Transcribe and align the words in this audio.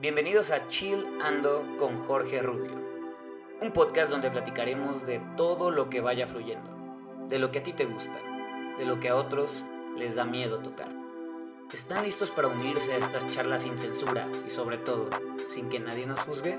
Bienvenidos 0.00 0.50
a 0.50 0.66
Chill 0.66 1.06
Ando 1.20 1.76
con 1.76 1.94
Jorge 1.94 2.40
Rubio, 2.40 2.72
un 3.60 3.70
podcast 3.70 4.10
donde 4.10 4.30
platicaremos 4.30 5.04
de 5.04 5.20
todo 5.36 5.70
lo 5.70 5.90
que 5.90 6.00
vaya 6.00 6.26
fluyendo, 6.26 6.70
de 7.28 7.38
lo 7.38 7.50
que 7.50 7.58
a 7.58 7.62
ti 7.62 7.74
te 7.74 7.84
gusta, 7.84 8.18
de 8.78 8.86
lo 8.86 8.98
que 8.98 9.10
a 9.10 9.16
otros 9.16 9.66
les 9.98 10.14
da 10.14 10.24
miedo 10.24 10.60
tocar. 10.60 10.88
¿Están 11.70 12.02
listos 12.02 12.30
para 12.30 12.48
unirse 12.48 12.94
a 12.94 12.96
estas 12.96 13.26
charlas 13.26 13.64
sin 13.64 13.76
censura 13.76 14.26
y 14.46 14.48
sobre 14.48 14.78
todo 14.78 15.10
sin 15.50 15.68
que 15.68 15.80
nadie 15.80 16.06
nos 16.06 16.24
juzgue? 16.24 16.58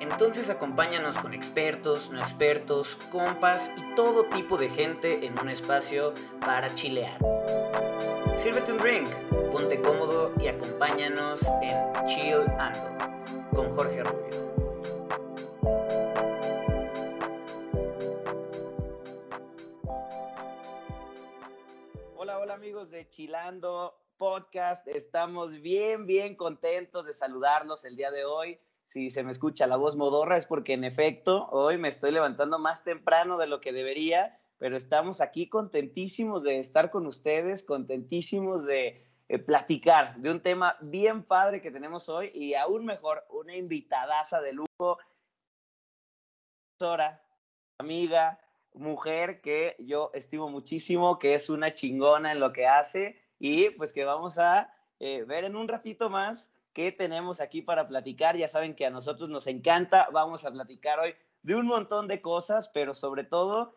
Entonces 0.00 0.48
acompáñanos 0.48 1.18
con 1.18 1.34
expertos, 1.34 2.08
no 2.10 2.20
expertos, 2.20 2.96
compas 3.12 3.70
y 3.76 3.94
todo 3.96 4.24
tipo 4.24 4.56
de 4.56 4.70
gente 4.70 5.26
en 5.26 5.38
un 5.38 5.50
espacio 5.50 6.14
para 6.40 6.72
chilear. 6.72 7.18
Sírvete 8.34 8.72
un 8.72 8.78
drink, 8.78 9.10
ponte 9.50 9.80
cómodo 9.80 10.32
y 10.40 10.48
acompáñanos 10.48 11.50
en 11.62 12.06
Chill 12.06 12.44
Ando 12.58 12.98
con 13.54 13.68
Jorge 13.70 14.02
Rubio. 14.02 14.28
Hola, 22.16 22.38
hola 22.38 22.54
amigos 22.54 22.90
de 22.90 23.08
Chilando 23.08 23.98
Podcast. 24.18 24.86
Estamos 24.86 25.60
bien, 25.62 26.06
bien 26.06 26.36
contentos 26.36 27.06
de 27.06 27.14
saludarlos 27.14 27.84
el 27.84 27.96
día 27.96 28.10
de 28.10 28.24
hoy. 28.24 28.60
Si 28.86 29.08
se 29.10 29.22
me 29.22 29.32
escucha 29.32 29.66
la 29.66 29.76
voz 29.76 29.96
modorra 29.96 30.36
es 30.36 30.46
porque 30.46 30.74
en 30.74 30.84
efecto 30.84 31.48
hoy 31.50 31.78
me 31.78 31.88
estoy 31.88 32.10
levantando 32.10 32.58
más 32.58 32.84
temprano 32.84 33.38
de 33.38 33.46
lo 33.46 33.60
que 33.60 33.72
debería 33.72 34.38
pero 34.58 34.76
estamos 34.76 35.20
aquí 35.20 35.48
contentísimos 35.48 36.42
de 36.42 36.58
estar 36.58 36.90
con 36.90 37.06
ustedes, 37.06 37.62
contentísimos 37.62 38.64
de 38.64 39.07
eh, 39.28 39.38
platicar 39.38 40.16
de 40.16 40.30
un 40.30 40.40
tema 40.40 40.76
bien 40.80 41.22
padre 41.22 41.60
que 41.60 41.70
tenemos 41.70 42.08
hoy 42.08 42.30
y 42.32 42.54
aún 42.54 42.84
mejor, 42.86 43.26
una 43.30 43.54
invitadaza 43.54 44.40
de 44.40 44.54
lujo, 44.54 44.98
amiga, 47.78 48.40
mujer 48.74 49.40
que 49.40 49.76
yo 49.80 50.10
estimo 50.14 50.48
muchísimo, 50.48 51.18
que 51.18 51.34
es 51.34 51.50
una 51.50 51.74
chingona 51.74 52.32
en 52.32 52.40
lo 52.40 52.52
que 52.52 52.66
hace 52.66 53.20
y 53.38 53.70
pues 53.70 53.92
que 53.92 54.04
vamos 54.04 54.38
a 54.38 54.72
eh, 55.00 55.24
ver 55.24 55.44
en 55.44 55.56
un 55.56 55.68
ratito 55.68 56.08
más 56.08 56.52
qué 56.72 56.92
tenemos 56.92 57.40
aquí 57.40 57.62
para 57.62 57.88
platicar. 57.88 58.36
Ya 58.36 58.48
saben 58.48 58.74
que 58.74 58.86
a 58.86 58.90
nosotros 58.90 59.28
nos 59.28 59.46
encanta, 59.46 60.08
vamos 60.12 60.44
a 60.44 60.52
platicar 60.52 61.00
hoy 61.00 61.14
de 61.42 61.54
un 61.54 61.66
montón 61.66 62.08
de 62.08 62.20
cosas, 62.20 62.68
pero 62.68 62.94
sobre 62.94 63.24
todo 63.24 63.74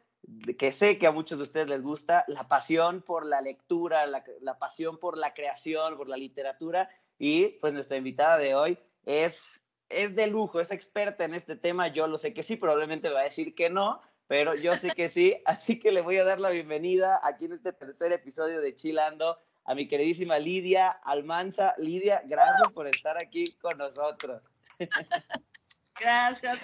que 0.58 0.72
sé 0.72 0.98
que 0.98 1.08
a 1.08 1.12
muchos 1.12 1.40
de 1.40 1.44
ustedes 1.44 1.70
les 1.70 1.82
gusta, 1.82 2.24
la 2.28 2.48
pasión 2.48 3.02
por 3.02 3.26
la 3.26 3.42
lectura, 3.42 4.06
la, 4.06 4.60
pasión 4.60 4.98
por 4.98 5.18
la 5.18 5.34
creación, 5.34 5.98
por 5.98 6.08
la 6.08 6.18
literatura. 6.18 6.90
Y 7.18 7.50
pues 7.60 7.74
nuestra 7.74 7.98
invitada 7.98 8.38
de 8.38 8.56
hoy 8.56 8.78
es, 9.06 9.62
es 9.90 10.16
de 10.16 10.28
lujo, 10.28 10.60
es 10.60 10.72
experta 10.72 11.24
en 11.24 11.34
este 11.34 11.56
tema. 11.56 11.88
Yo 11.88 12.08
lo 12.08 12.18
sé 12.18 12.34
que 12.34 12.44
sí, 12.44 12.56
probablemente 12.56 13.10
va 13.10 13.22
a 13.22 13.26
decir 13.26 13.56
que 13.56 13.70
no, 13.70 14.02
pero 14.28 14.56
yo 14.56 14.76
sé 14.76 14.92
que 14.92 15.08
sí. 15.08 15.36
Así 15.46 15.80
que 15.80 15.92
le 15.92 16.02
voy 16.02 16.18
a 16.18 16.24
dar 16.24 16.40
la 16.40 16.50
bienvenida 16.50 17.20
aquí 17.24 17.46
en 17.46 17.54
este 17.54 17.74
tercer 17.74 18.12
episodio 18.12 18.62
de 18.62 18.76
Chilando 18.76 19.38
a 19.66 19.76
mi 19.76 19.88
queridísima 19.88 20.40
Lidia 20.40 20.90
Almanza. 20.90 21.76
Lidia, 21.78 22.24
gracias 22.26 22.72
por 22.72 22.88
estar 22.88 23.18
aquí 23.22 23.44
con 23.62 23.78
nosotros. 23.78 24.42
Gracias. 26.00 26.60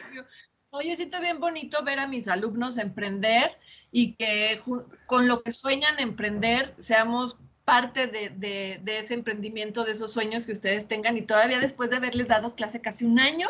Oye, 0.69 0.95
siento 0.95 1.19
bien 1.21 1.39
bonito 1.39 1.83
ver 1.83 1.99
a 1.99 2.07
mis 2.07 2.27
alumnos 2.27 2.77
emprender 2.77 3.57
y 3.91 4.13
que 4.13 4.61
con 5.05 5.27
lo 5.27 5.41
que 5.41 5.51
sueñan 5.51 5.99
emprender 5.99 6.75
seamos 6.77 7.39
parte 7.63 8.07
de, 8.07 8.81
ese 8.85 9.13
emprendimiento, 9.13 9.83
de 9.83 9.91
esos 9.91 10.11
sueños 10.11 10.45
que 10.45 10.51
ustedes 10.51 10.87
tengan. 10.87 11.17
Y 11.17 11.21
todavía 11.21 11.59
después 11.59 11.89
de 11.89 11.97
haberles 11.97 12.27
dado 12.27 12.55
clase 12.55 12.81
casi 12.81 13.05
un 13.05 13.19
año, 13.19 13.47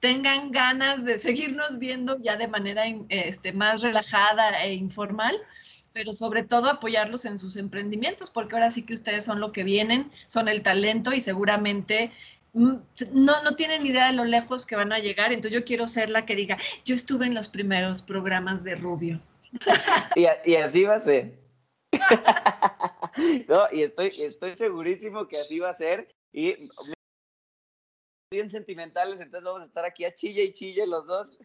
tengan 0.00 0.50
ganas 0.50 1.04
de 1.04 1.18
seguirnos 1.18 1.78
viendo 1.78 2.18
ya 2.18 2.36
de 2.36 2.48
manera 2.48 2.84
este, 3.08 3.52
más 3.52 3.82
relajada 3.82 4.62
e 4.64 4.74
informal 4.74 5.36
pero 5.92 6.12
sobre 6.12 6.44
todo 6.44 6.70
apoyarlos 6.70 7.24
en 7.24 7.36
sus 7.36 7.56
emprendimientos, 7.56 8.30
porque 8.30 8.54
ahora 8.54 8.70
sí 8.70 8.82
que 8.82 8.94
ustedes 8.94 9.24
son 9.24 9.40
lo 9.40 9.50
que 9.50 9.64
vienen, 9.64 10.10
son 10.28 10.48
el 10.48 10.62
talento 10.62 11.12
y 11.12 11.20
seguramente 11.20 12.12
no, 12.52 13.42
no 13.42 13.56
tienen 13.56 13.86
idea 13.86 14.06
de 14.06 14.12
lo 14.12 14.24
lejos 14.24 14.66
que 14.66 14.76
van 14.76 14.92
a 14.92 14.98
llegar, 14.98 15.32
entonces 15.32 15.58
yo 15.58 15.64
quiero 15.64 15.86
ser 15.86 16.10
la 16.10 16.26
que 16.26 16.36
diga, 16.36 16.58
yo 16.84 16.94
estuve 16.94 17.26
en 17.26 17.34
los 17.34 17.48
primeros 17.48 18.02
programas 18.02 18.64
de 18.64 18.74
Rubio. 18.74 19.20
y, 20.16 20.54
así 20.56 20.84
va 20.84 20.94
a 20.94 21.00
ser. 21.00 21.38
no, 23.48 23.66
y 23.72 23.82
estoy, 23.82 24.12
estoy 24.18 24.54
segurísimo 24.54 25.28
que 25.28 25.40
así 25.40 25.58
va 25.58 25.70
a 25.70 25.74
ser. 25.74 26.14
Y 26.32 26.56
bien 28.30 28.48
sentimentales, 28.48 29.20
entonces 29.20 29.44
vamos 29.44 29.62
a 29.62 29.66
estar 29.66 29.84
aquí 29.84 30.04
a 30.04 30.14
chille 30.14 30.44
y 30.44 30.52
chille 30.52 30.86
los 30.86 31.06
dos. 31.06 31.44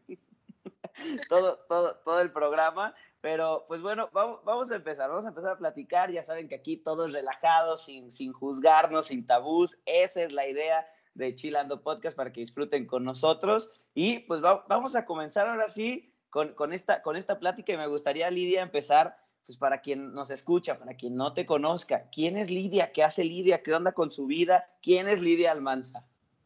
todo, 1.29 1.57
todo, 1.67 1.95
todo 2.03 2.21
el 2.21 2.31
programa. 2.31 2.93
Pero 3.21 3.65
pues 3.67 3.81
bueno, 3.81 4.09
vamos, 4.13 4.41
vamos, 4.43 4.71
a 4.71 4.75
empezar, 4.75 5.09
vamos 5.09 5.25
a 5.25 5.29
empezar 5.29 5.53
a 5.53 5.57
platicar. 5.57 6.11
Ya 6.11 6.21
saben 6.21 6.47
que 6.47 6.53
aquí 6.53 6.77
todo 6.77 7.07
es 7.07 7.13
relajado, 7.13 7.75
sin, 7.77 8.11
sin 8.11 8.33
juzgarnos, 8.33 9.07
sin 9.07 9.25
tabús. 9.25 9.79
Esa 9.85 10.21
es 10.21 10.31
la 10.31 10.47
idea 10.47 10.87
de 11.15 11.33
Chilando 11.33 11.81
Podcast 11.81 12.15
para 12.15 12.31
que 12.31 12.41
disfruten 12.41 12.85
con 12.85 13.03
nosotros. 13.03 13.71
Y 13.93 14.19
pues 14.19 14.41
vamos 14.41 14.95
a 14.95 15.05
comenzar 15.05 15.47
ahora 15.47 15.67
sí 15.67 16.13
con, 16.29 16.53
con, 16.53 16.73
esta, 16.73 17.01
con 17.01 17.15
esta 17.15 17.39
plática 17.39 17.73
y 17.73 17.77
me 17.77 17.87
gustaría, 17.87 18.29
Lidia, 18.29 18.61
empezar, 18.61 19.17
pues 19.45 19.57
para 19.57 19.81
quien 19.81 20.13
nos 20.13 20.29
escucha, 20.29 20.77
para 20.77 20.95
quien 20.95 21.15
no 21.15 21.33
te 21.33 21.45
conozca, 21.45 22.09
¿quién 22.11 22.37
es 22.37 22.51
Lidia? 22.51 22.91
¿Qué 22.91 23.03
hace 23.03 23.23
Lidia? 23.23 23.63
¿Qué 23.63 23.73
onda 23.73 23.93
con 23.93 24.11
su 24.11 24.27
vida? 24.27 24.69
¿Quién 24.81 25.07
es 25.07 25.21
Lidia 25.21 25.51
Almanza? 25.51 25.99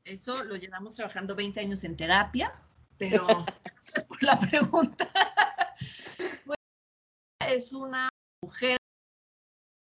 Eso 0.05 0.43
lo 0.43 0.55
llevamos 0.55 0.93
trabajando 0.93 1.35
20 1.35 1.59
años 1.59 1.83
en 1.83 1.97
terapia, 1.97 2.53
pero 2.97 3.25
gracias 3.63 4.05
por 4.05 4.23
la 4.23 4.39
pregunta. 4.39 5.09
es 7.47 7.73
una 7.73 8.09
mujer 8.43 8.77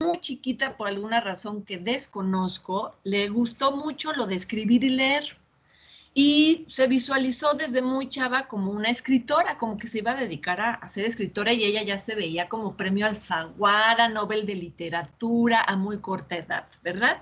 muy 0.01 0.21
chiquita 0.21 0.77
por 0.77 0.87
alguna 0.87 1.19
razón 1.19 1.65
que 1.65 1.77
desconozco, 1.77 2.95
le 3.03 3.27
gustó 3.27 3.75
mucho 3.75 4.13
lo 4.13 4.27
de 4.27 4.35
escribir 4.35 4.85
y 4.85 4.91
leer 4.91 5.37
y 6.13 6.63
se 6.69 6.87
visualizó 6.87 7.53
desde 7.53 7.81
muy 7.81 8.07
chava 8.07 8.47
como 8.47 8.71
una 8.71 8.89
escritora, 8.89 9.57
como 9.57 9.77
que 9.77 9.87
se 9.87 9.97
iba 9.97 10.11
a 10.11 10.15
dedicar 10.15 10.61
a, 10.61 10.87
ser 10.87 11.03
escritora 11.03 11.51
y 11.51 11.65
ella 11.65 11.83
ya 11.83 11.97
se 11.97 12.15
veía 12.15 12.47
como 12.47 12.77
premio 12.77 13.07
Alfaguara, 13.07 14.07
Nobel 14.07 14.45
de 14.45 14.55
Literatura 14.55 15.65
a 15.67 15.75
muy 15.75 15.99
corta 15.99 16.37
edad, 16.37 16.65
¿verdad? 16.81 17.21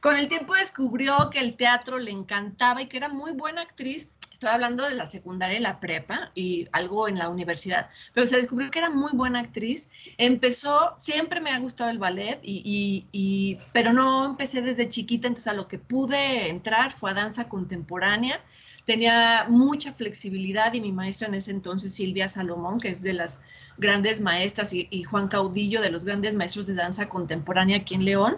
Con 0.00 0.16
el 0.16 0.26
tiempo 0.26 0.54
descubrió 0.54 1.30
que 1.30 1.38
el 1.38 1.54
teatro 1.54 1.96
le 1.98 2.10
encantaba 2.10 2.82
y 2.82 2.88
que 2.88 2.96
era 2.96 3.08
muy 3.08 3.34
buena 3.34 3.62
actriz 3.62 4.10
estoy 4.36 4.50
hablando 4.50 4.84
de 4.84 4.94
la 4.94 5.06
secundaria 5.06 5.56
y 5.56 5.62
la 5.62 5.80
prepa 5.80 6.30
y 6.34 6.68
algo 6.72 7.08
en 7.08 7.16
la 7.18 7.30
universidad, 7.30 7.88
pero 8.12 8.26
se 8.26 8.36
descubrió 8.36 8.70
que 8.70 8.78
era 8.78 8.90
muy 8.90 9.12
buena 9.12 9.40
actriz. 9.40 9.90
Empezó, 10.18 10.94
siempre 10.98 11.40
me 11.40 11.50
ha 11.50 11.58
gustado 11.58 11.90
el 11.90 11.98
ballet, 11.98 12.38
y, 12.42 13.58
pero 13.72 13.94
no 13.94 14.26
empecé 14.26 14.60
desde 14.60 14.90
chiquita, 14.90 15.26
entonces 15.26 15.50
a 15.50 15.54
lo 15.54 15.68
que 15.68 15.78
pude 15.78 16.50
entrar 16.50 16.92
fue 16.92 17.12
a 17.12 17.14
danza 17.14 17.48
contemporánea. 17.48 18.38
Tenía 18.84 19.46
mucha 19.48 19.94
flexibilidad 19.94 20.74
y 20.74 20.82
mi 20.82 20.92
maestra 20.92 21.28
en 21.28 21.34
ese 21.34 21.50
entonces, 21.50 21.94
Silvia 21.94 22.28
Salomón, 22.28 22.78
que 22.78 22.90
es 22.90 23.02
de 23.02 23.14
las 23.14 23.40
grandes 23.78 24.20
maestras, 24.20 24.74
y, 24.74 24.86
y 24.90 25.02
Juan 25.04 25.28
Caudillo, 25.28 25.80
de 25.80 25.90
los 25.90 26.04
grandes 26.04 26.34
maestros 26.34 26.66
de 26.66 26.74
danza 26.74 27.08
contemporánea 27.08 27.78
aquí 27.78 27.94
en 27.94 28.04
León, 28.04 28.36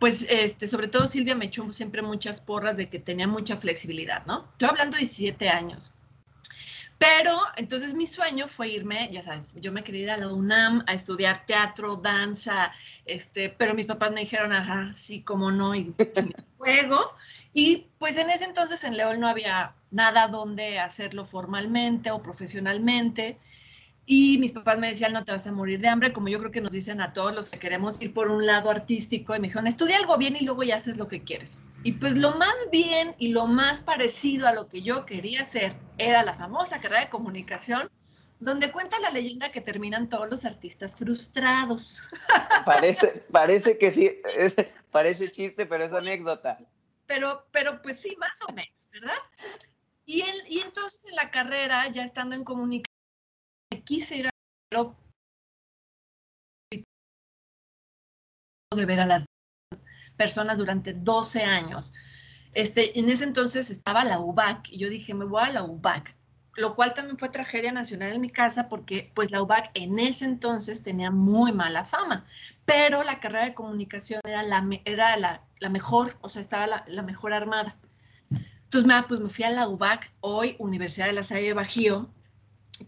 pues 0.00 0.26
este, 0.30 0.66
sobre 0.66 0.88
todo 0.88 1.06
Silvia 1.06 1.36
me 1.36 1.44
echó 1.44 1.70
siempre 1.72 2.00
muchas 2.00 2.40
porras 2.40 2.76
de 2.76 2.88
que 2.88 2.98
tenía 2.98 3.28
mucha 3.28 3.58
flexibilidad, 3.58 4.24
¿no? 4.24 4.48
Estoy 4.52 4.70
hablando 4.70 4.96
de 4.96 5.02
17 5.02 5.48
años. 5.50 5.92
Pero 6.96 7.38
entonces 7.56 7.94
mi 7.94 8.06
sueño 8.06 8.48
fue 8.48 8.68
irme, 8.68 9.08
ya 9.12 9.22
sabes, 9.22 9.54
yo 9.54 9.72
me 9.72 9.84
quería 9.84 10.02
ir 10.02 10.10
a 10.10 10.16
la 10.16 10.32
UNAM 10.32 10.84
a 10.86 10.94
estudiar 10.94 11.44
teatro, 11.46 11.96
danza, 11.96 12.72
este, 13.04 13.50
pero 13.50 13.74
mis 13.74 13.86
papás 13.86 14.10
me 14.10 14.20
dijeron, 14.20 14.52
ajá, 14.52 14.92
sí, 14.94 15.22
como 15.22 15.50
no, 15.50 15.74
y, 15.74 15.94
juego. 16.58 17.14
Y 17.52 17.88
pues 17.98 18.16
en 18.16 18.30
ese 18.30 18.44
entonces 18.44 18.82
en 18.84 18.96
León 18.96 19.20
no 19.20 19.28
había 19.28 19.74
nada 19.90 20.28
donde 20.28 20.78
hacerlo 20.78 21.26
formalmente 21.26 22.10
o 22.10 22.22
profesionalmente. 22.22 23.38
Y 24.06 24.38
mis 24.38 24.52
papás 24.52 24.78
me 24.78 24.88
decían, 24.88 25.12
no 25.12 25.24
te 25.24 25.32
vas 25.32 25.46
a 25.46 25.52
morir 25.52 25.80
de 25.80 25.88
hambre, 25.88 26.12
como 26.12 26.28
yo 26.28 26.38
creo 26.38 26.50
que 26.50 26.60
nos 26.60 26.72
dicen 26.72 27.00
a 27.00 27.12
todos 27.12 27.34
los 27.34 27.50
que 27.50 27.58
queremos 27.58 28.02
ir 28.02 28.12
por 28.12 28.28
un 28.28 28.44
lado 28.44 28.70
artístico. 28.70 29.34
Y 29.34 29.40
me 29.40 29.48
dijeron, 29.48 29.66
estudia 29.66 29.98
algo 29.98 30.18
bien 30.18 30.36
y 30.38 30.44
luego 30.44 30.62
ya 30.62 30.76
haces 30.76 30.98
lo 30.98 31.06
que 31.06 31.22
quieres. 31.22 31.58
Y 31.82 31.92
pues 31.92 32.18
lo 32.18 32.32
más 32.36 32.54
bien 32.70 33.14
y 33.18 33.28
lo 33.28 33.46
más 33.46 33.80
parecido 33.80 34.46
a 34.46 34.52
lo 34.52 34.68
que 34.68 34.82
yo 34.82 35.06
quería 35.06 35.42
hacer 35.42 35.74
era 35.96 36.22
la 36.22 36.34
famosa 36.34 36.80
carrera 36.80 37.04
de 37.04 37.10
comunicación, 37.10 37.90
donde 38.38 38.72
cuenta 38.72 38.98
la 39.00 39.10
leyenda 39.10 39.52
que 39.52 39.60
terminan 39.60 40.08
todos 40.08 40.28
los 40.28 40.44
artistas 40.44 40.96
frustrados. 40.96 42.02
Parece, 42.64 43.24
parece 43.30 43.78
que 43.78 43.90
sí, 43.90 44.10
parece 44.90 45.30
chiste, 45.30 45.66
pero 45.66 45.84
es 45.84 45.92
anécdota. 45.92 46.58
Pero, 47.06 47.46
pero 47.50 47.80
pues 47.82 48.00
sí, 48.00 48.16
más 48.18 48.38
o 48.48 48.52
menos, 48.52 48.88
¿verdad? 48.92 49.16
Y, 50.04 50.22
el, 50.22 50.42
y 50.48 50.60
entonces 50.60 51.06
en 51.08 51.16
la 51.16 51.30
carrera, 51.30 51.88
ya 51.88 52.04
estando 52.04 52.34
en 52.34 52.44
comunicación, 52.44 52.89
quise 53.90 54.16
ir 54.18 54.28
a 54.28 54.30
de 58.76 58.86
ver 58.86 59.00
a 59.00 59.06
las 59.06 59.26
personas 60.16 60.58
durante 60.58 60.92
12 60.92 61.42
años. 61.42 61.90
este, 62.52 62.96
en 63.00 63.08
ese 63.10 63.24
entonces 63.24 63.68
estaba 63.68 64.04
la 64.04 64.20
UBAC 64.20 64.70
y 64.70 64.78
yo 64.78 64.88
dije, 64.88 65.12
me 65.12 65.24
voy 65.24 65.42
a 65.42 65.50
la 65.50 65.64
UBAC, 65.64 66.14
lo 66.54 66.76
cual 66.76 66.94
también 66.94 67.18
fue 67.18 67.30
tragedia 67.30 67.72
nacional 67.72 68.12
en 68.12 68.20
mi 68.20 68.30
casa 68.30 68.68
porque 68.68 69.10
pues 69.12 69.32
la 69.32 69.42
UBAC 69.42 69.72
en 69.74 69.98
ese 69.98 70.24
entonces 70.24 70.84
tenía 70.84 71.10
muy 71.10 71.50
mala 71.50 71.84
fama, 71.84 72.24
pero 72.64 73.02
la 73.02 73.18
carrera 73.18 73.46
de 73.46 73.54
comunicación 73.54 74.20
era 74.24 74.44
la, 74.44 74.64
era 74.84 75.16
la, 75.16 75.68
mejor, 75.68 76.16
o 76.20 76.28
sea, 76.28 76.42
estaba 76.42 76.84
la, 76.86 77.02
mejor 77.02 77.32
armada. 77.32 77.76
Entonces, 78.62 78.86
me, 78.86 79.02
pues 79.08 79.18
me 79.18 79.28
fui 79.28 79.44
a 79.44 79.50
la 79.50 79.66
UBAC, 79.66 80.12
hoy 80.20 80.54
Universidad 80.60 81.06
de 81.06 81.14
la 81.14 81.24
Salle 81.24 81.54
Bajío, 81.54 82.08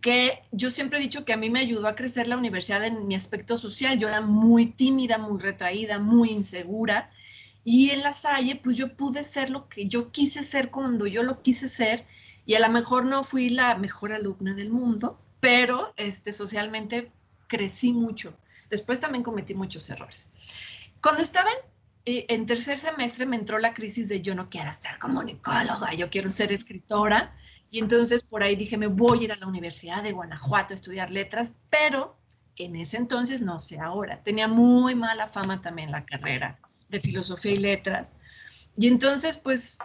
que 0.00 0.42
yo 0.52 0.70
siempre 0.70 0.98
he 0.98 1.02
dicho 1.02 1.24
que 1.24 1.32
a 1.32 1.36
mí 1.36 1.50
me 1.50 1.60
ayudó 1.60 1.86
a 1.86 1.94
crecer 1.94 2.28
la 2.28 2.36
universidad 2.36 2.84
en 2.84 3.06
mi 3.06 3.14
aspecto 3.14 3.56
social. 3.56 3.98
Yo 3.98 4.08
era 4.08 4.20
muy 4.20 4.66
tímida, 4.66 5.18
muy 5.18 5.40
retraída, 5.40 5.98
muy 5.98 6.30
insegura. 6.30 7.10
Y 7.64 7.90
en 7.90 8.02
la 8.02 8.12
Salle, 8.12 8.60
pues 8.62 8.76
yo 8.76 8.96
pude 8.96 9.22
ser 9.24 9.50
lo 9.50 9.68
que 9.68 9.86
yo 9.86 10.10
quise 10.10 10.42
ser 10.42 10.70
cuando 10.70 11.06
yo 11.06 11.22
lo 11.22 11.42
quise 11.42 11.68
ser. 11.68 12.06
Y 12.46 12.54
a 12.54 12.60
lo 12.60 12.68
mejor 12.70 13.04
no 13.04 13.22
fui 13.22 13.50
la 13.50 13.76
mejor 13.76 14.12
alumna 14.12 14.54
del 14.54 14.70
mundo, 14.70 15.20
pero 15.40 15.92
este, 15.96 16.32
socialmente 16.32 17.12
crecí 17.46 17.92
mucho. 17.92 18.36
Después 18.70 18.98
también 18.98 19.22
cometí 19.22 19.54
muchos 19.54 19.88
errores. 19.90 20.26
Cuando 21.00 21.22
estaba 21.22 21.50
en, 21.50 21.58
eh, 22.06 22.26
en 22.28 22.46
tercer 22.46 22.78
semestre 22.78 23.26
me 23.26 23.36
entró 23.36 23.58
la 23.58 23.74
crisis 23.74 24.08
de 24.08 24.22
yo 24.22 24.34
no 24.34 24.48
quiero 24.48 24.72
ser 24.72 24.98
comunicóloga, 24.98 25.92
yo 25.94 26.10
quiero 26.10 26.30
ser 26.30 26.50
escritora. 26.50 27.36
Y 27.72 27.78
entonces 27.78 28.22
por 28.22 28.42
ahí 28.42 28.54
dije, 28.54 28.76
me 28.76 28.86
voy 28.86 29.20
a 29.20 29.24
ir 29.24 29.32
a 29.32 29.36
la 29.36 29.46
Universidad 29.46 30.02
de 30.02 30.12
Guanajuato 30.12 30.74
a 30.74 30.76
estudiar 30.76 31.10
letras, 31.10 31.54
pero 31.70 32.18
en 32.56 32.76
ese 32.76 32.98
entonces, 32.98 33.40
no 33.40 33.60
sé 33.60 33.80
ahora, 33.80 34.22
tenía 34.22 34.46
muy 34.46 34.94
mala 34.94 35.26
fama 35.26 35.62
también 35.62 35.90
la 35.90 36.04
carrera 36.04 36.60
de 36.90 37.00
filosofía 37.00 37.52
y 37.52 37.56
letras. 37.56 38.16
Y 38.76 38.88
entonces, 38.88 39.38
pues, 39.38 39.78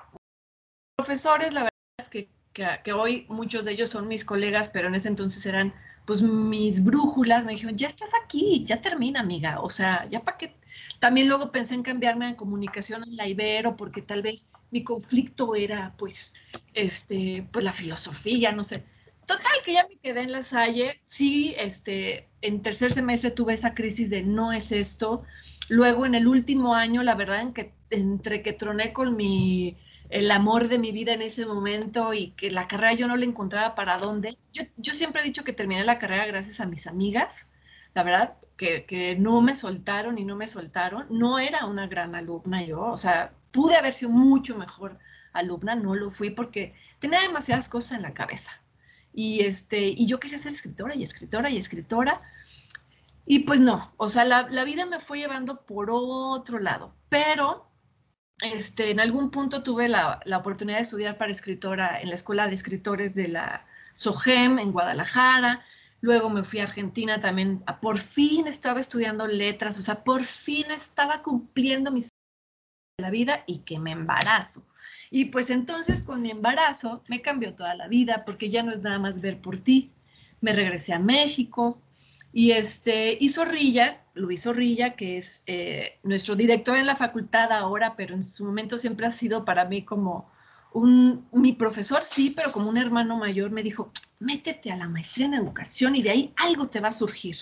profesores, 0.98 1.54
la 1.54 1.62
verdad 1.62 1.74
es 1.98 2.10
que, 2.10 2.30
que, 2.52 2.92
hoy 2.92 3.26
muchos 3.30 3.64
de 3.64 3.72
ellos 3.72 3.90
son 3.90 4.10
mis 4.10 4.26
colegas, 4.26 4.68
pero 4.68 4.90
en 4.90 4.96
ese 4.96 5.08
entonces 5.08 5.46
eran 5.46 5.74
pues 6.06 6.22
mis 6.22 6.84
brújulas, 6.84 7.46
me 7.46 7.54
dijeron, 7.54 7.78
ya 7.78 7.88
estás 7.88 8.12
aquí, 8.22 8.66
ya 8.66 8.82
termina, 8.82 9.22
amiga, 9.22 9.62
o 9.62 9.70
sea, 9.70 10.06
ya 10.10 10.22
para 10.26 10.38
qué. 10.38 10.56
También 11.00 11.28
luego 11.28 11.52
pensé 11.52 11.76
en 11.76 11.84
cambiarme 11.84 12.28
a 12.28 12.36
comunicación 12.36 13.04
en 13.04 13.16
la 13.16 13.28
Ibero, 13.28 13.76
porque 13.78 14.02
tal 14.02 14.22
vez 14.22 14.48
mi 14.72 14.84
conflicto 14.84 15.56
era, 15.56 15.94
pues, 15.98 16.34
este, 16.74 17.48
pues 17.52 17.64
la 17.64 17.74
filosofía, 17.74 18.52
no 18.52 18.64
sé. 18.64 18.84
Total, 19.26 19.52
que 19.66 19.74
ya 19.74 19.86
me 19.90 19.98
quedé 19.98 20.22
en 20.22 20.32
la 20.32 20.44
Salle. 20.44 21.02
Sí, 21.06 21.54
este, 21.58 22.30
en 22.42 22.62
tercer 22.62 22.92
semestre 22.92 23.32
tuve 23.32 23.54
esa 23.54 23.74
crisis 23.74 24.10
de 24.10 24.24
no 24.24 24.54
es 24.54 24.72
esto. 24.72 25.24
Luego, 25.70 26.06
en 26.06 26.16
el 26.16 26.28
último 26.28 26.76
año, 26.76 27.04
la 27.04 27.16
verdad, 27.16 27.52
que, 27.54 27.74
entre 27.90 28.42
que 28.42 28.54
troné 28.54 28.94
con 28.94 29.18
mi, 29.18 29.78
el 30.10 30.32
amor 30.32 30.68
de 30.70 30.80
mi 30.80 30.92
vida 30.92 31.14
en 31.14 31.22
ese 31.22 31.46
momento 31.46 32.14
y 32.14 32.32
que 32.32 32.52
la 32.52 32.68
carrera 32.68 32.94
yo 32.94 33.08
no 33.08 33.18
le 33.18 33.26
encontraba 33.26 33.76
para 33.76 33.98
dónde. 33.98 34.38
Yo, 34.54 34.64
yo 34.78 34.94
siempre 34.94 35.22
he 35.22 35.26
dicho 35.26 35.44
que 35.44 35.54
terminé 35.54 35.84
la 35.84 36.00
carrera 36.00 36.26
gracias 36.26 36.60
a 36.60 36.66
mis 36.66 36.88
amigas, 36.88 37.50
la 37.94 38.04
verdad, 38.04 38.38
que, 38.58 38.86
que 38.86 39.16
no 39.16 39.42
me 39.42 39.56
soltaron 39.56 40.18
y 40.18 40.26
no 40.26 40.36
me 40.36 40.48
soltaron. 40.48 41.06
No 41.10 41.40
era 41.40 41.66
una 41.66 41.88
gran 41.88 42.16
alumna 42.16 42.64
yo, 42.64 42.82
o 42.82 42.98
sea, 42.98 43.34
pude 43.52 43.76
haber 43.76 43.94
sido 43.94 44.12
mucho 44.12 44.58
mejor 44.58 45.00
alumna, 45.34 45.76
no 45.76 45.96
lo 45.96 46.10
fui 46.10 46.32
porque 46.32 46.76
tenía 47.00 47.22
demasiadas 47.22 47.70
cosas 47.70 47.94
en 47.94 48.04
la 48.04 48.14
cabeza. 48.14 48.52
Y, 49.14 49.44
este, 49.46 49.88
y 49.88 50.06
yo 50.08 50.20
quería 50.20 50.38
ser 50.38 50.52
escritora 50.52 50.96
y 50.96 51.04
escritora 51.04 51.50
y 51.50 51.58
escritora. 51.58 52.22
Y 53.26 53.40
pues 53.40 53.60
no, 53.60 53.94
o 53.98 54.10
sea, 54.10 54.26
la, 54.26 54.48
la 54.50 54.64
vida 54.64 54.86
me 54.86 55.00
fue 55.00 55.20
llevando 55.20 55.66
por 55.66 55.90
otro 55.92 56.60
lado. 56.60 56.94
Pero 57.10 57.68
este, 58.42 58.92
en 58.92 59.00
algún 59.00 59.32
punto 59.32 59.64
tuve 59.64 59.90
la, 59.90 60.20
la, 60.26 60.38
oportunidad 60.38 60.78
de 60.78 60.84
estudiar 60.84 61.18
para 61.18 61.32
escritora 61.32 62.00
en 62.00 62.10
la 62.10 62.16
Escuela 62.16 62.48
de 62.48 62.54
Escritores 62.54 63.16
de 63.16 63.28
la 63.30 63.66
SOGEM 63.94 64.60
en 64.60 64.72
Guadalajara. 64.72 65.66
Luego 66.08 66.30
me 66.30 66.46
fui 66.46 66.60
a 66.60 66.64
Argentina 66.64 67.20
también. 67.20 67.62
Por 67.82 67.98
fin 67.98 68.48
estaba 68.48 68.80
estudiando 68.80 69.28
letras, 69.28 69.78
o 69.78 69.82
sea, 69.82 70.06
por 70.06 70.24
fin 70.24 70.72
estaba 70.72 71.22
cumpliendo 71.22 71.92
mis 71.92 72.08
de 72.98 73.04
la 73.04 73.10
vida 73.10 73.44
y 73.46 73.58
que 73.60 73.78
me 73.78 73.92
embarazo. 73.92 74.64
Y 75.12 75.26
pues 75.26 75.50
entonces 75.50 76.04
con 76.04 76.22
mi 76.22 76.32
embarazo 76.32 77.04
me 77.10 77.22
cambió 77.22 77.56
toda 77.56 77.76
la 77.76 77.90
vida 77.90 78.24
porque 78.26 78.50
ya 78.50 78.64
no 78.64 78.72
es 78.72 78.84
nada 78.84 79.00
más 79.00 79.20
ver 79.20 79.42
por 79.42 79.60
ti. 79.60 79.92
Me 80.40 80.54
regresé 80.54 80.94
a 80.94 81.00
México 81.00 81.82
y 82.32 82.52
este, 82.52 83.18
y 83.20 83.28
Zorrilla, 83.28 84.06
Luis 84.14 84.44
Zorrilla, 84.44 84.96
que 84.96 85.18
es 85.18 85.44
eh, 85.46 86.00
nuestro 86.04 86.38
director 86.38 86.78
en 86.78 86.86
la 86.86 86.96
facultad 86.96 87.52
ahora, 87.52 87.98
pero 87.98 88.16
en 88.16 88.24
su 88.24 88.46
momento 88.46 88.78
siempre 88.78 89.08
ha 89.08 89.12
sido 89.12 89.44
para 89.44 89.66
mí 89.66 89.84
como 89.84 90.32
un, 90.78 91.28
mi 91.32 91.54
profesor, 91.54 92.04
sí, 92.04 92.30
pero 92.30 92.52
como 92.52 92.70
un 92.70 92.78
hermano 92.78 93.18
mayor, 93.18 93.50
me 93.52 93.64
dijo, 93.64 93.92
métete 94.20 94.72
a 94.72 94.78
la 94.78 94.88
maestría 94.88 95.26
en 95.26 95.34
educación 95.34 95.96
y 95.96 96.04
de 96.04 96.12
ahí 96.12 96.34
algo 96.36 96.68
te 96.68 96.80
va 96.80 96.90
a 96.90 96.92
surgir. 96.92 97.38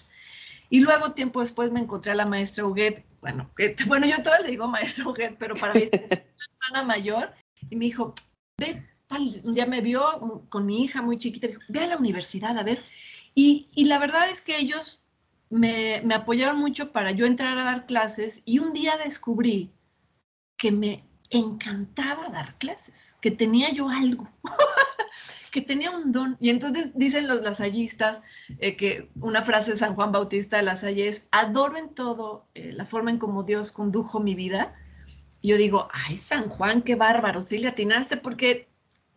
Y 0.70 0.80
luego, 0.80 1.14
tiempo 1.14 1.42
después, 1.42 1.72
me 1.72 1.82
encontré 1.82 2.12
a 2.12 2.16
la 2.16 2.26
maestra 2.26 2.66
Huguet, 2.66 3.06
bueno, 3.22 3.50
bueno, 3.88 4.08
yo 4.08 4.22
todo 4.24 4.34
le 4.42 4.50
digo 4.50 4.68
maestra 4.68 5.08
Huguet, 5.08 5.36
pero 5.38 5.56
para 5.56 5.74
mí 5.74 5.84
es 5.84 5.92
una 5.92 6.08
hermana 6.72 6.88
mayor, 6.88 7.34
y 7.70 7.76
me 7.76 7.86
dijo, 7.86 8.14
ve, 8.58 8.88
tal, 9.08 9.42
un 9.44 9.54
día 9.54 9.66
me 9.66 9.82
vio 9.82 10.46
con 10.50 10.66
mi 10.66 10.84
hija 10.84 11.02
muy 11.02 11.18
chiquita, 11.18 11.48
me 11.48 11.54
dijo, 11.54 11.66
ve 11.68 11.80
a 11.82 11.88
la 11.88 11.98
universidad, 11.98 12.58
a 12.58 12.64
ver. 12.64 12.84
Y, 13.34 13.68
y 13.76 13.86
la 13.86 14.00
verdad 14.00 14.30
es 14.30 14.40
que 14.40 14.58
ellos 14.58 15.04
me, 15.50 16.02
me 16.06 16.16
apoyaron 16.16 16.58
mucho 16.58 16.94
para 16.94 17.12
yo 17.12 17.26
entrar 17.26 17.58
a 17.58 17.66
dar 17.66 17.86
clases 17.86 18.42
y 18.46 18.60
un 18.60 18.72
día 18.72 18.98
descubrí 18.98 19.72
que 20.58 20.72
me 20.72 21.04
encantaba 21.38 22.30
dar 22.30 22.58
clases, 22.58 23.18
que 23.22 23.32
tenía 23.32 23.72
yo 23.72 23.90
algo, 23.90 24.30
que 25.52 25.62
tenía 25.62 25.92
un 25.92 26.12
don. 26.12 26.38
Y 26.40 26.50
entonces 26.50 26.92
dicen 26.96 27.28
los 27.28 27.42
lasallistas 27.42 28.22
eh, 28.60 28.76
que 28.76 29.10
una 29.20 29.42
frase 29.42 29.72
de 29.72 29.78
San 29.78 29.96
Juan 29.96 30.12
Bautista 30.12 30.58
de 30.58 30.64
Lasalle 30.64 31.08
es, 31.08 31.24
adoro 31.32 31.78
en 31.78 31.94
todo 31.94 32.48
eh, 32.54 32.72
la 32.74 32.86
forma 32.86 33.12
en 33.12 33.18
cómo 33.18 33.44
Dios 33.44 33.72
condujo 33.72 34.20
mi 34.20 34.36
vida 34.36 34.76
yo 35.46 35.58
digo, 35.58 35.88
ay, 35.92 36.18
San 36.18 36.50
Juan, 36.50 36.82
qué 36.82 36.96
bárbaro, 36.96 37.42
sí 37.42 37.58
le 37.60 37.68
atinaste, 37.68 38.18
porque 38.18 38.68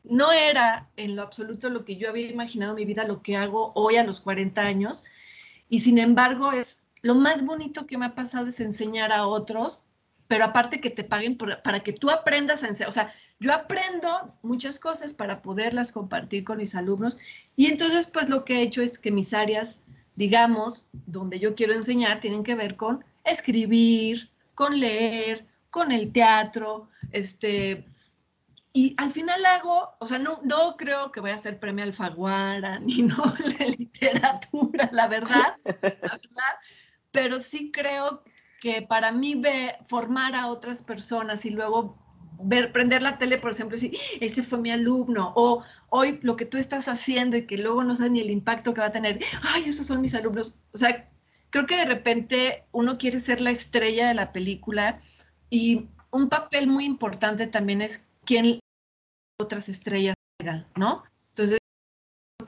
no 0.05 0.32
era 0.32 0.88
en 0.97 1.17
lo 1.17 1.23
absoluto 1.23 1.71
lo 1.71 1.85
que 1.85 1.97
yo 1.97 2.09
había 2.09 2.29
imaginado 2.31 2.75
mi 2.75 2.85
vida, 2.85 3.05
lo 3.05 3.23
que 3.23 3.37
hago 3.37 3.73
hoy 3.75 3.97
a 3.97 4.05
los 4.05 4.21
40 4.21 4.61
años. 4.62 5.05
Y 5.69 5.81
sin 5.81 5.99
embargo, 5.99 6.53
es 6.53 6.85
lo 7.03 7.14
más 7.14 7.44
bonito 7.44 7.87
que 7.87 7.99
me 7.99 8.06
ha 8.06 8.14
pasado 8.14 8.47
es 8.47 8.61
enseñar 8.61 9.12
a 9.12 9.26
otros, 9.26 9.82
pero 10.29 10.45
aparte 10.45 10.81
que 10.81 10.91
te 10.91 11.05
paguen 11.05 11.37
para 11.37 11.81
que 11.81 11.93
tú 11.93 12.11
aprendas 12.11 12.63
a 12.63 12.69
enseñar. 12.69 12.91
O 12.91 12.93
sea, 12.93 13.13
yo 13.41 13.53
aprendo 13.53 14.35
muchas 14.43 14.79
cosas 14.79 15.13
para 15.13 15.43
poderlas 15.43 15.91
compartir 15.91 16.45
con 16.45 16.59
mis 16.59 16.75
alumnos. 16.75 17.19
Y 17.57 17.67
entonces, 17.67 18.07
pues 18.07 18.29
lo 18.29 18.45
que 18.45 18.59
he 18.59 18.62
hecho 18.62 18.83
es 18.83 18.99
que 18.99 19.11
mis 19.11 19.33
áreas, 19.33 19.83
digamos, 20.17 20.88
donde 21.07 21.38
yo 21.38 21.55
quiero 21.55 21.73
enseñar, 21.73 22.21
tienen 22.21 22.45
que 22.45 22.55
ver 22.55 22.76
con 22.76 23.05
escribir, 23.25 24.31
con 24.55 24.79
leer, 24.79 25.47
con 25.71 25.93
el 25.93 26.12
teatro, 26.12 26.88
este, 27.11 27.87
y 28.73 28.95
al 28.99 29.12
final 29.12 29.45
hago, 29.47 29.95
o 29.99 30.07
sea, 30.07 30.19
no, 30.19 30.41
no 30.45 30.76
creo 30.76 31.11
que 31.11 31.21
vaya 31.21 31.37
a 31.37 31.38
ser 31.38 31.59
premio 31.59 31.85
Alfaguara 31.85 32.79
ni 32.81 33.02
no 33.02 33.17
la 33.59 33.67
literatura, 33.67 34.88
la 34.93 35.09
verdad, 35.09 35.57
la 35.64 35.73
verdad, 35.83 36.55
pero 37.11 37.41
sí 37.41 37.71
creo 37.71 38.23
que 38.61 38.83
para 38.83 39.12
mí 39.12 39.35
ve, 39.35 39.77
formar 39.85 40.35
a 40.35 40.49
otras 40.49 40.83
personas 40.83 41.45
y 41.45 41.50
luego 41.50 41.97
ver, 42.41 42.73
prender 42.73 43.03
la 43.03 43.19
tele, 43.19 43.38
por 43.38 43.50
ejemplo, 43.50 43.77
y 43.77 43.81
decir, 43.81 44.00
este 44.21 44.43
fue 44.43 44.61
mi 44.61 44.71
alumno, 44.71 45.33
o 45.37 45.62
hoy 45.91 46.19
lo 46.23 46.37
que 46.37 46.45
tú 46.45 46.57
estás 46.59 46.88
haciendo 46.88 47.37
y 47.37 47.47
que 47.47 47.59
luego 47.59 47.83
no 47.85 47.97
sabes 47.97 48.12
ni 48.12 48.21
el 48.21 48.31
impacto 48.31 48.75
que 48.75 48.81
va 48.81 48.87
a 48.87 48.93
tener, 48.93 49.19
ay, 49.55 49.65
esos 49.67 49.87
son 49.87 50.00
mis 50.00 50.15
alumnos. 50.15 50.61
O 50.73 50.79
sea, 50.79 51.09
creo 51.50 51.67
que 51.67 51.77
de 51.77 51.85
repente 51.85 52.65
uno 52.73 52.99
quiere 52.99 53.19
ser 53.19 53.41
la 53.41 53.50
estrella 53.50 54.09
de 54.09 54.15
la 54.15 54.33
película 54.33 55.00
y 55.50 55.88
un 56.11 56.29
papel 56.29 56.69
muy 56.69 56.85
importante 56.85 57.47
también 57.47 57.83
es 57.83 58.05
quién 58.25 58.61
otras 59.41 59.69
estrellas 59.69 60.15
¿no? 60.77 61.05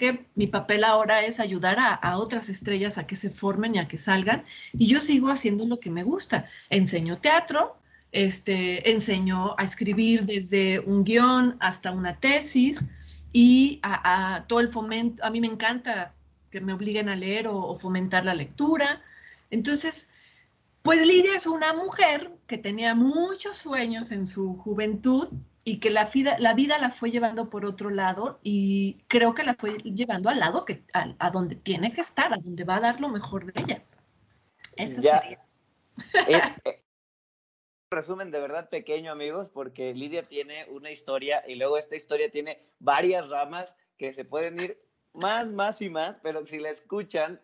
Que 0.01 0.25
mi 0.35 0.47
papel 0.47 0.83
ahora 0.83 1.27
es 1.27 1.41
ayudar 1.41 1.77
a, 1.79 2.17
otras 2.17 2.49
estrellas 2.49 2.97
a 2.97 3.07
que 3.07 3.17
se 3.17 3.29
formen 3.29 3.75
y 3.75 3.79
a 3.79 3.87
que 3.87 3.99
salgan. 3.99 4.45
Y 4.73 4.87
yo 4.87 4.99
sigo 4.99 5.29
haciendo 5.29 5.67
lo 5.67 5.79
que 5.79 5.91
me 5.91 6.05
gusta. 6.05 6.49
Enseño 6.71 7.19
teatro, 7.19 7.77
este, 8.11 8.91
enseño 8.91 9.55
a 9.59 9.65
escribir 9.65 10.25
desde 10.25 10.81
un 10.81 11.05
guion 11.05 11.59
hasta 11.61 11.93
una 11.93 12.19
tesis 12.19 12.87
y 13.35 13.79
a, 13.83 14.47
todo 14.49 14.61
el 14.61 14.71
fomento. 14.71 15.23
A 15.23 15.29
mí 15.29 15.39
me 15.39 15.49
encanta 15.49 16.15
que 16.51 16.63
me 16.63 16.73
obliguen 16.73 17.11
a 17.11 17.15
leer 17.15 17.47
o 17.47 17.75
fomentar 17.77 18.25
la 18.25 18.35
lectura. 18.35 19.03
Entonces, 19.51 20.09
pues 20.81 21.07
Lidia 21.07 21.37
es 21.37 21.47
una 21.47 21.75
mujer 21.75 22.31
que 22.47 22.57
tenía 22.57 22.95
muchos 22.95 23.59
sueños 23.59 24.13
en 24.13 24.27
su 24.27 24.57
juventud 24.57 25.29
y 25.65 25.79
que 25.79 25.91
la 25.91 26.05
vida, 26.07 26.37
la 26.39 26.55
vida 26.55 26.79
la 26.79 26.91
fue 26.91 27.11
llevando 27.11 27.51
por 27.51 27.65
otro 27.65 27.91
lado 27.91 28.41
y 28.43 29.05
creo 29.09 29.35
que 29.35 29.43
la 29.43 29.55
fue 29.55 29.77
llevando 29.79 30.31
al 30.31 30.41
lado 30.41 30.65
que 30.65 30.85
a, 30.93 31.31
donde 31.31 31.57
tiene 31.57 31.93
que 31.93 32.01
estar, 32.01 32.33
a 32.33 32.39
donde 32.39 32.65
va 32.65 32.77
a 32.77 32.81
dar 32.81 33.01
lo 33.01 33.09
mejor 33.09 33.53
de 33.53 33.63
ella. 33.63 33.85
Eso 34.77 35.03
sería. 35.03 35.39
Eh, 36.29 36.41
eh, 36.65 36.83
resumen 37.91 38.31
de 38.31 38.41
verdad 38.41 38.71
pequeño, 38.71 39.13
amigos, 39.13 39.51
porque 39.51 39.93
Lidia 39.95 40.23
tiene 40.23 40.67
una 40.71 40.91
historia 40.91 41.43
y 41.47 41.57
luego 41.57 41.77
esta 41.77 41.97
historia 41.97 42.31
tiene 42.31 42.63
varias 42.79 43.29
ramas 43.29 43.77
que 43.99 44.13
se 44.13 44.25
pueden 44.25 44.59
ir 44.61 44.77
más, 45.13 45.53
más 45.53 45.83
y 45.83 45.91
más, 45.91 46.21
pero 46.21 46.47
si 46.47 46.59
la 46.59 46.71
escuchan, 46.71 47.41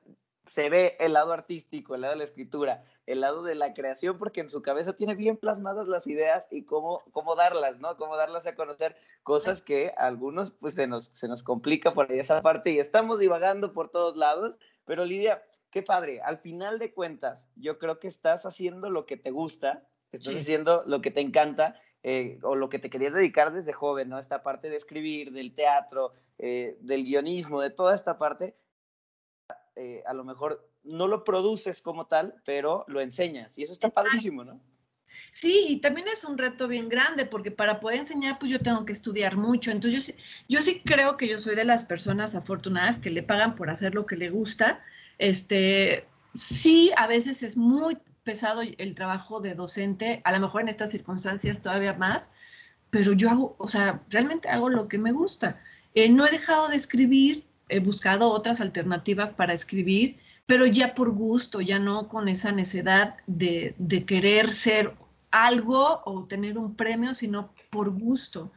se 0.47 0.71
ve 0.71 0.97
el 1.01 1.13
lado 1.13 1.33
artístico, 1.33 1.95
el 1.95 2.03
lado 2.03 2.15
de 2.15 2.19
la 2.19 2.25
escritura, 2.25 2.85
el 3.07 3.21
lado 3.21 3.43
de 3.43 3.55
la 3.55 3.73
creación, 3.73 4.19
porque 4.19 4.41
en 4.41 4.51
su 4.51 4.63
cabeza 4.63 4.95
tiene 4.95 5.15
bien 5.15 5.37
plasmadas 5.37 5.87
las 5.87 6.07
ideas 6.07 6.49
y 6.51 6.65
cómo, 6.65 7.03
cómo 7.13 7.37
darlas, 7.37 7.81
¿no? 7.81 7.97
Cómo 7.97 8.17
darlas 8.17 8.47
a 8.47 8.55
conocer, 8.55 8.97
cosas 9.23 9.63
que 9.63 9.93
a 9.97 10.07
algunos 10.07 10.51
pues 10.51 10.75
se 10.75 10.87
nos, 10.87 11.05
se 11.07 11.29
nos 11.29 11.43
complica 11.43 11.95
por 11.95 12.11
ahí 12.11 12.19
esa 12.19 12.43
parte 12.43 12.71
y 12.71 12.79
estamos 12.79 13.19
divagando 13.19 13.73
por 13.73 13.91
todos 13.91 14.17
lados, 14.17 14.59
pero 14.85 15.05
Lidia, 15.05 15.43
qué 15.71 15.83
padre, 15.83 16.21
al 16.21 16.39
final 16.39 16.79
de 16.79 16.93
cuentas, 16.93 17.49
yo 17.55 17.79
creo 17.79 18.01
que 18.01 18.09
estás 18.09 18.45
haciendo 18.45 18.91
lo 18.91 19.07
que 19.07 19.17
te 19.17 19.31
gusta, 19.31 19.87
estás 20.11 20.35
haciendo 20.35 20.83
lo 20.87 21.01
que 21.01 21.11
te 21.11 21.21
encanta 21.21 21.81
eh, 22.03 22.39
o 22.43 22.55
lo 22.55 22.69
que 22.69 22.79
te 22.79 22.89
querías 22.91 23.15
dedicar 23.15 23.53
desde 23.53 23.73
joven, 23.73 24.09
¿no? 24.09 24.19
Esta 24.19 24.43
parte 24.43 24.71
de 24.71 24.77
escribir, 24.77 25.33
del 25.33 25.55
teatro, 25.55 26.13
eh, 26.39 26.77
del 26.81 27.05
guionismo, 27.05 27.61
de 27.61 27.71
toda 27.71 27.95
esta 27.95 28.17
parte, 28.17 28.57
eh, 29.75 30.03
a 30.07 30.15
lo 30.15 30.25
mejor 30.25 30.69
no 30.87 31.09
lo 31.09 31.25
produces 31.25 31.83
como 31.83 32.07
tal, 32.07 32.35
pero 32.45 32.85
lo 32.89 33.01
enseñas 33.01 33.59
y 33.59 33.63
eso 33.63 33.73
está 33.73 33.89
padrísimo, 33.91 34.45
¿no? 34.45 34.61
Sí, 35.31 35.67
y 35.69 35.77
también 35.81 36.09
es 36.09 36.25
un 36.25 36.37
reto 36.37 36.69
bien 36.69 36.89
grande 36.89 37.27
porque 37.27 37.51
para 37.51 37.81
poder 37.81 38.01
enseñar, 38.01 38.39
pues 38.39 38.51
yo 38.51 38.61
tengo 38.61 38.85
que 38.85 38.93
estudiar 38.93 39.37
mucho. 39.37 39.71
Entonces, 39.71 40.09
yo, 40.09 40.15
yo 40.49 40.63
sí 40.63 40.83
creo 40.85 41.17
que 41.17 41.29
yo 41.29 41.39
soy 41.39 41.55
de 41.55 41.65
las 41.65 41.85
personas 41.85 42.35
afortunadas 42.35 42.99
que 42.99 43.11
le 43.11 43.23
pagan 43.23 43.55
por 43.55 43.71
hacer 43.71 43.95
lo 43.95 44.05
que 44.05 44.17
le 44.17 44.31
gusta. 44.31 44.83
Este, 45.19 46.07
sí, 46.35 46.91
a 46.97 47.07
veces 47.07 47.43
es 47.43 47.57
muy 47.57 47.99
pesado 48.25 48.63
el 48.63 48.95
trabajo 48.97 49.41
de 49.41 49.55
docente, 49.55 50.21
a 50.25 50.33
lo 50.33 50.41
mejor 50.41 50.63
en 50.63 50.69
estas 50.69 50.91
circunstancias 50.91 51.63
todavía 51.63 51.95
más, 51.95 52.33
pero 52.91 53.13
yo 53.13 53.31
hago, 53.31 53.55
o 53.59 53.69
sea, 53.69 54.03
realmente 54.11 54.49
hago 54.49 54.69
lo 54.69 54.89
que 54.89 54.99
me 54.99 55.13
gusta. 55.13 55.61
Eh, 55.95 56.11
no 56.11 56.27
he 56.27 56.31
dejado 56.31 56.69
de 56.69 56.77
escribir, 56.77 57.45
he 57.69 57.79
buscado 57.79 58.31
otras 58.31 58.61
alternativas 58.61 59.33
para 59.33 59.55
escribir, 59.55 60.19
pero 60.47 60.67
ya 60.67 60.95
por 60.95 61.11
gusto, 61.11 61.61
ya 61.61 61.79
no 61.79 62.09
con 62.09 62.29
esa 62.29 62.53
necesidad 62.53 63.17
de, 63.27 63.75
querer 64.07 64.49
ser 64.49 64.95
algo 65.31 66.03
o 66.05 66.25
tener 66.25 66.57
un 66.57 66.75
premio, 66.77 67.15
sino 67.15 67.53
por 67.71 67.91
gusto. 67.91 68.53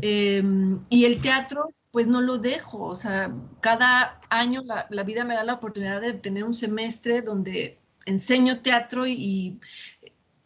Em, 0.00 0.80
y 0.88 1.04
el 1.04 1.20
teatro, 1.20 1.72
pues 1.90 2.06
no 2.06 2.20
lo 2.20 2.38
dejo, 2.38 2.82
o 2.84 2.94
sea, 2.94 3.34
cada 3.60 4.20
año 4.30 4.62
la, 4.64 4.86
la, 4.88 5.02
vida 5.02 5.24
me 5.24 5.34
da 5.34 5.44
la 5.44 5.54
oportunidad 5.54 6.00
de 6.00 6.14
tener 6.14 6.44
un 6.44 6.54
semestre 6.54 7.20
donde 7.20 7.78
enseño 8.06 8.62
teatro 8.62 9.06
y, 9.06 9.58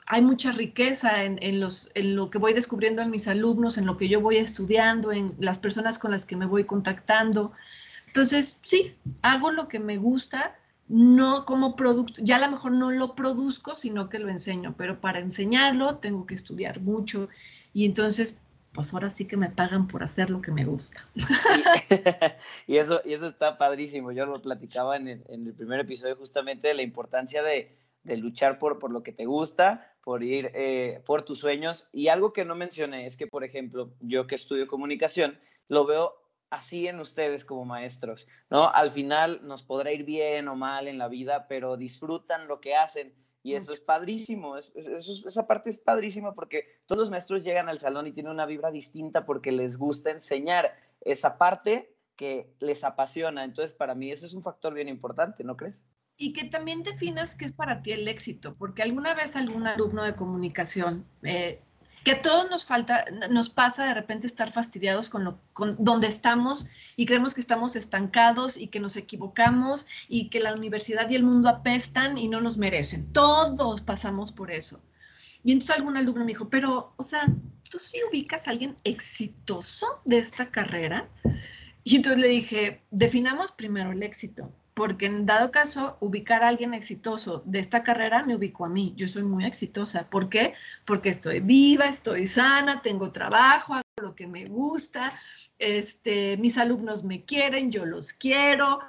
hay 0.07 0.23
mucha 0.23 0.53
riqueza 0.53 1.25
en, 1.25 1.61
los, 1.61 1.91
en 1.95 2.15
lo 2.15 2.31
que 2.31 2.39
voy 2.39 2.53
descubriendo 2.53 3.03
en 3.03 3.11
mis 3.11 3.27
alumnos, 3.27 3.77
en 3.77 3.87
lo 3.87 3.97
que 3.97 4.09
yo 4.09 4.21
voy 4.21 4.37
estudiando, 4.37 5.11
en 5.11 5.35
las 5.41 5.59
personas 5.59 5.99
con 5.99 6.13
las 6.13 6.27
que 6.27 6.37
me 6.37 6.47
voy 6.47 6.65
contactando. 6.65 7.53
Entonces, 8.07 8.57
sí, 8.63 8.95
hago 9.23 9.51
lo 9.51 9.67
que 9.67 9.81
me 9.81 9.97
gusta, 9.97 10.57
no 10.89 11.45
como 11.45 11.77
producto, 11.77 12.21
ya 12.23 12.37
a 12.37 12.41
lo 12.41 12.51
mejor 12.51 12.73
no 12.73 12.91
lo 12.91 13.15
produzco, 13.15 13.75
sino 13.75 14.09
que 14.09 14.19
lo 14.19 14.29
enseño, 14.29 14.75
pero 14.77 15.01
para 15.01 15.19
enseñarlo 15.19 15.97
tengo 15.99 16.27
que 16.27 16.35
estudiar 16.35 16.81
mucho 16.81 17.29
y 17.73 17.85
entonces, 17.85 18.39
pues 18.73 18.95
ahora 18.95 19.11
sí 19.11 19.27
que 19.27 19.37
me 19.37 19.51
pagan 19.51 19.89
por 19.89 20.03
hacer 20.03 20.31
lo 20.31 20.41
que 20.41 20.53
me 20.53 20.65
gusta. 20.65 21.07
y, 22.67 22.77
eso, 22.77 23.01
y 23.05 23.15
eso 23.15 23.27
está 23.27 23.59
padrísimo, 23.59 24.13
yo 24.13 24.27
lo 24.27 24.41
platicaba 24.41 24.97
en 24.97 25.09
el, 25.09 25.25
en 25.29 25.47
el 25.47 25.55
primer 25.55 25.81
episodio 25.81 26.17
justamente 26.17 26.69
de 26.69 26.75
la 26.75 26.83
importancia 26.83 27.43
de, 27.43 27.77
de 28.05 28.17
luchar 28.17 28.59
por, 28.59 28.79
por 28.79 28.93
lo 28.93 29.03
que 29.03 29.13
te 29.13 29.27
gusta, 29.27 29.93
por 30.03 30.23
ir 30.23 30.53
eh, 30.55 31.03
por 31.05 31.23
tus 31.23 31.41
sueños. 31.41 31.89
Y 31.93 32.09
algo 32.09 32.33
que 32.33 32.45
no 32.45 32.55
mencioné 32.55 33.07
es 33.07 33.17
que, 33.17 33.27
por 33.27 33.43
ejemplo, 33.43 33.91
yo 34.01 34.27
que 34.27 34.37
estudio 34.37 34.69
comunicación, 34.69 35.39
lo 35.69 35.85
veo 35.85 36.15
así 36.51 36.87
en 36.87 37.01
ustedes 37.01 37.45
como 37.45 37.65
maestros, 37.65 38.27
¿no? 38.51 38.71
Al 38.71 38.91
final 38.91 39.41
nos 39.43 39.63
podrá 39.63 39.93
ir 39.93 40.05
bien 40.05 40.49
o 40.49 40.57
mal 40.57 40.89
en 40.89 40.99
la 40.99 41.09
vida, 41.09 41.47
pero 41.49 41.77
disfrutan 41.77 42.49
lo 42.49 42.61
que 42.61 42.75
hacen 42.75 43.15
y 43.43 43.55
eso 43.55 43.73
es 43.73 43.81
padrísimo, 43.81 44.57
esa 44.57 45.47
parte 45.47 45.71
es 45.71 45.79
padrísima 45.79 46.35
porque 46.35 46.65
todos 46.87 46.99
los 46.99 47.11
maestros 47.11 47.45
llegan 47.45 47.69
al 47.69 47.79
salón 47.79 48.09
y 48.09 48.13
tienen 48.13 48.33
una 48.33 48.45
vibra 48.45 48.73
distinta 48.73 49.25
porque 49.25 49.53
les 49.53 49.77
gusta 49.77 50.11
enseñar 50.11 50.75
esa 51.01 51.39
parte 51.39 51.95
que 52.17 52.53
les 52.59 52.83
apasiona. 52.83 53.45
Entonces, 53.45 53.73
para 53.73 53.95
mí 53.95 54.11
eso 54.11 54.27
es 54.27 54.35
un 54.35 54.43
factor 54.43 54.75
bien 54.75 54.89
importante, 54.89 55.45
¿no 55.45 55.57
crees? 55.57 55.85
y 56.19 56.33
que 56.33 56.45
también 56.45 56.83
definas 56.83 57.35
qué 57.35 57.45
es 57.45 57.53
para 57.53 57.83
ti 57.83 57.93
el 57.93 58.09
éxito, 58.09 58.57
porque 58.57 58.83
alguna 58.83 59.15
vez 59.15 59.37
algún 59.37 59.67
alumno 59.67 60.03
de 60.03 60.15
comunicación, 60.15 61.07
eh, 61.23 61.63
que 62.05 62.13
a 62.13 62.23
todos 62.23 62.49
nos 62.51 62.65
falta, 62.65 63.05
nos 63.31 63.49
pasa 63.51 63.85
de 63.85 63.95
repente 63.95 64.27
estar 64.27 64.53
fastidiados 64.53 65.11
con, 65.11 65.25
lo, 65.25 65.41
con 65.53 65.71
donde 65.79 66.07
estamos 66.07 66.67
y 66.97 67.07
creemos 67.07 67.35
que 67.35 67.41
estamos 67.41 67.77
estancados 67.77 68.57
y 68.57 68.69
que 68.69 68.81
nos 68.81 68.97
equivocamos 68.97 69.87
y 70.09 70.29
que 70.29 70.41
la 70.41 70.55
universidad 70.55 71.09
y 71.11 71.17
el 71.17 71.25
mundo 71.25 71.49
apestan 71.49 72.17
y 72.19 72.29
no 72.29 72.41
nos 72.41 72.59
merecen. 72.59 73.13
Todos 73.13 73.81
pasamos 73.81 74.33
por 74.33 74.51
eso. 74.51 74.81
Y 75.43 75.53
entonces 75.53 75.77
algún 75.77 75.97
alumno 75.97 76.25
me 76.25 76.33
dijo, 76.33 76.49
pero, 76.49 76.93
o 76.97 77.03
sea, 77.03 77.27
¿tú 77.71 77.79
sí 77.79 77.99
ubicas 78.11 78.47
a 78.47 78.51
alguien 78.51 78.77
exitoso 78.85 80.01
de 80.05 80.19
esta 80.19 80.51
carrera? 80.51 81.09
Y 81.85 81.97
entonces 81.97 82.21
le 82.21 82.29
dije, 82.29 82.83
definamos 82.91 83.53
primero 83.53 83.93
el 83.93 84.03
éxito 84.03 84.53
porque 84.77 85.07
en 85.07 85.25
dado 85.25 85.51
caso, 85.53 85.97
ubicar 86.01 86.45
a 86.45 86.49
alguien 86.49 86.75
exitoso 86.75 87.43
de 87.47 87.61
esta 87.61 87.83
carrera 87.83 88.25
me 88.25 88.37
ubico 88.37 88.67
a 88.67 88.69
mí. 88.69 88.93
Yo 88.95 89.09
soy 89.09 89.23
muy 89.23 89.47
exitosa. 89.47 90.11
¿Por 90.11 90.29
qué? 90.29 90.53
Porque 90.85 91.09
estoy 91.09 91.41
viva, 91.41 91.87
estoy 91.87 92.27
sana, 92.27 92.83
tengo 92.83 93.11
trabajo, 93.11 93.73
hago 93.73 93.85
lo 94.03 94.15
que 94.15 94.27
me 94.27 94.45
gusta, 94.45 95.19
este, 95.59 96.37
mis 96.37 96.59
alumnos 96.59 97.05
me 97.05 97.25
quieren, 97.25 97.71
yo 97.71 97.87
los 97.87 98.13
quiero. 98.13 98.81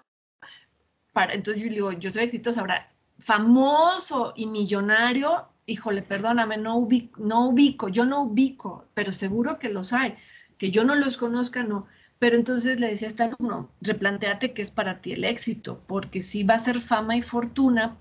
Para, 1.13 1.34
entonces 1.34 1.63
yo 1.63 1.70
digo, 1.70 1.91
yo 1.94 2.12
soy 2.12 2.24
exitosa. 2.24 2.60
Ahora, 2.60 2.91
famoso 3.17 4.34
y 4.36 4.46
millonario, 4.46 5.48
híjole, 5.67 6.01
perdóname, 6.01 6.58
no 6.58 6.75
ubico, 6.79 7.22
no 7.22 7.48
ubico, 7.48 7.88
yo 7.88 8.03
no 8.03 8.24
ubico, 8.24 8.89
pero 8.94 9.13
seguro 9.13 9.58
que 9.58 9.70
los 9.70 9.94
hay. 9.94 10.17
Que 10.58 10.70
yo 10.70 10.84
no 10.84 10.96
los 10.96 11.15
conozca, 11.15 11.63
no. 11.63 11.88
Pero 12.19 12.36
entonces 12.36 12.79
le 12.79 12.88
decía 12.88 13.07
a 13.07 13.09
este 13.09 13.24
alumno, 13.24 13.69
replanteate 13.81 14.53
qué 14.53 14.62
es 14.62 14.71
para 14.71 15.01
ti 15.01 15.13
el 15.13 15.24
éxito, 15.24 15.81
porque 15.88 16.21
si 16.21 16.43
va 16.43 16.55
a 16.55 16.59
ser 16.59 16.81
fama 16.81 17.15
y 17.15 17.21
fortuna, 17.21 17.95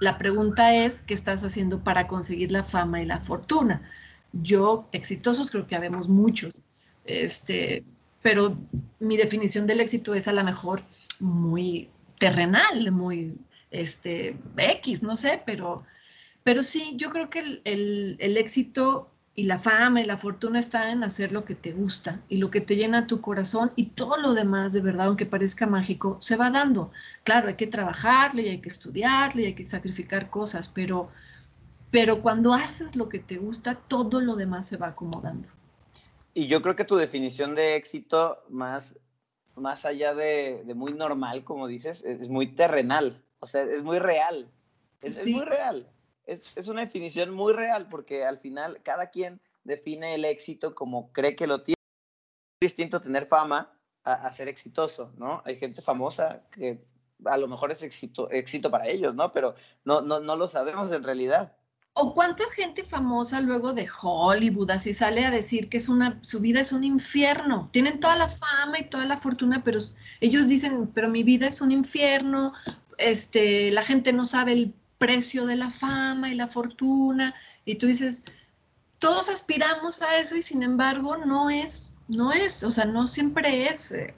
la 0.00 0.18
pregunta 0.18 0.74
es, 0.74 1.02
¿qué 1.02 1.14
estás 1.14 1.44
haciendo 1.44 1.84
para 1.84 2.08
conseguir 2.08 2.50
la 2.50 2.64
fama 2.64 3.00
y 3.00 3.06
la 3.06 3.20
fortuna? 3.20 3.82
Yo, 4.32 4.88
exitosos, 4.92 5.50
creo 5.50 5.66
que 5.66 5.76
habemos 5.76 6.08
muchos, 6.08 6.64
este, 7.04 7.84
pero 8.22 8.56
mi 8.98 9.16
definición 9.16 9.66
del 9.66 9.80
éxito 9.80 10.14
es 10.14 10.26
a 10.26 10.32
lo 10.32 10.42
mejor 10.42 10.82
muy 11.20 11.90
terrenal, 12.18 12.90
muy 12.90 13.36
este, 13.70 14.36
X, 14.56 15.02
no 15.02 15.14
sé, 15.14 15.42
pero, 15.46 15.84
pero 16.42 16.62
sí, 16.62 16.94
yo 16.96 17.10
creo 17.10 17.30
que 17.30 17.60
el, 17.64 18.16
el 18.18 18.36
éxito 18.36 19.10
y 19.40 19.44
la 19.44 19.58
fama 19.58 20.02
y 20.02 20.04
la 20.04 20.18
fortuna 20.18 20.58
están 20.58 20.90
en 20.90 21.02
hacer 21.02 21.32
lo 21.32 21.46
que 21.46 21.54
te 21.54 21.72
gusta 21.72 22.20
y 22.28 22.36
lo 22.36 22.50
que 22.50 22.60
te 22.60 22.76
llena 22.76 23.06
tu 23.06 23.22
corazón 23.22 23.72
y 23.74 23.86
todo 23.86 24.18
lo 24.18 24.34
demás, 24.34 24.74
de 24.74 24.82
verdad, 24.82 25.06
aunque 25.06 25.24
parezca 25.24 25.66
mágico, 25.66 26.18
se 26.20 26.36
va 26.36 26.50
dando. 26.50 26.90
Claro, 27.24 27.48
hay 27.48 27.54
que 27.54 27.66
trabajarle 27.66 28.42
y 28.42 28.48
hay 28.50 28.60
que 28.60 28.68
estudiarle 28.68 29.40
y 29.40 29.46
hay 29.46 29.54
que 29.54 29.64
sacrificar 29.64 30.28
cosas, 30.28 30.68
pero, 30.68 31.08
pero 31.90 32.20
cuando 32.20 32.52
haces 32.52 32.96
lo 32.96 33.08
que 33.08 33.18
te 33.18 33.38
gusta, 33.38 33.76
todo 33.76 34.20
lo 34.20 34.36
demás 34.36 34.68
se 34.68 34.76
va 34.76 34.88
acomodando. 34.88 35.48
Y 36.34 36.46
yo 36.46 36.60
creo 36.60 36.76
que 36.76 36.84
tu 36.84 36.96
definición 36.96 37.54
de 37.54 37.76
éxito, 37.76 38.44
más, 38.50 38.94
más 39.56 39.86
allá 39.86 40.14
de, 40.14 40.70
muy 40.76 40.92
normal, 40.92 41.44
como 41.44 41.66
dices, 41.66 42.04
es, 42.04 42.28
muy 42.28 42.48
terrenal, 42.48 43.24
o 43.38 43.46
sea, 43.46 43.62
es 43.62 43.82
muy 43.82 44.00
real, 44.00 44.50
es 45.00 45.26
muy 45.26 45.46
real 45.46 45.88
es, 46.30 46.68
una 46.68 46.82
definición 46.82 47.30
muy 47.30 47.52
real 47.52 47.88
porque 47.88 48.24
al 48.24 48.38
final 48.38 48.80
cada 48.82 49.10
quien 49.10 49.40
define 49.64 50.14
el 50.14 50.24
éxito 50.24 50.74
como 50.74 51.12
cree 51.12 51.34
que 51.34 51.46
lo 51.46 51.62
tiene. 51.62 51.76
Es 52.60 52.70
distinto 52.70 53.00
tener 53.00 53.26
fama 53.26 53.72
a, 54.04 54.30
ser 54.32 54.48
exitoso, 54.48 55.12
¿no? 55.16 55.42
Hay 55.44 55.56
gente 55.56 55.82
famosa 55.82 56.42
que 56.50 56.84
a 57.24 57.36
lo 57.36 57.48
mejor 57.48 57.70
es 57.70 57.82
éxito, 57.82 58.30
éxito 58.30 58.70
para 58.70 58.88
ellos, 58.88 59.14
¿no? 59.14 59.32
Pero 59.32 59.54
no, 59.84 60.00
no, 60.00 60.20
no 60.20 60.36
lo 60.36 60.48
sabemos 60.48 60.90
en 60.92 61.02
realidad. 61.02 61.56
¿O 61.92 62.14
cuánta 62.14 62.44
gente 62.50 62.84
famosa 62.84 63.40
luego 63.40 63.72
de 63.72 63.88
Hollywood 64.00 64.70
así 64.70 64.94
sale 64.94 65.24
a 65.26 65.30
decir 65.30 65.68
que 65.68 65.76
es 65.76 65.88
una, 65.88 66.18
su 66.22 66.40
vida 66.40 66.60
es 66.60 66.72
un 66.72 66.84
infierno? 66.84 67.68
Tienen 67.72 68.00
toda 68.00 68.16
la 68.16 68.28
fama 68.28 68.78
y 68.78 68.88
toda 68.88 69.04
la 69.04 69.18
fortuna, 69.18 69.62
pero 69.64 69.78
ellos 70.20 70.48
dicen, 70.48 70.90
pero 70.94 71.08
mi 71.08 71.24
vida 71.24 71.48
es 71.48 71.60
un 71.60 71.72
infierno, 71.72 72.52
este, 72.96 73.70
la 73.72 73.82
gente 73.82 74.12
no 74.12 74.24
sabe 74.24 74.52
el 74.52 74.74
precio 75.00 75.46
de 75.46 75.56
la 75.56 75.70
fama 75.70 76.28
y 76.28 76.34
la 76.34 76.46
fortuna, 76.46 77.34
y 77.64 77.76
tú 77.76 77.86
dices, 77.86 78.22
todos 78.98 79.30
aspiramos 79.30 80.02
a 80.02 80.18
eso 80.18 80.36
y 80.36 80.42
sin 80.42 80.62
embargo 80.62 81.16
no 81.16 81.48
es, 81.48 81.90
no 82.06 82.32
es, 82.32 82.62
o 82.62 82.70
sea, 82.70 82.84
no 82.84 83.06
siempre 83.06 83.66
es 83.68 83.92
eh, 83.92 84.14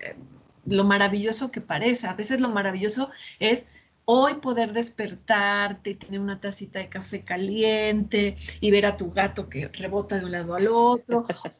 lo 0.66 0.82
maravilloso 0.82 1.52
que 1.52 1.60
parece, 1.60 2.08
a 2.08 2.14
veces 2.14 2.40
lo 2.40 2.50
maravilloso 2.50 3.10
es 3.38 3.68
hoy 4.06 4.34
poder 4.34 4.72
despertarte 4.72 5.90
y 5.90 5.94
tener 5.94 6.18
una 6.18 6.40
tacita 6.40 6.80
de 6.80 6.88
café 6.88 7.22
caliente 7.22 8.36
y 8.60 8.70
ver 8.72 8.86
a 8.86 8.96
tu 8.96 9.12
gato 9.12 9.48
que 9.48 9.68
rebota 9.68 10.18
de 10.18 10.24
un 10.24 10.32
lado 10.32 10.56
al 10.56 10.66
otro, 10.66 11.26
o 11.44 11.50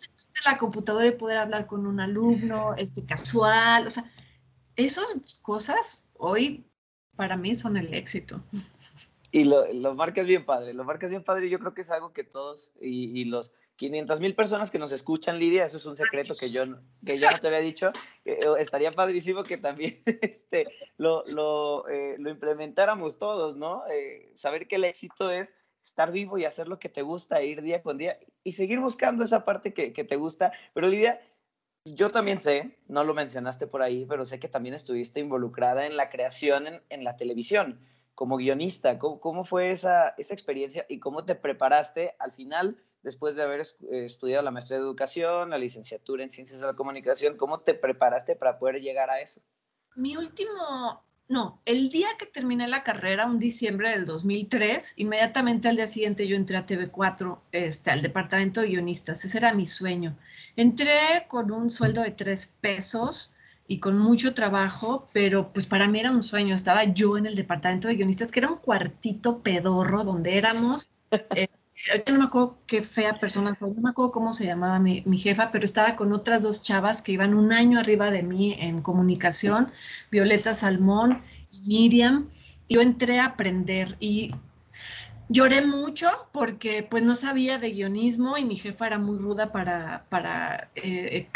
la 0.44 0.58
computadora 0.58 1.06
y 1.06 1.12
poder 1.12 1.38
hablar 1.38 1.68
con 1.68 1.86
un 1.86 2.00
alumno 2.00 2.74
este, 2.74 3.04
casual, 3.04 3.86
o 3.86 3.90
sea, 3.90 4.04
esas 4.74 5.14
cosas 5.42 6.06
hoy 6.14 6.66
para 7.14 7.36
mí 7.36 7.54
son 7.54 7.76
el 7.76 7.94
éxito. 7.94 8.42
Y 9.34 9.44
lo, 9.44 9.66
lo 9.72 9.94
marcas 9.94 10.26
bien 10.26 10.44
padre, 10.44 10.74
lo 10.74 10.84
marcas 10.84 11.08
bien 11.08 11.24
padre 11.24 11.46
y 11.46 11.50
yo 11.50 11.58
creo 11.58 11.72
que 11.72 11.80
es 11.80 11.90
algo 11.90 12.12
que 12.12 12.22
todos 12.22 12.72
y, 12.78 13.18
y 13.18 13.24
los 13.24 13.50
500 13.76 14.20
mil 14.20 14.34
personas 14.34 14.70
que 14.70 14.78
nos 14.78 14.92
escuchan, 14.92 15.38
Lidia, 15.38 15.64
eso 15.64 15.78
es 15.78 15.86
un 15.86 15.96
secreto 15.96 16.34
que 16.38 16.48
yo, 16.48 16.64
que 17.04 17.18
yo 17.18 17.30
no 17.30 17.38
te 17.38 17.48
había 17.48 17.60
dicho. 17.60 17.90
Eh, 18.24 18.38
estaría 18.60 18.92
padrísimo 18.92 19.42
que 19.42 19.56
también 19.56 20.00
este, 20.20 20.68
lo, 20.96 21.24
lo, 21.26 21.88
eh, 21.88 22.14
lo 22.20 22.30
implementáramos 22.30 23.18
todos, 23.18 23.56
¿no? 23.56 23.82
Eh, 23.90 24.30
saber 24.36 24.68
que 24.68 24.76
el 24.76 24.84
éxito 24.84 25.28
es 25.28 25.56
estar 25.82 26.12
vivo 26.12 26.38
y 26.38 26.44
hacer 26.44 26.68
lo 26.68 26.78
que 26.78 26.88
te 26.88 27.02
gusta, 27.02 27.42
ir 27.42 27.62
día 27.62 27.82
con 27.82 27.98
día 27.98 28.20
y 28.44 28.52
seguir 28.52 28.78
buscando 28.78 29.24
esa 29.24 29.44
parte 29.44 29.74
que, 29.74 29.92
que 29.92 30.04
te 30.04 30.14
gusta. 30.14 30.52
Pero 30.72 30.86
Lidia, 30.86 31.20
yo 31.84 32.10
también 32.10 32.40
sé, 32.40 32.78
no 32.86 33.02
lo 33.02 33.12
mencionaste 33.12 33.66
por 33.66 33.82
ahí, 33.82 34.06
pero 34.08 34.24
sé 34.24 34.38
que 34.38 34.46
también 34.46 34.76
estuviste 34.76 35.18
involucrada 35.18 35.86
en 35.86 35.96
la 35.96 36.08
creación 36.08 36.68
en, 36.68 36.80
en 36.90 37.02
la 37.02 37.16
televisión 37.16 37.80
como 38.14 38.37
guionista. 38.37 38.99
¿Cómo, 38.99 39.45
fue 39.45 39.71
esa, 39.71 40.14
esa 40.19 40.35
experiencia 40.35 40.87
y 40.88 40.99
cómo 40.99 41.25
te 41.25 41.35
preparaste 41.35 42.14
al 42.19 42.33
final? 42.33 42.83
después 43.02 43.35
de 43.35 43.42
haber 43.42 43.61
eh, 43.61 44.04
estudiado 44.04 44.42
la 44.42 44.50
maestría 44.50 44.78
de 44.78 44.85
educación, 44.85 45.50
la 45.50 45.59
licenciatura 45.59 46.23
en 46.23 46.31
ciencias 46.31 46.61
de 46.61 46.66
la 46.66 46.75
comunicación, 46.75 47.37
¿cómo 47.37 47.61
te 47.61 47.75
preparaste 47.75 48.37
para 48.37 48.59
poder 48.59 48.81
llegar 48.81 49.11
a 49.11 49.21
eso? 49.21 49.42
Mi 49.97 50.16
último, 50.16 51.04
no, 51.28 51.61
el 51.64 51.88
día 51.88 52.09
que 52.19 52.26
terminé 52.26 52.69
la 52.69 52.83
carrera, 52.83 53.26
un 53.26 53.38
diciembre 53.38 53.90
del 53.90 54.07
2003, 54.07 54.95
inmediatamente 54.99 55.69
al 55.69 55.76
día 55.76 55.87
siguiente 55.87 56.26
yo 56.26 56.37
entré 56.37 56.57
a 56.57 56.66
TV4, 56.66 57.40
este, 57.52 57.90
al 57.90 58.02
departamento 58.02 58.61
de 58.61 58.69
guionistas, 58.69 59.25
ese 59.25 59.38
era 59.38 59.52
mi 59.52 59.66
sueño. 59.66 60.16
Entré 60.57 61.26
con 61.28 61.50
un 61.50 61.71
sueldo 61.71 62.02
de 62.02 62.12
tres 62.12 62.54
pesos 62.61 63.33
y 63.72 63.78
con 63.78 63.98
mucho 63.98 64.34
trabajo, 64.34 65.08
pero 65.14 65.50
pues 65.52 65.66
para 65.66 65.88
mí 65.88 65.98
era 65.98 66.10
un 66.10 66.22
sueño. 66.22 66.54
Estaba 66.54 66.84
yo 66.84 67.16
en 67.16 67.24
el 67.24 67.34
departamento 67.34 67.88
de 67.88 67.94
guionistas, 67.94 68.30
que 68.30 68.40
era 68.40 68.50
un 68.50 68.58
cuartito 68.58 69.38
pedorro 69.38 70.04
donde 70.04 70.36
éramos 70.36 70.90
ahorita 71.90 72.12
no 72.12 72.18
me 72.18 72.24
acuerdo 72.26 72.58
qué 72.66 72.82
fea 72.82 73.14
persona 73.14 73.54
soy, 73.54 73.70
no 73.70 73.80
me 73.80 73.90
acuerdo 73.90 74.12
cómo 74.12 74.34
se 74.34 74.44
llamaba 74.44 74.78
mi, 74.78 75.02
jefa, 75.16 75.50
pero 75.50 75.64
estaba 75.64 75.96
con 75.96 76.12
otras 76.12 76.42
dos 76.42 76.60
chavas 76.60 77.00
que 77.00 77.12
iban 77.12 77.34
un 77.34 77.52
año 77.52 77.78
arriba 77.78 78.10
de 78.10 78.22
mí 78.22 78.54
en 78.58 78.82
comunicación, 78.82 79.68
Violeta 80.10 80.52
Salmón 80.52 81.22
y 81.50 81.60
Miriam. 81.62 82.28
Yo 82.68 82.82
entré 82.82 83.20
a 83.20 83.26
aprender 83.26 83.96
y 84.00 84.34
lloré 85.32 85.64
mucho 85.64 86.08
porque 86.30 86.86
pues 86.88 87.02
no 87.02 87.16
sabía 87.16 87.58
de 87.58 87.70
guionismo 87.70 88.36
y 88.36 88.44
mi 88.44 88.56
jefa 88.56 88.86
era 88.86 88.98
muy 88.98 89.18
ruda 89.18 89.50
para, 89.50 90.04
para, 90.10 90.70
eh, 90.74 91.28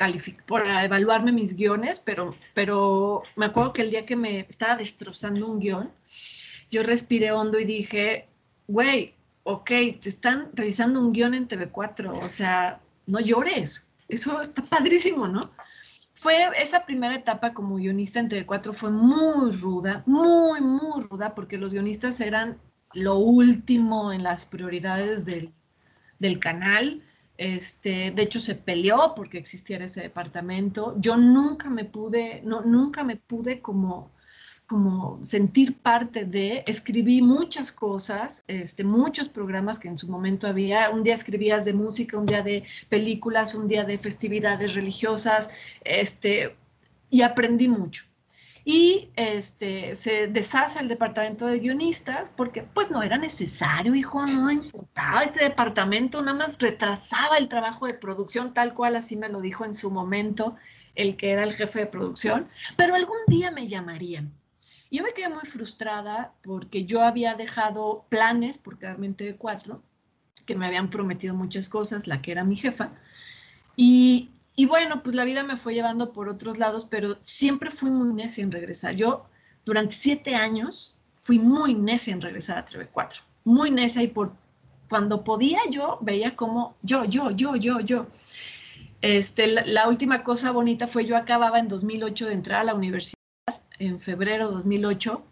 para 0.46 0.84
evaluarme 0.84 1.32
mis 1.32 1.56
guiones, 1.56 2.00
pero, 2.00 2.34
pero 2.54 3.22
me 3.36 3.46
acuerdo 3.46 3.72
que 3.72 3.82
el 3.82 3.90
día 3.90 4.06
que 4.06 4.16
me 4.16 4.40
estaba 4.40 4.76
destrozando 4.76 5.46
un 5.46 5.58
guion, 5.58 5.90
yo 6.70 6.82
respiré 6.82 7.32
hondo 7.32 7.58
y 7.58 7.64
dije, 7.64 8.28
güey, 8.68 9.14
ok, 9.44 9.70
te 10.00 10.08
están 10.08 10.50
revisando 10.52 11.00
un 11.00 11.12
guion 11.12 11.34
en 11.34 11.48
TV4, 11.48 12.22
o 12.22 12.28
sea, 12.28 12.80
no 13.06 13.20
llores, 13.20 13.86
eso 14.08 14.40
está 14.40 14.62
padrísimo, 14.64 15.26
¿no? 15.26 15.52
Fue 16.12 16.34
esa 16.60 16.86
primera 16.86 17.14
etapa 17.14 17.52
como 17.52 17.76
guionista 17.76 18.20
en 18.20 18.30
TV4 18.30 18.72
fue 18.72 18.90
muy 18.90 19.52
ruda, 19.52 20.02
muy, 20.06 20.62
muy 20.62 21.02
ruda, 21.02 21.34
porque 21.34 21.58
los 21.58 21.72
guionistas 21.72 22.20
eran 22.20 22.58
lo 22.94 23.18
último 23.18 24.12
en 24.12 24.22
las 24.22 24.46
prioridades 24.46 25.24
del, 25.24 25.52
del 26.18 26.38
canal. 26.38 27.02
Este, 27.38 28.10
de 28.12 28.22
hecho, 28.22 28.40
se 28.40 28.54
peleó 28.54 29.14
porque 29.14 29.38
existiera 29.38 29.84
ese 29.84 30.02
departamento. 30.02 30.96
Yo 30.98 31.16
nunca 31.16 31.68
me 31.68 31.84
pude, 31.84 32.40
no, 32.44 32.62
nunca 32.62 33.04
me 33.04 33.16
pude 33.16 33.60
como 33.60 34.10
como 34.66 35.25
sentir 35.25 35.78
parte 35.78 36.25
de, 36.25 36.64
escribí 36.66 37.22
muchas 37.22 37.70
cosas, 37.70 38.44
este, 38.49 38.82
muchos 38.82 39.28
programas 39.28 39.78
que 39.78 39.88
en 39.88 39.99
su 39.99 40.08
momento 40.08 40.49
había, 40.49 40.90
un 40.90 41.04
día 41.04 41.14
escribías 41.14 41.64
de 41.64 41.72
música, 41.72 42.18
un 42.18 42.26
día 42.26 42.42
de 42.42 42.64
películas, 42.88 43.54
un 43.54 43.68
día 43.68 43.84
de 43.84 43.96
festividades 43.96 44.75
religiosas, 44.75 45.50
este, 45.84 46.56
y 47.10 47.22
aprendí 47.22 47.68
mucho. 47.68 48.04
Y 48.68 49.10
este, 49.14 49.94
se 49.94 50.26
deshace 50.26 50.80
el 50.80 50.88
departamento 50.88 51.46
de 51.46 51.60
guionistas 51.60 52.32
porque 52.36 52.62
pues 52.62 52.90
no 52.90 53.00
era 53.00 53.16
necesario, 53.16 53.94
hijo, 53.94 54.26
no 54.26 54.50
importaba, 54.50 55.22
ese 55.22 55.44
departamento 55.44 56.20
nada 56.20 56.36
más 56.36 56.58
retrasaba 56.60 57.38
el 57.38 57.48
trabajo 57.48 57.86
de 57.86 57.94
producción 57.94 58.52
tal 58.52 58.74
cual 58.74 58.96
así 58.96 59.16
me 59.16 59.28
lo 59.28 59.40
dijo 59.40 59.64
en 59.64 59.72
su 59.72 59.92
momento 59.92 60.56
el 60.96 61.16
que 61.16 61.30
era 61.30 61.44
el 61.44 61.54
jefe 61.54 61.78
de 61.78 61.86
producción, 61.86 62.48
pero 62.76 62.96
algún 62.96 63.18
día 63.28 63.52
me 63.52 63.68
llamarían 63.68 64.32
yo 64.96 65.02
me 65.02 65.12
quedé 65.12 65.28
muy 65.28 65.44
frustrada 65.44 66.32
porque 66.42 66.84
yo 66.84 67.02
había 67.02 67.34
dejado 67.34 68.06
planes 68.08 68.56
por 68.58 68.78
quedarme 68.78 69.06
en 69.06 69.16
TV4, 69.16 69.80
que 70.46 70.56
me 70.56 70.66
habían 70.66 70.90
prometido 70.90 71.34
muchas 71.34 71.68
cosas, 71.68 72.06
la 72.06 72.22
que 72.22 72.32
era 72.32 72.44
mi 72.44 72.56
jefa. 72.56 72.92
Y, 73.76 74.30
y 74.56 74.66
bueno, 74.66 75.02
pues 75.02 75.14
la 75.14 75.25
vida 75.25 75.42
me 75.42 75.56
fue 75.56 75.75
llevando 75.75 76.12
por 76.12 76.28
otros 76.28 76.58
lados, 76.58 76.86
pero 76.86 77.19
siempre 77.21 77.71
fui 77.71 77.90
muy 77.90 78.12
necia 78.14 78.42
en 78.42 78.50
regresar. 78.50 78.95
Yo 78.95 79.26
durante 79.66 79.95
siete 79.95 80.34
años 80.34 80.97
fui 81.14 81.38
muy 81.38 81.75
necia 81.75 82.14
en 82.14 82.23
regresar 82.23 82.58
a 82.58 82.66
TV4, 82.66 83.23
muy 83.45 83.71
necia 83.71 84.02
y 84.02 84.08
por 84.08 84.32
cuando 84.88 85.25
podía 85.25 85.58
yo 85.71 85.99
veía 86.00 86.36
como 86.36 86.76
yo, 86.82 87.04
yo, 87.04 87.30
yo, 87.32 87.56
yo, 87.56 87.80
yo. 87.80 88.06
Este, 89.02 89.47
la, 89.49 89.88
última 89.88 90.23
cosa 90.23 90.52
bonita 90.52 90.88
fue 90.88 91.04
yo 91.04 91.16
acababa 91.16 91.58
en 91.58 91.69
2008 91.69 92.26
de 92.26 92.32
entrar 92.32 92.60
a 92.60 92.64
la 92.64 92.75
universidad 92.75 93.16
en 93.78 93.99
febrero 93.99 94.49
de 94.49 94.54
2008, 94.54 95.23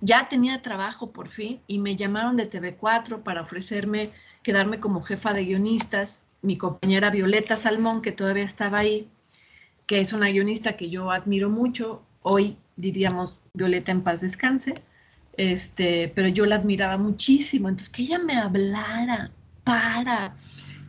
ya 0.00 0.28
tenía 0.28 0.62
trabajo 0.62 1.10
por 1.10 1.28
fin 1.28 1.60
y 1.66 1.78
me 1.78 1.96
llamaron 1.96 2.36
de 2.36 2.48
TV4 2.50 3.22
para 3.22 3.42
ofrecerme 3.42 4.12
quedarme 4.42 4.80
como 4.80 5.02
jefa 5.02 5.32
de 5.32 5.44
guionistas. 5.44 6.24
Mi 6.42 6.56
compañera 6.56 7.10
Violeta 7.10 7.56
Salmón, 7.56 8.02
que 8.02 8.12
todavía 8.12 8.44
estaba 8.44 8.78
ahí, 8.78 9.08
que 9.86 10.00
es 10.00 10.12
una 10.12 10.28
guionista 10.28 10.76
que 10.76 10.90
yo 10.90 11.10
admiro 11.10 11.50
mucho, 11.50 12.02
hoy 12.22 12.56
diríamos 12.76 13.40
Violeta 13.54 13.92
en 13.92 14.02
paz 14.02 14.20
descanse, 14.20 14.74
este, 15.36 16.12
pero 16.14 16.28
yo 16.28 16.46
la 16.46 16.56
admiraba 16.56 16.96
muchísimo. 16.96 17.68
Entonces, 17.68 17.90
que 17.90 18.02
ella 18.02 18.18
me 18.18 18.36
hablara 18.36 19.30
para 19.64 20.36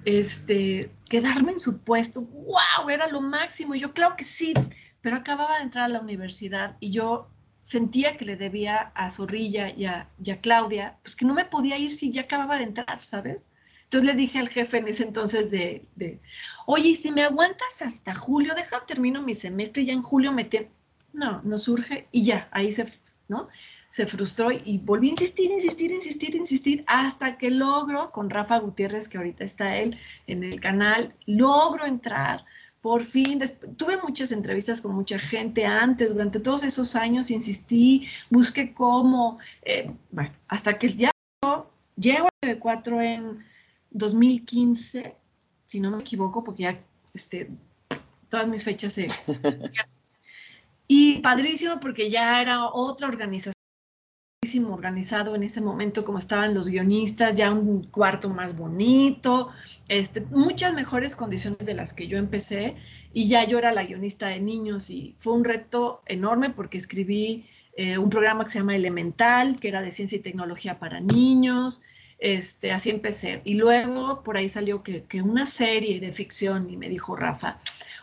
este, 0.05 0.91
quedarme 1.09 1.53
en 1.53 1.59
su 1.59 1.79
puesto, 1.79 2.21
wow, 2.21 2.89
era 2.89 3.07
lo 3.07 3.21
máximo. 3.21 3.75
Y 3.75 3.79
yo, 3.79 3.93
claro 3.93 4.15
que 4.15 4.23
sí, 4.23 4.53
pero 5.01 5.15
acababa 5.15 5.57
de 5.57 5.63
entrar 5.63 5.85
a 5.85 5.89
la 5.89 6.01
universidad 6.01 6.77
y 6.79 6.91
yo 6.91 7.27
sentía 7.63 8.17
que 8.17 8.25
le 8.25 8.35
debía 8.35 8.91
a 8.95 9.09
Zorrilla 9.09 9.69
y 9.69 9.85
a, 9.85 10.07
Claudia, 10.41 10.97
pues 11.03 11.15
que 11.15 11.25
no 11.25 11.33
me 11.33 11.45
podía 11.45 11.77
ir 11.77 11.91
si 11.91 12.11
ya 12.11 12.21
acababa 12.21 12.57
de 12.57 12.63
entrar, 12.63 12.99
¿sabes? 12.99 13.51
Entonces 13.91 14.15
le 14.15 14.21
dije 14.21 14.39
al 14.39 14.47
jefe 14.47 14.77
en 14.77 14.87
ese 14.87 15.03
entonces 15.03 15.51
de, 15.51 15.81
oye, 16.65 16.95
si 16.95 17.11
me 17.11 17.23
aguantas 17.23 17.81
hasta 17.81 18.15
julio, 18.15 18.55
deja, 18.55 18.85
termino 18.85 19.21
mi 19.21 19.33
semestre 19.33 19.81
y 19.81 19.87
ya 19.87 19.91
en 19.91 20.01
julio 20.01 20.31
me... 20.31 20.49
No, 21.11 21.41
no 21.43 21.57
surge 21.57 22.07
y 22.09 22.23
ya, 22.23 22.47
ahí 22.53 22.71
se, 22.71 22.87
¿no? 23.27 23.49
Se 23.89 24.07
frustró 24.07 24.49
y 24.49 24.77
volví 24.77 25.09
a 25.09 25.11
insistir, 25.11 25.51
insistir, 25.51 25.91
insistir, 25.91 26.33
insistir, 26.37 26.85
hasta 26.87 27.37
que 27.37 27.51
logro, 27.51 28.13
con 28.13 28.29
Rafa 28.29 28.59
Gutiérrez, 28.59 29.09
que 29.09 29.17
ahorita 29.17 29.43
está 29.43 29.75
él 29.75 29.97
en 30.25 30.45
el 30.45 30.61
canal, 30.61 31.13
logro 31.25 31.85
entrar, 31.85 32.45
por 32.79 33.03
fin, 33.03 33.43
tuve 33.75 33.97
muchas 34.01 34.31
entrevistas 34.31 34.79
con 34.79 34.95
mucha 34.95 35.19
gente 35.19 35.65
antes, 35.65 36.13
durante 36.13 36.39
todos 36.39 36.63
esos 36.63 36.95
años 36.95 37.29
insistí, 37.29 38.07
busqué 38.29 38.73
cómo, 38.73 39.37
eh, 39.63 39.91
bueno, 40.11 40.31
hasta 40.47 40.77
que 40.77 40.87
ya 40.87 41.11
llego 41.97 42.29
a 42.41 42.55
4 42.57 43.01
en 43.01 43.50
2015, 43.91 45.15
si 45.67 45.79
no 45.79 45.91
me 45.91 46.01
equivoco, 46.01 46.43
porque 46.43 46.63
ya 46.63 46.79
este, 47.13 47.49
todas 48.29 48.47
mis 48.47 48.63
fechas 48.63 48.93
se... 48.93 49.09
y 50.87 51.19
padrísimo 51.19 51.79
porque 51.79 52.09
ya 52.09 52.41
era 52.41 52.65
otra 52.67 53.07
organización 53.07 53.53
organizado 54.71 55.35
en 55.35 55.43
ese 55.43 55.61
momento, 55.61 56.03
como 56.03 56.17
estaban 56.17 56.53
los 56.53 56.67
guionistas, 56.67 57.35
ya 57.35 57.53
un 57.53 57.83
cuarto 57.83 58.27
más 58.29 58.55
bonito, 58.55 59.49
este, 59.87 60.21
muchas 60.21 60.73
mejores 60.73 61.15
condiciones 61.15 61.65
de 61.65 61.73
las 61.73 61.93
que 61.93 62.07
yo 62.07 62.17
empecé. 62.17 62.75
Y 63.13 63.27
ya 63.27 63.45
yo 63.45 63.59
era 63.59 63.71
la 63.71 63.85
guionista 63.85 64.27
de 64.27 64.39
niños 64.39 64.89
y 64.89 65.15
fue 65.19 65.33
un 65.33 65.43
reto 65.43 66.01
enorme 66.07 66.49
porque 66.49 66.77
escribí 66.77 67.45
eh, 67.77 67.97
un 67.97 68.09
programa 68.09 68.43
que 68.43 68.51
se 68.51 68.59
llama 68.59 68.75
Elemental, 68.75 69.59
que 69.59 69.67
era 69.67 69.81
de 69.81 69.91
ciencia 69.91 70.17
y 70.17 70.21
tecnología 70.21 70.79
para 70.79 70.99
niños, 70.99 71.81
este, 72.21 72.71
así 72.71 72.91
empecé. 72.91 73.41
Y 73.43 73.55
luego 73.55 74.21
por 74.23 74.37
ahí 74.37 74.47
salió 74.47 74.83
que, 74.83 75.03
que, 75.03 75.21
una 75.23 75.47
serie 75.47 75.99
de 75.99 76.13
ficción 76.13 76.69
y 76.69 76.77
me 76.77 76.87
dijo 76.87 77.15
Rafa, 77.15 77.57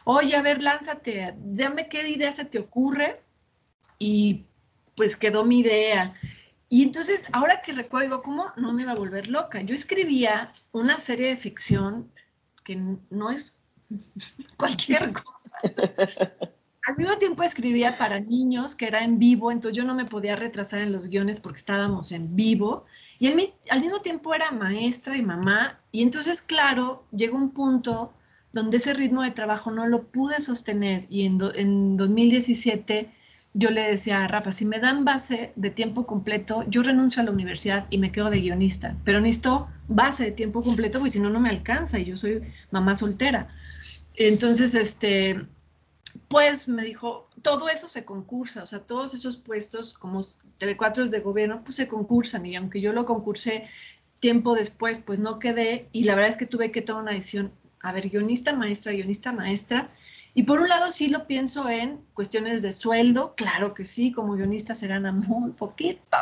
oye, 0.04 0.35
a 0.35 0.42
ver, 0.42 0.61
lánzate, 0.61 1.35
dame 1.38 1.88
qué 1.88 2.07
idea 2.07 2.33
se 2.33 2.44
te 2.44 2.59
ocurre 2.59 3.20
y 3.98 4.44
pues 4.96 5.14
quedó 5.16 5.44
mi 5.44 5.61
idea. 5.61 6.14
Y 6.68 6.83
entonces, 6.83 7.22
ahora 7.33 7.62
que 7.62 7.72
recuerdo, 7.72 8.20
¿cómo 8.20 8.52
no 8.57 8.72
me 8.72 8.83
iba 8.83 8.92
a 8.92 8.96
volver 8.96 9.28
loca? 9.28 9.62
Yo 9.62 9.74
escribía 9.74 10.52
una 10.72 10.98
serie 10.98 11.28
de 11.28 11.37
ficción 11.37 12.11
que 12.64 12.76
no 13.11 13.31
es 13.31 13.57
cualquier 14.57 15.12
cosa. 15.12 15.57
Al 16.88 16.96
mismo 16.96 17.16
tiempo 17.18 17.44
escribía 17.44 17.96
para 17.96 18.18
niños, 18.18 18.74
que 18.74 18.87
era 18.87 19.04
en 19.04 19.18
vivo, 19.20 19.52
entonces 19.52 19.76
yo 19.76 19.85
no 19.85 19.94
me 19.94 20.07
podía 20.07 20.35
retrasar 20.35 20.81
en 20.81 20.90
los 20.90 21.07
guiones 21.07 21.38
porque 21.38 21.61
estábamos 21.61 22.11
en 22.11 22.35
vivo. 22.35 22.85
Y 23.18 23.26
al, 23.26 23.81
mismo 23.81 24.00
tiempo 24.00 24.35
era 24.35 24.50
maestra 24.50 25.16
y 25.16 25.22
mamá. 25.22 25.81
Y 25.90 26.02
entonces, 26.02 26.40
claro, 26.40 27.04
llegó 27.11 27.37
un 27.37 27.50
punto 27.50 28.12
donde 28.52 28.76
ese 28.76 28.94
ritmo 28.94 29.22
de 29.22 29.33
trabajo 29.33 29.70
no 29.70 29.87
lo 29.87 30.04
pude 30.04 30.40
sostener. 30.40 31.07
Y 31.11 31.26
en, 31.26 31.38
en 31.54 31.96
2017 31.96 33.11
yo 33.54 33.70
le 33.70 33.83
decía 33.83 34.24
a 34.24 34.28
Rafa, 34.28 34.50
si 34.50 34.64
me 34.64 34.78
dan 34.78 35.04
base 35.04 35.52
de 35.57 35.70
tiempo 35.70 36.07
completo, 36.07 36.64
yo 36.68 36.83
renuncio 36.83 37.22
a 37.22 37.24
la 37.24 37.33
universidad 37.33 37.87
y 37.90 37.98
me 37.98 38.12
quedo 38.12 38.31
de 38.31 38.40
guionista, 38.40 38.94
pero 39.04 39.20
necesito 39.20 39.68
base 39.88 40.24
de 40.24 40.33
tiempo 40.33 40.62
completo 40.62 40.98
porque 40.98 41.12
si 41.12 41.20
no, 41.20 41.31
no 41.31 41.40
me 41.40 41.48
alcanza 41.48 41.98
y 41.98 42.04
yo 42.04 42.16
soy 42.16 42.42
mamá 42.70 42.94
soltera. 42.94 43.48
Entonces, 44.14 44.74
este, 44.74 45.46
pues 46.28 46.68
me 46.68 46.85
dijo, 46.85 47.28
todo 47.42 47.68
eso 47.68 47.88
se 47.88 48.04
concursa, 48.04 48.62
o 48.62 48.66
sea, 48.66 48.81
todos 48.81 49.14
esos 49.14 49.38
puestos 49.38 49.92
como 49.92 50.22
TV4 50.58 51.08
de 51.08 51.20
gobierno, 51.20 51.62
pues 51.64 51.76
se 51.76 51.88
concursan 51.88 52.46
y 52.46 52.56
aunque 52.56 52.80
yo 52.80 52.92
lo 52.92 53.04
concursé 53.04 53.68
tiempo 54.20 54.54
después, 54.54 55.00
pues 55.00 55.18
no 55.18 55.38
quedé 55.38 55.88
y 55.92 56.04
la 56.04 56.14
verdad 56.14 56.30
es 56.30 56.36
que 56.36 56.46
tuve 56.46 56.72
que 56.72 56.82
tomar 56.82 57.02
una 57.04 57.12
decisión, 57.12 57.52
a 57.80 57.92
ver, 57.92 58.08
guionista, 58.08 58.52
maestra, 58.54 58.92
guionista, 58.92 59.32
maestra, 59.32 59.90
y 60.34 60.44
por 60.44 60.60
un 60.60 60.68
lado 60.68 60.90
sí 60.90 61.08
lo 61.08 61.26
pienso 61.26 61.68
en 61.68 62.00
cuestiones 62.14 62.62
de 62.62 62.70
sueldo, 62.70 63.34
claro 63.36 63.74
que 63.74 63.84
sí, 63.84 64.12
como 64.12 64.34
guionista 64.34 64.74
se 64.74 64.86
gana 64.86 65.10
muy 65.10 65.50
poquito. 65.50 66.16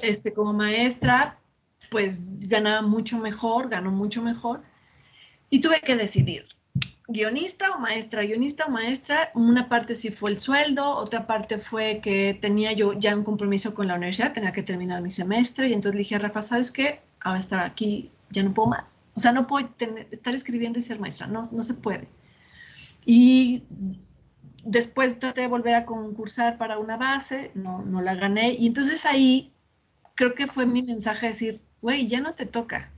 Este, 0.00 0.32
como 0.32 0.52
maestra, 0.52 1.38
pues 1.90 2.20
ganaba 2.48 2.82
mucho 2.82 3.18
mejor, 3.18 3.68
ganó 3.68 3.90
mucho 3.90 4.22
mejor. 4.22 4.62
Y 5.50 5.60
tuve 5.60 5.80
que 5.80 5.96
decidir, 5.96 6.46
guionista 7.12 7.70
o 7.72 7.78
maestra, 7.78 8.22
guionista 8.22 8.66
o 8.66 8.70
maestra, 8.70 9.30
una 9.34 9.68
parte 9.68 9.94
sí 9.94 10.10
fue 10.10 10.30
el 10.30 10.38
sueldo, 10.38 10.96
otra 10.96 11.26
parte 11.26 11.58
fue 11.58 12.00
que 12.02 12.36
tenía 12.40 12.72
yo 12.72 12.92
ya 12.94 13.16
un 13.16 13.24
compromiso 13.24 13.74
con 13.74 13.88
la 13.88 13.94
universidad, 13.94 14.32
tenía 14.32 14.52
que 14.52 14.62
terminar 14.62 15.02
mi 15.02 15.10
semestre 15.10 15.68
y 15.68 15.72
entonces 15.72 15.94
le 15.94 16.00
dije 16.00 16.18
Rafa, 16.18 16.42
¿sabes 16.42 16.70
qué? 16.70 17.00
Ahora 17.20 17.40
estar 17.40 17.60
aquí, 17.60 18.10
ya 18.30 18.42
no 18.42 18.52
puedo 18.52 18.68
más. 18.68 18.84
O 19.14 19.20
sea, 19.20 19.32
no 19.32 19.46
puedo 19.46 19.68
estar 20.10 20.34
escribiendo 20.34 20.78
y 20.78 20.82
ser 20.82 20.98
maestra, 20.98 21.26
no, 21.26 21.42
no 21.52 21.62
se 21.62 21.74
puede. 21.74 22.08
Y 23.04 23.64
después 24.64 25.18
traté 25.18 25.42
de 25.42 25.48
volver 25.48 25.74
a 25.74 25.84
concursar 25.84 26.56
para 26.56 26.78
una 26.78 26.96
base, 26.96 27.50
no, 27.54 27.82
no 27.82 28.00
la 28.00 28.14
gané. 28.14 28.52
Y 28.54 28.66
entonces 28.66 29.04
ahí 29.04 29.52
creo 30.14 30.34
que 30.34 30.46
fue 30.46 30.66
mi 30.66 30.82
mensaje 30.82 31.28
decir, 31.28 31.60
güey, 31.80 32.06
ya 32.06 32.20
no 32.20 32.34
te 32.34 32.46
toca. 32.46 32.90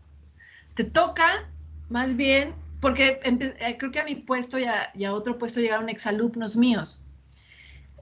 Te 0.74 0.84
toca 0.84 1.48
más 1.88 2.16
bien, 2.16 2.54
porque 2.84 3.18
eh, 3.24 3.76
creo 3.78 3.90
que 3.90 4.00
a 4.00 4.04
mi 4.04 4.16
puesto 4.16 4.58
y 4.58 4.64
a, 4.64 4.90
y 4.94 5.04
a 5.04 5.14
otro 5.14 5.38
puesto 5.38 5.58
llegaron 5.58 5.88
exalumnos 5.88 6.54
míos. 6.54 7.02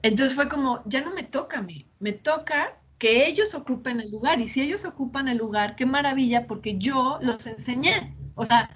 Entonces 0.01 0.35
fue 0.35 0.49
como, 0.49 0.81
ya 0.85 0.99
no 0.99 1.13
me 1.13 1.23
toca 1.23 1.59
a 1.59 1.61
mí, 1.61 1.87
me 2.01 2.11
toca 2.11 2.77
que 2.97 3.25
ellos 3.25 3.55
ocupen 3.55 4.01
el 4.01 4.11
lugar. 4.11 4.41
Y 4.41 4.49
si 4.49 4.59
ellos 4.59 4.83
ocupan 4.83 5.29
el 5.29 5.37
lugar, 5.37 5.77
qué 5.77 5.85
maravilla, 5.85 6.47
porque 6.47 6.77
yo 6.77 7.17
los 7.21 7.47
enseñé. 7.47 8.13
O 8.35 8.43
sea, 8.43 8.75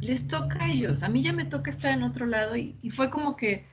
les 0.00 0.28
toca 0.28 0.64
a 0.64 0.70
ellos, 0.70 1.02
a 1.02 1.10
mí 1.10 1.20
ya 1.20 1.34
me 1.34 1.44
toca 1.44 1.70
estar 1.70 1.92
en 1.92 2.02
otro 2.02 2.24
lado 2.24 2.56
y, 2.56 2.74
fue 2.88 3.10
como 3.10 3.36
que 3.36 3.66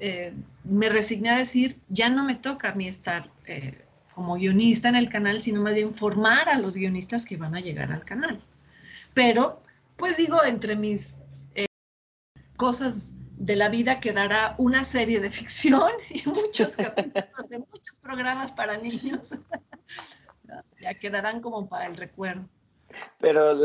eh, 0.00 0.34
me 0.64 0.88
resigné 0.88 1.30
a 1.30 1.38
decir, 1.38 1.78
ya 1.88 2.08
no 2.08 2.24
me 2.24 2.34
toca 2.34 2.70
a 2.70 2.74
mí 2.74 2.88
estar 2.88 3.30
eh, 3.46 3.84
como 4.12 4.34
guionista 4.34 4.88
en 4.88 4.96
el 4.96 5.08
canal, 5.08 5.40
sino 5.40 5.62
más 5.62 5.74
bien 5.74 5.94
formar 5.94 6.48
a 6.48 6.58
los 6.58 6.74
guionistas 6.74 7.24
que 7.26 7.36
van 7.36 7.54
a 7.54 7.60
llegar 7.60 7.92
al 7.92 8.04
canal. 8.04 8.40
Pero, 9.14 9.62
pues 9.96 10.16
digo, 10.16 10.42
entre 10.44 10.76
mis 10.76 11.16
eh, 11.54 11.66
cosas 12.56 13.20
de 13.36 13.56
la 13.56 13.68
vida 13.68 14.00
quedará 14.00 14.54
una 14.58 14.84
serie 14.84 15.20
de 15.20 15.30
ficción 15.30 15.90
y 16.10 16.28
muchos 16.28 16.76
capítulos 16.76 17.48
de 17.48 17.58
muchos 17.58 17.98
programas 18.00 18.52
para 18.52 18.76
niños. 18.76 19.34
ya 20.80 20.94
quedarán 20.94 21.40
como 21.40 21.68
para 21.68 21.86
el 21.86 21.96
recuerdo. 21.96 22.48
Pero 23.18 23.56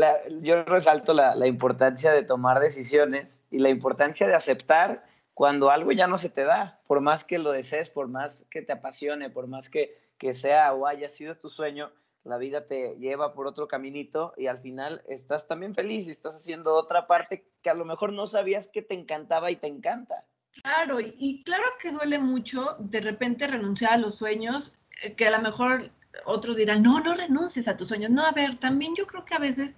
yo 0.42 0.64
resalto 0.64 1.14
la, 1.14 1.46
importancia 1.46 2.12
de 2.12 2.24
tomar 2.24 2.58
decisiones 2.58 3.44
y 3.50 3.58
la 3.58 3.68
importancia 3.68 4.26
de 4.26 4.34
aceptar 4.34 5.04
cuando 5.34 5.70
algo 5.70 5.92
ya 5.92 6.08
no 6.08 6.18
se 6.18 6.30
te 6.30 6.42
da, 6.42 6.80
por 6.88 7.00
más 7.00 7.22
que 7.22 7.38
lo 7.38 7.52
desees, 7.52 7.90
por 7.90 8.08
más 8.08 8.44
que 8.50 8.62
te 8.62 8.72
apasione, 8.72 9.30
por 9.30 9.46
más 9.46 9.70
que, 9.70 9.96
que 10.18 10.32
sea 10.32 10.72
o 10.72 10.86
haya 10.86 11.08
sido 11.08 11.36
tu 11.36 11.48
sueño, 11.48 11.92
la 12.24 12.38
vida 12.38 12.66
te 12.66 12.96
lleva 12.98 13.32
por 13.32 13.46
otro 13.46 13.66
caminito 13.66 14.34
y 14.36 14.46
al 14.46 14.58
final 14.58 15.02
estás 15.08 15.46
también 15.46 15.74
feliz 15.74 16.06
y 16.06 16.10
estás 16.10 16.36
haciendo 16.36 16.74
otra 16.76 17.06
parte 17.06 17.46
que 17.62 17.70
a 17.70 17.74
lo 17.74 17.84
mejor 17.84 18.12
no 18.12 18.26
sabías 18.26 18.68
que 18.68 18.82
te 18.82 18.94
encantaba 18.94 19.50
y 19.50 19.56
te 19.56 19.66
encanta. 19.66 20.26
Claro, 20.62 20.98
y 21.00 21.42
claro 21.44 21.64
que 21.80 21.92
duele 21.92 22.18
mucho 22.18 22.76
de 22.78 23.00
repente 23.00 23.46
renunciar 23.46 23.92
a 23.92 23.98
los 23.98 24.16
sueños, 24.16 24.78
eh, 25.02 25.14
que 25.14 25.28
a 25.28 25.30
lo 25.30 25.40
mejor 25.40 25.90
otros 26.24 26.56
dirán, 26.56 26.82
no, 26.82 27.00
no 27.00 27.14
renuncies 27.14 27.68
a 27.68 27.76
tus 27.76 27.88
sueños. 27.88 28.10
No, 28.10 28.24
a 28.24 28.32
ver, 28.32 28.58
también 28.58 28.94
yo 28.96 29.06
creo 29.06 29.24
que 29.24 29.34
a 29.34 29.38
veces 29.38 29.76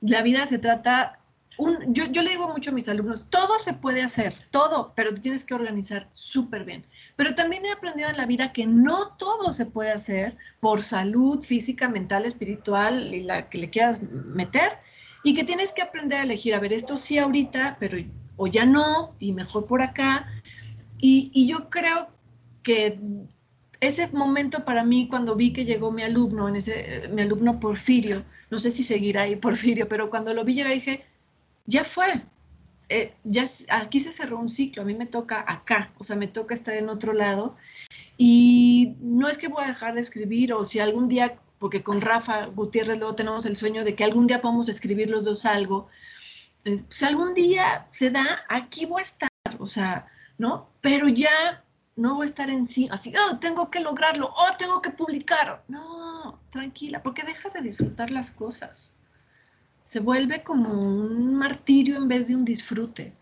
la 0.00 0.22
vida 0.22 0.46
se 0.46 0.58
trata, 0.58 1.20
un, 1.58 1.94
yo, 1.94 2.06
yo 2.06 2.22
le 2.22 2.30
digo 2.30 2.48
mucho 2.48 2.70
a 2.70 2.74
mis 2.74 2.88
alumnos, 2.88 3.28
todo 3.30 3.58
se 3.58 3.74
puede 3.74 4.02
hacer, 4.02 4.34
todo, 4.50 4.92
pero 4.96 5.14
te 5.14 5.20
tienes 5.20 5.44
que 5.44 5.54
organizar 5.54 6.08
súper 6.12 6.64
bien. 6.64 6.84
Pero 7.16 7.34
también 7.34 7.64
he 7.64 7.72
aprendido 7.72 8.10
en 8.10 8.16
la 8.16 8.26
vida 8.26 8.52
que 8.52 8.66
no 8.66 9.16
todo 9.16 9.52
se 9.52 9.66
puede 9.66 9.92
hacer 9.92 10.36
por 10.60 10.82
salud 10.82 11.42
física, 11.42 11.88
mental, 11.88 12.24
espiritual 12.24 13.14
y 13.14 13.22
la 13.22 13.48
que 13.48 13.58
le 13.58 13.70
quieras 13.70 14.00
meter, 14.02 14.78
y 15.22 15.34
que 15.34 15.44
tienes 15.44 15.72
que 15.72 15.82
aprender 15.82 16.18
a 16.18 16.22
elegir, 16.24 16.54
a 16.54 16.60
ver, 16.60 16.72
esto 16.72 16.96
sí 16.96 17.18
ahorita, 17.18 17.76
pero 17.80 17.96
o 18.36 18.46
ya 18.46 18.66
no, 18.66 19.14
y 19.18 19.32
mejor 19.32 19.66
por 19.66 19.80
acá. 19.80 20.28
Y, 20.98 21.30
y 21.32 21.46
yo 21.46 21.70
creo 21.70 22.08
que 22.62 22.98
ese 23.80 24.08
momento 24.08 24.64
para 24.64 24.84
mí 24.84 25.08
cuando 25.08 25.36
vi 25.36 25.52
que 25.52 25.64
llegó 25.64 25.90
mi 25.92 26.02
alumno, 26.02 26.48
en 26.48 26.56
ese, 26.56 27.08
mi 27.12 27.22
alumno 27.22 27.60
Porfirio, 27.60 28.22
no 28.50 28.58
sé 28.58 28.70
si 28.70 28.82
seguirá 28.82 29.22
ahí 29.22 29.36
Porfirio, 29.36 29.88
pero 29.88 30.10
cuando 30.10 30.34
lo 30.34 30.44
vi 30.44 30.54
llegar 30.54 30.72
dije, 30.72 31.04
ya 31.66 31.84
fue, 31.84 32.22
eh, 32.88 33.14
ya 33.24 33.44
aquí 33.70 34.00
se 34.00 34.12
cerró 34.12 34.38
un 34.38 34.48
ciclo, 34.48 34.82
a 34.82 34.84
mí 34.84 34.94
me 34.94 35.06
toca 35.06 35.44
acá, 35.46 35.92
o 35.98 36.04
sea, 36.04 36.16
me 36.16 36.28
toca 36.28 36.54
estar 36.54 36.74
en 36.74 36.88
otro 36.88 37.12
lado 37.12 37.56
y 38.16 38.96
no 39.00 39.28
es 39.28 39.38
que 39.38 39.48
voy 39.48 39.64
a 39.64 39.68
dejar 39.68 39.94
de 39.94 40.00
escribir 40.00 40.52
o 40.52 40.64
si 40.64 40.78
algún 40.78 41.08
día, 41.08 41.38
porque 41.58 41.82
con 41.82 42.00
Rafa 42.00 42.46
Gutiérrez 42.46 42.98
luego 42.98 43.14
tenemos 43.14 43.46
el 43.46 43.56
sueño 43.56 43.84
de 43.84 43.94
que 43.94 44.04
algún 44.04 44.26
día 44.26 44.42
podamos 44.42 44.68
escribir 44.68 45.10
los 45.10 45.24
dos 45.24 45.46
algo, 45.46 45.88
eh, 46.64 46.82
pues 46.86 47.02
algún 47.02 47.34
día 47.34 47.86
se 47.90 48.10
da, 48.10 48.44
aquí 48.48 48.86
voy 48.86 49.00
a 49.00 49.02
estar, 49.02 49.30
o 49.58 49.66
sea, 49.66 50.06
¿no? 50.38 50.68
Pero 50.80 51.08
ya 51.08 51.64
no 51.96 52.16
voy 52.16 52.26
a 52.26 52.28
estar 52.28 52.50
en 52.50 52.66
sí, 52.66 52.88
así, 52.90 53.12
oh, 53.16 53.38
tengo 53.38 53.70
que 53.70 53.80
lograrlo, 53.80 54.32
oh, 54.36 54.56
tengo 54.58 54.82
que 54.82 54.90
publicar. 54.90 55.64
No, 55.68 56.40
tranquila, 56.50 57.02
porque 57.02 57.22
dejas 57.22 57.54
de 57.54 57.62
disfrutar 57.62 58.10
las 58.10 58.30
cosas. 58.30 58.93
Se 59.84 60.00
vuelve 60.00 60.42
como 60.42 60.72
un 60.72 61.34
martirio 61.34 61.96
en 61.96 62.08
vez 62.08 62.28
de 62.28 62.36
un 62.36 62.44
disfrute. 62.44 63.12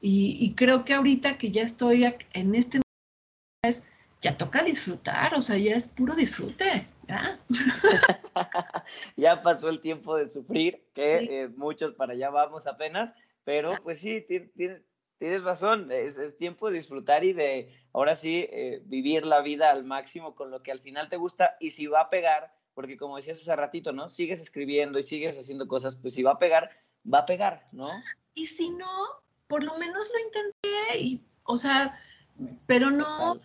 Y, 0.00 0.52
creo 0.56 0.84
que 0.84 0.94
ahorita 0.94 1.38
que 1.38 1.52
ya 1.52 1.62
estoy 1.62 2.04
en 2.32 2.54
este 2.56 2.80
momento, 2.80 3.86
ya 4.20 4.36
toca 4.36 4.64
disfrutar, 4.64 5.34
o 5.34 5.40
sea, 5.40 5.56
ya 5.58 5.76
es 5.76 5.86
puro 5.86 6.16
disfrute. 6.16 6.88
Ya, 7.06 7.40
ya 9.16 9.42
pasó 9.42 9.68
el 9.68 9.80
tiempo 9.80 10.16
de 10.16 10.28
sufrir, 10.28 10.84
que 10.92 11.42
eh, 11.42 11.48
muchos 11.48 11.94
para 11.94 12.14
allá 12.14 12.30
vamos 12.30 12.66
apenas, 12.66 13.14
pero 13.44 13.74
pues 13.84 14.00
sí, 14.00 14.24
tienes 14.26 14.82
tienes 15.22 15.44
razón, 15.44 15.92
es, 15.92 16.36
tiempo 16.36 16.68
de 16.68 16.78
disfrutar 16.78 17.22
y 17.22 17.32
de 17.32 17.72
ahora 17.92 18.16
sí 18.16 18.44
eh, 18.50 18.82
vivir 18.86 19.24
la 19.24 19.40
vida 19.40 19.70
al 19.70 19.84
máximo 19.84 20.34
con 20.34 20.50
lo 20.50 20.64
que 20.64 20.72
al 20.72 20.80
final 20.80 21.08
te 21.08 21.16
gusta 21.16 21.56
y 21.60 21.70
si 21.70 21.86
va 21.86 22.00
a 22.00 22.08
pegar, 22.08 22.52
porque 22.74 22.96
como 22.96 23.16
decías 23.16 23.40
hace 23.40 23.54
ratito, 23.56 23.92
¿no? 23.92 24.08
Sigues 24.08 24.40
escribiendo 24.40 24.98
y 24.98 25.02
sigues 25.02 25.38
haciendo 25.38 25.68
cosas, 25.68 25.96
pues 25.96 26.14
si 26.14 26.22
va 26.22 26.32
a 26.32 26.38
pegar, 26.38 26.70
va 27.12 27.20
a 27.20 27.24
pegar, 27.24 27.64
¿no? 27.72 27.88
Y 28.34 28.46
si 28.46 28.70
no, 28.70 28.86
por 29.46 29.64
lo 29.64 29.76
menos 29.78 30.10
lo 30.12 30.24
intenté 30.24 30.98
y, 30.98 31.22
o 31.44 31.56
sea, 31.56 31.98
pero 32.66 32.90
no, 32.90 33.40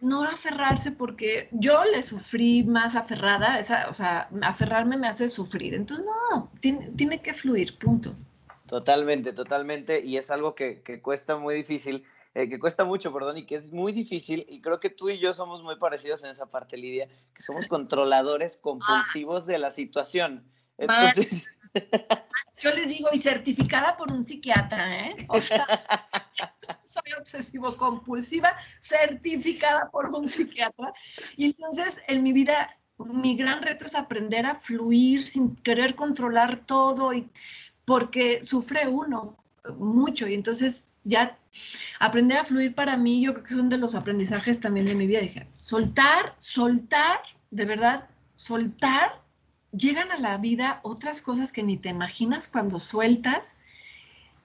no 0.00 0.24
aferrarse 0.24 0.92
porque 0.92 1.48
yo 1.52 1.84
le 1.84 2.02
sufrí 2.02 2.64
más 2.64 2.96
aferrada, 2.96 3.58
esa, 3.58 3.88
o 3.88 3.94
sea, 3.94 4.28
aferrarme 4.42 4.96
me 4.96 5.08
hace 5.08 5.28
sufrir, 5.28 5.74
entonces 5.74 6.04
no, 6.04 6.50
tiene, 6.60 6.90
tiene 6.92 7.22
que 7.22 7.34
fluir, 7.34 7.78
punto. 7.78 8.12
Totalmente, 8.66 9.32
totalmente. 9.32 10.02
Y 10.04 10.16
es 10.16 10.30
algo 10.30 10.54
que, 10.54 10.80
que 10.82 11.02
cuesta 11.02 11.36
muy 11.36 11.54
difícil, 11.54 12.04
eh, 12.34 12.48
que 12.48 12.58
cuesta 12.58 12.84
mucho, 12.84 13.12
perdón, 13.12 13.38
y 13.38 13.46
que 13.46 13.56
es 13.56 13.72
muy 13.72 13.92
difícil. 13.92 14.46
Y 14.48 14.60
creo 14.60 14.80
que 14.80 14.90
tú 14.90 15.10
y 15.10 15.18
yo 15.18 15.34
somos 15.34 15.62
muy 15.62 15.76
parecidos 15.76 16.24
en 16.24 16.30
esa 16.30 16.46
parte, 16.46 16.76
Lidia, 16.76 17.08
que 17.34 17.42
somos 17.42 17.66
controladores 17.66 18.56
compulsivos 18.56 19.46
de 19.46 19.58
la 19.58 19.70
situación. 19.70 20.44
Entonces... 20.78 21.46
Yo 22.62 22.70
les 22.74 22.88
digo, 22.88 23.08
y 23.12 23.18
certificada 23.18 23.96
por 23.96 24.12
un 24.12 24.22
psiquiatra, 24.22 25.06
¿eh? 25.06 25.26
O 25.28 25.40
sea, 25.40 25.66
soy 26.84 27.12
obsesivo 27.18 27.76
compulsiva, 27.76 28.54
certificada 28.80 29.90
por 29.90 30.10
un 30.10 30.28
psiquiatra. 30.28 30.92
Y 31.36 31.46
entonces 31.46 32.02
en 32.08 32.22
mi 32.22 32.32
vida, 32.32 32.78
mi 32.98 33.36
gran 33.36 33.62
reto 33.62 33.86
es 33.86 33.94
aprender 33.94 34.44
a 34.44 34.54
fluir 34.54 35.22
sin 35.22 35.56
querer 35.56 35.94
controlar 35.94 36.56
todo, 36.66 37.12
y, 37.14 37.30
porque 37.84 38.42
sufre 38.42 38.86
uno 38.86 39.38
mucho. 39.78 40.28
Y 40.28 40.34
entonces 40.34 40.91
ya 41.04 41.38
aprender 41.98 42.38
a 42.38 42.44
fluir 42.44 42.74
para 42.74 42.96
mí, 42.96 43.22
yo 43.22 43.32
creo 43.32 43.44
que 43.44 43.54
son 43.54 43.68
de 43.68 43.78
los 43.78 43.94
aprendizajes 43.94 44.60
también 44.60 44.86
de 44.86 44.94
mi 44.94 45.06
vida. 45.06 45.20
Dije, 45.20 45.46
soltar, 45.58 46.34
soltar, 46.38 47.20
de 47.50 47.64
verdad, 47.64 48.08
soltar, 48.36 49.20
llegan 49.72 50.10
a 50.10 50.18
la 50.18 50.38
vida 50.38 50.80
otras 50.82 51.22
cosas 51.22 51.52
que 51.52 51.62
ni 51.62 51.76
te 51.76 51.88
imaginas 51.88 52.48
cuando 52.48 52.78
sueltas 52.78 53.56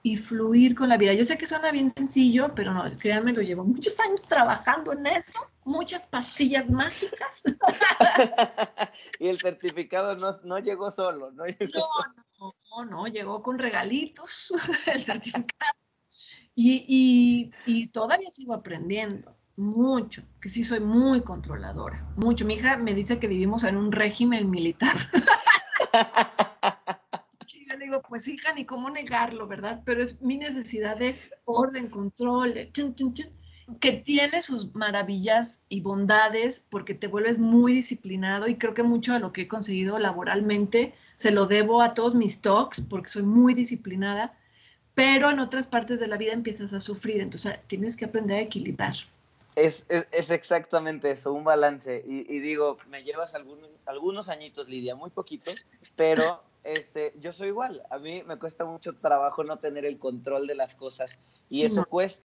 y 0.02 0.16
fluir 0.16 0.74
con 0.74 0.88
la 0.88 0.96
vida. 0.96 1.12
Yo 1.12 1.24
sé 1.24 1.36
que 1.36 1.46
suena 1.46 1.70
bien 1.72 1.90
sencillo, 1.90 2.54
pero 2.54 2.72
no, 2.72 2.84
créanme, 2.98 3.32
lo 3.32 3.42
llevo 3.42 3.64
muchos 3.64 3.98
años 4.00 4.22
trabajando 4.22 4.92
en 4.92 5.06
eso, 5.06 5.40
muchas 5.64 6.06
pastillas 6.06 6.68
mágicas. 6.70 7.42
y 9.18 9.28
el 9.28 9.38
certificado 9.38 10.14
no, 10.44 10.58
llegó 10.60 10.90
solo, 10.90 11.30
¿no? 11.32 11.44
no, 12.38 12.54
no, 12.70 12.84
no, 12.84 13.06
llegó 13.06 13.42
con 13.42 13.58
regalitos 13.58 14.52
el 14.86 15.02
certificado. 15.02 15.72
Y, 16.60 17.52
y, 17.66 17.86
todavía 17.86 18.30
sigo 18.30 18.52
aprendiendo 18.52 19.36
mucho, 19.54 20.24
que 20.40 20.48
sí 20.48 20.64
soy 20.64 20.80
muy 20.80 21.20
controladora, 21.20 22.04
mucho. 22.16 22.44
Mi 22.44 22.54
hija 22.54 22.76
me 22.76 22.94
dice 22.94 23.20
que 23.20 23.28
vivimos 23.28 23.62
en 23.62 23.76
un 23.76 23.92
régimen 23.92 24.50
militar. 24.50 24.96
yo 27.46 27.76
le 27.76 27.84
digo, 27.84 28.02
pues 28.08 28.26
hija, 28.26 28.52
ni 28.54 28.64
cómo 28.64 28.90
negarlo, 28.90 29.46
¿verdad? 29.46 29.82
Pero 29.84 30.02
es 30.02 30.20
mi 30.20 30.36
necesidad 30.36 30.96
de 30.96 31.16
orden, 31.44 31.88
control, 31.90 32.54
que 33.80 33.92
tiene 33.92 34.42
sus 34.42 34.74
maravillas 34.74 35.62
y 35.68 35.80
bondades 35.80 36.66
porque 36.68 36.94
te 36.94 37.06
vuelves 37.06 37.38
muy 37.38 37.72
disciplinado 37.72 38.48
y 38.48 38.56
creo 38.56 38.74
que 38.74 38.82
mucho 38.82 39.12
de 39.12 39.20
lo 39.20 39.32
que 39.32 39.42
he 39.42 39.48
conseguido 39.48 40.00
laboralmente 40.00 40.92
se 41.14 41.30
lo 41.30 41.46
debo 41.46 41.82
a 41.82 41.94
todos 41.94 42.16
mis 42.16 42.40
talks 42.40 42.80
porque 42.80 43.10
soy 43.10 43.22
muy 43.22 43.54
disciplinada 43.54 44.34
pero 44.98 45.30
en 45.30 45.38
otras 45.38 45.68
partes 45.68 46.00
de 46.00 46.08
la 46.08 46.16
vida 46.16 46.32
empiezas 46.32 46.72
a 46.72 46.80
sufrir, 46.80 47.20
entonces 47.20 47.56
tienes 47.68 47.96
que 47.96 48.06
aprender 48.06 48.38
a 48.38 48.40
equilibrar. 48.40 48.96
Es, 49.54 49.86
es, 49.88 50.32
exactamente 50.32 51.12
eso, 51.12 51.32
un 51.32 51.44
balance. 51.44 52.02
Y, 52.04 52.24
digo, 52.40 52.76
me 52.88 53.04
llevas 53.04 53.36
algunos, 53.36 53.70
algunos 53.86 54.28
añitos, 54.28 54.68
Lidia, 54.68 54.96
muy 54.96 55.10
poquitos, 55.10 55.64
pero 55.94 56.42
este, 56.64 57.14
yo 57.20 57.32
soy 57.32 57.48
igual. 57.48 57.84
A 57.90 57.98
mí 57.98 58.24
me 58.26 58.40
cuesta 58.40 58.64
mucho 58.64 58.92
trabajo 58.96 59.44
no 59.44 59.60
tener 59.60 59.84
el 59.84 60.00
control 60.00 60.48
de 60.48 60.56
las 60.56 60.74
cosas 60.74 61.16
y 61.48 61.64
eso 61.64 61.84
cuesta. 61.84 62.24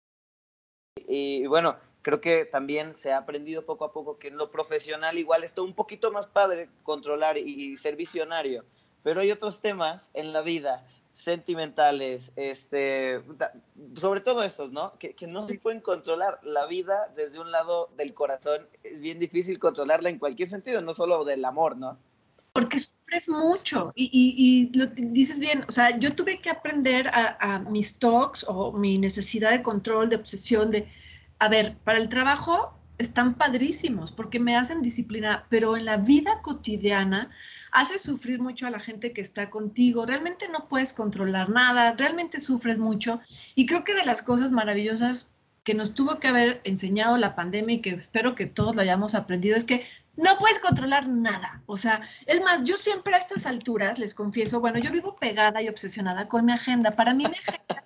Y, 1.07 1.45
bueno, 1.45 1.77
creo 2.01 2.19
que 2.19 2.45
también 2.45 2.95
se 2.95 3.13
ha 3.13 3.17
aprendido 3.17 3.63
poco 3.63 3.85
a 3.85 3.93
poco 3.93 4.17
que 4.17 4.29
en 4.29 4.37
lo 4.37 4.49
profesional 4.49 5.19
igual 5.19 5.43
está 5.43 5.61
un 5.61 5.75
poquito 5.75 6.11
más 6.11 6.25
padre 6.25 6.69
controlar 6.81 7.37
y 7.37 7.77
ser 7.77 7.95
visionario, 7.95 8.65
pero 9.03 9.21
hay 9.21 9.31
otros 9.31 9.61
temas 9.61 10.09
en 10.15 10.33
la 10.33 10.41
vida 10.41 10.83
sentimentales, 11.15 12.33
este, 12.35 13.21
sobre 13.95 14.19
todo 14.19 14.43
esos, 14.43 14.71
¿no? 14.71 14.93
Que, 14.99 15.15
no 15.31 15.39
se 15.39 15.57
pueden 15.57 15.79
controlar. 15.79 16.39
La 16.43 16.65
vida 16.65 17.11
desde 17.15 17.39
un 17.39 17.51
lado 17.51 17.89
del 17.95 18.13
corazón 18.13 18.67
es 18.83 18.99
bien 18.99 19.17
difícil 19.17 19.57
controlarla 19.57 20.09
en 20.09 20.19
cualquier 20.19 20.49
sentido, 20.49 20.81
no 20.81 20.93
solo 20.93 21.23
del 21.23 21.45
amor, 21.45 21.77
¿no? 21.77 21.97
Porque 22.51 22.77
sufres 22.79 23.29
mucho 23.29 23.93
y, 23.95 24.09
y, 24.13 24.77
lo 24.77 24.87
dices 24.87 25.39
bien, 25.39 25.65
o 25.67 25.71
sea, 25.71 25.97
yo 25.97 26.13
tuve 26.15 26.39
que 26.39 26.49
aprender 26.49 27.07
a, 27.07 27.37
a 27.39 27.59
mis 27.59 27.97
talks 27.97 28.45
o 28.47 28.73
mi 28.73 28.97
necesidad 28.97 29.51
de 29.51 29.63
control, 29.63 30.09
de 30.09 30.17
obsesión, 30.17 30.69
de, 30.69 30.87
a 31.39 31.47
ver, 31.47 31.77
para 31.85 31.97
el 31.97 32.09
trabajo 32.09 32.77
están 32.97 33.35
padrísimos 33.35 34.11
porque 34.11 34.39
me 34.39 34.55
hacen 34.55 34.81
disciplina, 34.81 35.45
pero 35.49 35.77
en 35.77 35.85
la 35.85 35.97
vida 35.97 36.41
cotidiana 36.41 37.29
hace 37.71 37.99
sufrir 37.99 38.39
mucho 38.39 38.67
a 38.67 38.71
la 38.71 38.79
gente 38.79 39.11
que 39.13 39.21
está 39.21 39.49
contigo, 39.49 40.05
realmente 40.05 40.47
no 40.47 40.67
puedes 40.67 40.93
controlar 40.93 41.49
nada, 41.49 41.93
realmente 41.97 42.39
sufres 42.39 42.77
mucho 42.77 43.19
y 43.53 43.65
creo 43.65 43.83
que 43.83 43.93
de 43.93 44.05
las 44.05 44.21
cosas 44.21 44.51
maravillosas 44.51 45.31
que 45.63 45.73
nos 45.73 45.95
tuvo 45.95 46.19
que 46.19 46.27
haber 46.27 46.61
enseñado 46.63 47.17
la 47.17 47.35
pandemia 47.35 47.75
y 47.75 47.81
que 47.81 47.89
espero 47.89 48.35
que 48.35 48.45
todos 48.45 48.75
lo 48.75 48.81
hayamos 48.81 49.15
aprendido 49.15 49.57
es 49.57 49.63
que 49.63 49.85
no 50.15 50.37
puedes 50.37 50.59
controlar 50.59 51.07
nada. 51.09 51.61
O 51.65 51.75
sea, 51.75 52.01
es 52.25 52.39
más, 52.41 52.63
yo 52.63 52.77
siempre 52.77 53.15
a 53.15 53.17
estas 53.17 53.45
alturas, 53.45 53.99
les 53.99 54.13
confieso, 54.13 54.61
bueno, 54.61 54.79
yo 54.79 54.91
vivo 54.91 55.15
pegada 55.15 55.61
y 55.61 55.67
obsesionada 55.67 56.27
con 56.27 56.45
mi 56.45 56.53
agenda. 56.53 56.95
Para 56.95 57.13
mí 57.13 57.25
mi 57.25 57.35
agenda 57.35 57.83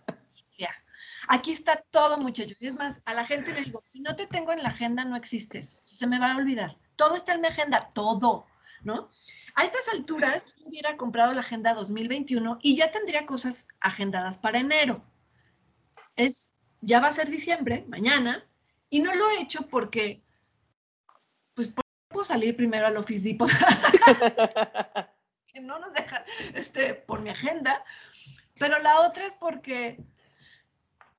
Aquí 1.31 1.51
está 1.51 1.85
todo, 1.91 2.17
muchachos. 2.17 2.59
Y 2.59 2.65
es 2.65 2.73
más, 2.73 3.03
a 3.05 3.13
la 3.13 3.23
gente 3.23 3.53
le 3.53 3.61
digo, 3.61 3.83
si 3.85 3.99
no 3.99 4.15
te 4.15 4.25
tengo 4.25 4.51
en 4.51 4.63
la 4.63 4.69
agenda, 4.69 5.05
no 5.05 5.15
existes. 5.15 5.79
Se 5.83 6.07
me 6.07 6.17
va 6.17 6.33
a 6.33 6.37
olvidar. 6.37 6.75
Todo 6.95 7.13
está 7.13 7.35
en 7.35 7.41
mi 7.41 7.47
agenda, 7.47 7.91
todo, 7.93 8.47
¿no? 8.81 9.11
A 9.53 9.63
estas 9.63 9.89
alturas, 9.89 10.55
yo 10.57 10.65
hubiera 10.65 10.97
comprado 10.97 11.31
la 11.33 11.41
agenda 11.41 11.75
2021 11.75 12.57
y 12.63 12.75
ya 12.75 12.89
tendría 12.89 13.27
cosas 13.27 13.67
agendadas 13.79 14.39
para 14.39 14.57
enero. 14.57 15.03
Es, 16.15 16.49
ya 16.81 16.99
va 16.99 17.09
a 17.09 17.13
ser 17.13 17.29
diciembre, 17.29 17.85
mañana, 17.87 18.43
y 18.89 18.99
no 18.99 19.13
lo 19.13 19.29
he 19.29 19.43
hecho 19.43 19.67
porque, 19.67 20.23
pues, 21.53 21.71
puedo 22.07 22.25
salir 22.25 22.55
primero 22.55 22.87
al 22.87 22.97
Office 22.97 23.29
Depot, 23.29 23.47
que 25.53 25.61
no 25.61 25.77
nos 25.77 25.93
dejan, 25.93 26.23
este, 26.55 26.95
por 26.95 27.21
mi 27.21 27.29
agenda, 27.29 27.85
pero 28.57 28.79
la 28.79 29.01
otra 29.01 29.27
es 29.27 29.35
porque, 29.35 30.03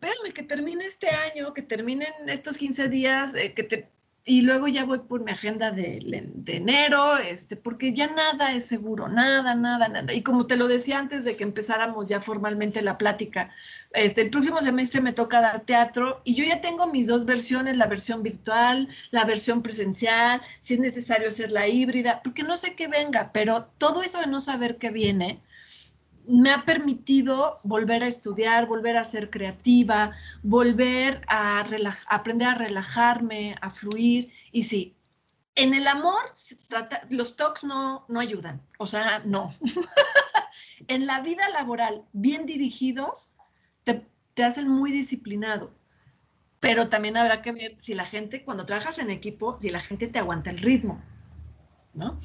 espérame, 0.00 0.32
que 0.32 0.42
termine 0.42 0.86
este 0.86 1.08
año, 1.08 1.52
que 1.52 1.62
terminen 1.62 2.12
estos 2.26 2.56
15 2.56 2.88
días, 2.88 3.34
eh, 3.34 3.52
que 3.54 3.62
te 3.62 3.90
y 4.24 4.42
luego 4.42 4.68
ya 4.68 4.84
voy 4.84 4.98
por 4.98 5.24
mi 5.24 5.32
agenda 5.32 5.70
de, 5.72 5.98
enero, 6.46 7.16
este, 7.16 7.56
porque 7.56 7.94
ya 7.94 8.06
nada 8.08 8.52
es 8.52 8.66
seguro, 8.66 9.08
nada, 9.08 9.54
nada, 9.54 9.88
nada. 9.88 10.12
Y 10.12 10.22
como 10.22 10.46
te 10.46 10.56
lo 10.56 10.68
decía 10.68 10.98
antes 10.98 11.24
de 11.24 11.36
que 11.36 11.42
empezáramos 11.42 12.06
ya 12.06 12.20
formalmente 12.20 12.82
la 12.82 12.98
plática, 12.98 13.50
este, 13.92 14.20
el 14.20 14.30
próximo 14.30 14.60
semestre 14.60 15.00
me 15.00 15.14
toca 15.14 15.40
dar 15.40 15.64
teatro 15.64 16.20
y 16.24 16.34
yo 16.34 16.44
ya 16.44 16.60
tengo 16.60 16.86
mis 16.86 17.06
dos 17.06 17.24
versiones, 17.24 17.78
la 17.78 17.86
versión 17.86 18.22
virtual, 18.22 18.88
la 19.10 19.24
versión 19.24 19.62
presencial, 19.62 20.42
si 20.60 20.74
es 20.74 20.80
necesario 20.80 21.28
hacer 21.28 21.50
la 21.50 21.66
híbrida, 21.66 22.20
porque 22.22 22.42
no 22.42 22.56
sé 22.56 22.74
qué 22.74 22.88
venga, 22.88 23.32
pero 23.32 23.70
todo 23.78 24.02
eso 24.02 24.20
de 24.20 24.26
no 24.26 24.40
saber 24.40 24.76
qué 24.76 24.90
viene, 24.90 25.40
me 26.30 26.50
ha 26.52 26.64
permitido 26.64 27.54
volver 27.64 28.04
a 28.04 28.06
estudiar, 28.06 28.66
volver 28.66 28.96
a 28.96 29.04
ser 29.04 29.30
creativa, 29.30 30.12
volver 30.42 31.22
a 31.26 31.64
aprender 32.08 32.48
a 32.48 32.54
relajarme, 32.54 33.56
a 33.60 33.70
fluir. 33.70 34.32
Y 34.52 34.62
sí, 34.62 34.96
en 35.56 35.74
el 35.74 35.88
amor 35.88 36.22
los 37.10 37.36
talks 37.36 37.64
no, 37.64 38.04
no 38.08 38.20
ayudan, 38.20 38.62
o 38.78 38.86
sea, 38.86 39.20
no. 39.24 39.54
en 40.88 41.06
la 41.06 41.20
vida 41.20 41.48
laboral, 41.48 42.04
bien 42.12 42.46
dirigidos, 42.46 43.32
te, 43.82 44.06
te 44.34 44.44
hacen 44.44 44.68
muy 44.68 44.92
disciplinado. 44.92 45.72
Pero 46.60 46.88
también 46.88 47.16
habrá 47.16 47.42
que 47.42 47.52
ver 47.52 47.74
si 47.78 47.94
la 47.94 48.04
gente, 48.04 48.44
cuando 48.44 48.66
trabajas 48.66 48.98
en 48.98 49.10
equipo, 49.10 49.56
si 49.58 49.70
la 49.70 49.80
gente 49.80 50.08
te 50.08 50.18
aguanta 50.18 50.50
el 50.50 50.58
ritmo, 50.58 51.02
¿no? 51.94 52.20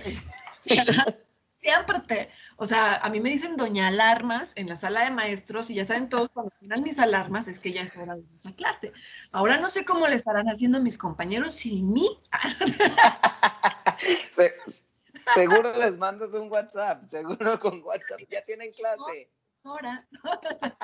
siempre 1.66 2.00
te, 2.02 2.30
o 2.58 2.66
sea, 2.66 2.98
a 2.98 3.10
mí 3.10 3.20
me 3.20 3.30
dicen 3.30 3.58
doña 3.58 3.88
alarmas 3.88 4.54
en 4.56 4.70
la 4.70 4.78
sala 4.78 5.04
de 5.04 5.10
maestros 5.10 5.72
y 5.72 5.76
ya 5.76 5.84
saben 5.84 6.10
todos 6.10 6.30
cuando 6.30 6.54
suenan 6.56 6.84
mis 6.84 7.00
alarmas 7.00 7.48
es 7.48 7.60
que 7.60 7.72
ya 7.72 7.82
es 7.82 7.98
hora 7.98 8.16
de 8.16 8.24
esa 8.36 8.54
clase. 8.54 8.94
Ahora 9.32 9.58
no 9.58 9.68
sé 9.68 9.84
cómo 9.84 10.08
le 10.08 10.16
estarán 10.16 10.48
haciendo 10.48 10.80
mis 10.80 10.98
compañeros 10.98 11.54
sin 11.54 11.92
mí. 11.92 12.22
seguro 15.34 15.76
les 15.76 15.98
mandas 15.98 16.36
un 16.36 16.52
WhatsApp, 16.52 17.04
seguro 17.04 17.60
con 17.60 17.82
WhatsApp 17.84 18.20
ya 18.30 18.46
tienen 18.46 18.70
clase. 18.70 19.32
Hora. 19.64 20.08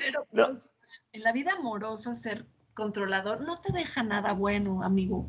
Pero 0.00 0.26
pues, 0.30 0.76
en 1.10 1.22
la 1.24 1.32
vida 1.32 1.54
amorosa 1.54 2.14
ser 2.14 2.46
controlador 2.74 3.40
no 3.40 3.60
te 3.60 3.72
deja 3.72 4.04
nada 4.04 4.32
bueno, 4.32 4.84
amigo. 4.84 5.28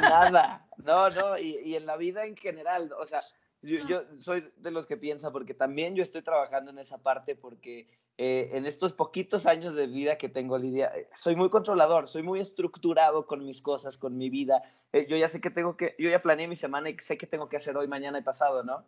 Nada, 0.00 0.68
no, 0.76 1.10
no, 1.10 1.36
y, 1.36 1.58
y 1.64 1.74
en 1.74 1.86
la 1.86 1.96
vida 1.96 2.24
en 2.24 2.36
general, 2.36 2.92
o 2.92 3.04
sea, 3.04 3.22
yo, 3.62 4.04
soy 4.18 4.44
de 4.58 4.70
los 4.70 4.86
que 4.86 4.96
piensa, 4.96 5.32
porque 5.32 5.54
también 5.54 5.96
yo 5.96 6.02
estoy 6.02 6.22
trabajando 6.22 6.70
en 6.70 6.78
esa 6.78 6.98
parte, 6.98 7.34
porque 7.34 7.88
eh, 8.16 8.50
en 8.52 8.66
estos 8.66 8.92
poquitos 8.92 9.46
años 9.46 9.74
de 9.74 9.86
vida 9.86 10.16
que 10.16 10.28
tengo, 10.28 10.58
Lidia, 10.58 10.88
eh, 10.88 11.08
soy 11.14 11.34
muy 11.34 11.50
controlador, 11.50 12.06
soy 12.06 12.22
muy 12.22 12.40
estructurado 12.40 13.26
con 13.26 13.44
mis 13.44 13.60
cosas, 13.60 13.98
con 13.98 14.16
mi 14.16 14.30
vida. 14.30 14.62
Eh, 14.92 15.06
yo 15.08 15.16
ya 15.16 15.28
sé 15.28 15.40
que 15.40 15.50
tengo 15.50 15.76
que, 15.76 15.96
yo 15.98 16.08
ya 16.08 16.20
planeé 16.20 16.46
mi 16.46 16.56
semana 16.56 16.88
y 16.90 16.98
sé 16.98 17.18
que 17.18 17.26
tengo 17.26 17.48
que 17.48 17.56
hacer 17.56 17.76
hoy, 17.76 17.88
mañana 17.88 18.18
y 18.18 18.22
pasado, 18.22 18.62
¿no? 18.62 18.84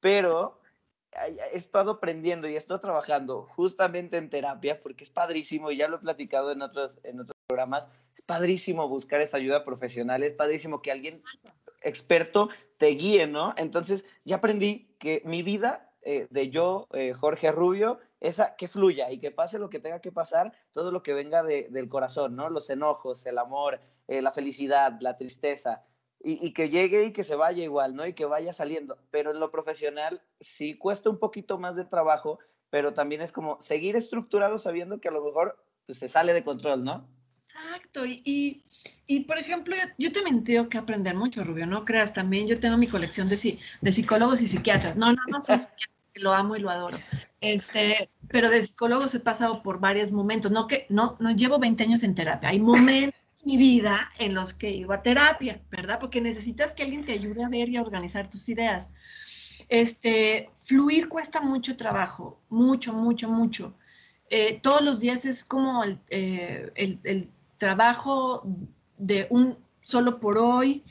Pero 0.00 0.60
he 1.52 1.56
estado 1.56 1.92
aprendiendo 1.92 2.48
y 2.48 2.56
estoy 2.56 2.80
trabajando 2.80 3.48
justamente 3.56 4.16
en 4.16 4.30
terapia, 4.30 4.82
porque 4.82 5.04
es 5.04 5.10
padrísimo, 5.10 5.70
y 5.70 5.76
ya 5.76 5.88
lo 5.88 5.96
he 5.96 6.00
platicado 6.00 6.52
en 6.52 6.62
otros, 6.62 6.98
en 7.02 7.20
otros 7.20 7.36
programas, 7.46 7.88
es 8.14 8.22
padrísimo 8.22 8.88
buscar 8.88 9.20
esa 9.20 9.38
ayuda 9.38 9.64
profesional, 9.64 10.22
es 10.22 10.34
padrísimo 10.34 10.82
que 10.82 10.92
alguien 10.92 11.14
experto 11.88 12.48
te 12.78 12.86
guíe, 12.88 13.26
¿no? 13.26 13.54
Entonces 13.56 14.04
ya 14.24 14.36
aprendí 14.36 14.94
que 14.98 15.22
mi 15.24 15.42
vida 15.42 15.92
eh, 16.02 16.28
de 16.30 16.50
yo, 16.50 16.86
eh, 16.92 17.12
Jorge 17.12 17.52
Rubio, 17.52 17.98
esa 18.20 18.56
que 18.56 18.68
fluya 18.68 19.10
y 19.10 19.18
que 19.18 19.30
pase 19.30 19.58
lo 19.58 19.68
que 19.68 19.80
tenga 19.80 20.00
que 20.00 20.12
pasar, 20.12 20.52
todo 20.72 20.90
lo 20.90 21.02
que 21.02 21.12
venga 21.12 21.42
del 21.42 21.88
corazón, 21.88 22.36
¿no? 22.36 22.48
Los 22.50 22.70
enojos, 22.70 23.26
el 23.26 23.38
amor, 23.38 23.80
eh, 24.06 24.22
la 24.22 24.32
felicidad, 24.32 24.98
la 25.00 25.16
tristeza, 25.16 25.84
y, 26.20 26.44
y, 26.44 26.52
que 26.52 26.68
llegue 26.68 27.04
y 27.04 27.12
que 27.12 27.22
se 27.24 27.36
vaya 27.36 27.62
igual, 27.62 27.94
¿no? 27.94 28.06
Y 28.06 28.12
que 28.12 28.24
vaya 28.24 28.52
saliendo. 28.52 28.98
Pero 29.10 29.30
en 29.30 29.38
lo 29.38 29.50
profesional 29.52 30.22
sí 30.40 30.76
cuesta 30.76 31.10
un 31.10 31.18
poquito 31.18 31.58
más 31.58 31.76
de 31.76 31.84
trabajo, 31.84 32.38
pero 32.70 32.92
también 32.92 33.20
es 33.20 33.30
como 33.30 33.60
seguir 33.60 33.94
estructurado 33.94 34.58
sabiendo 34.58 35.00
que 35.00 35.08
a 35.08 35.12
lo 35.12 35.22
mejor 35.22 35.62
pues, 35.86 35.98
se 35.98 36.08
sale 36.08 36.32
de 36.34 36.42
control, 36.42 36.84
¿no? 36.84 37.08
Exacto, 37.58 38.06
y, 38.06 38.62
y, 39.06 39.20
por 39.20 39.38
ejemplo, 39.38 39.74
yo, 39.98 40.12
también 40.12 40.44
tengo 40.44 40.68
que 40.68 40.78
aprender 40.78 41.14
mucho, 41.14 41.42
Rubio, 41.44 41.66
no 41.66 41.84
creas, 41.84 42.12
también 42.12 42.46
yo 42.46 42.60
tengo 42.60 42.76
mi 42.76 42.88
colección 42.88 43.28
de, 43.28 43.58
de 43.80 43.92
psicólogos 43.92 44.40
y 44.40 44.48
psiquiatras, 44.48 44.96
no, 44.96 45.06
nada 45.06 45.26
más 45.30 45.46
soy 45.46 45.58
lo 46.14 46.32
amo 46.32 46.56
y 46.56 46.60
lo 46.60 46.70
adoro, 46.70 46.98
este, 47.40 48.10
pero 48.28 48.50
de 48.50 48.60
psicólogos 48.60 49.14
he 49.14 49.20
pasado 49.20 49.62
por 49.62 49.80
varios 49.80 50.10
momentos, 50.10 50.50
no 50.50 50.66
que, 50.66 50.86
no, 50.88 51.16
no 51.20 51.30
llevo 51.34 51.58
20 51.58 51.84
años 51.84 52.02
en 52.02 52.14
terapia, 52.14 52.48
hay 52.48 52.60
momentos 52.60 53.20
en 53.40 53.46
mi 53.46 53.56
vida 53.56 54.10
en 54.18 54.34
los 54.34 54.52
que 54.52 54.70
iba 54.70 54.96
a 54.96 55.02
terapia, 55.02 55.60
¿verdad? 55.70 55.98
Porque 56.00 56.20
necesitas 56.20 56.72
que 56.72 56.82
alguien 56.82 57.04
te 57.04 57.12
ayude 57.12 57.44
a 57.44 57.48
ver 57.48 57.68
y 57.68 57.76
a 57.76 57.82
organizar 57.82 58.28
tus 58.28 58.48
ideas. 58.48 58.90
Este, 59.68 60.50
fluir 60.56 61.08
cuesta 61.08 61.40
mucho 61.40 61.76
trabajo, 61.76 62.40
mucho, 62.48 62.92
mucho, 62.94 63.30
mucho. 63.30 63.74
Eh, 64.30 64.60
todos 64.60 64.82
los 64.82 65.00
días 65.00 65.24
es 65.24 65.44
como 65.44 65.84
el, 65.84 66.00
eh, 66.10 66.72
el, 66.74 67.00
el 67.04 67.30
trabajo 67.58 68.42
de 68.96 69.26
un 69.30 69.58
solo 69.82 70.20
por 70.20 70.38
hoy, 70.38 70.84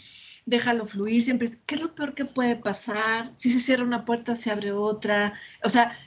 déjalo 0.45 0.85
fluir, 0.85 1.21
siempre 1.21 1.49
¿qué 1.65 1.75
es 1.75 1.81
lo 1.81 1.93
peor 1.93 2.13
que 2.13 2.25
puede 2.25 2.55
pasar? 2.55 3.31
Si 3.35 3.49
se 3.49 3.59
cierra 3.59 3.83
una 3.83 4.05
puerta, 4.05 4.35
se 4.35 4.51
abre 4.51 4.71
otra. 4.71 5.33
O 5.63 5.69
sea, 5.69 5.97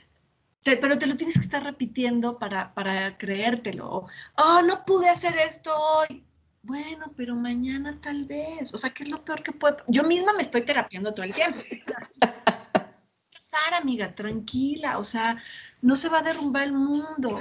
pero 0.63 0.97
te 0.97 1.07
lo 1.07 1.15
tienes 1.15 1.35
que 1.35 1.41
estar 1.41 1.63
repitiendo 1.63 2.37
para, 2.37 2.73
para 2.73 3.17
creértelo. 3.17 4.07
Oh, 4.35 4.61
no 4.61 4.85
pude 4.85 5.09
hacer 5.09 5.37
esto 5.37 5.73
hoy. 5.75 6.23
Bueno, 6.63 7.11
pero 7.17 7.35
mañana 7.35 7.99
tal 8.01 8.25
vez. 8.25 8.73
O 8.73 8.77
sea, 8.77 8.91
¿qué 8.91 9.03
es 9.03 9.09
lo 9.09 9.23
peor 9.23 9.41
que 9.41 9.51
puede? 9.51 9.77
Yo 9.87 10.03
misma 10.03 10.33
me 10.33 10.43
estoy 10.43 10.63
terapiando 10.63 11.13
todo 11.13 11.25
el 11.25 11.33
tiempo. 11.33 11.59
Pasar, 12.19 13.73
amiga, 13.79 14.13
tranquila. 14.13 14.99
O 14.99 15.03
sea, 15.03 15.41
no 15.81 15.95
se 15.95 16.09
va 16.09 16.19
a 16.19 16.23
derrumbar 16.23 16.63
el 16.63 16.73
mundo 16.73 17.39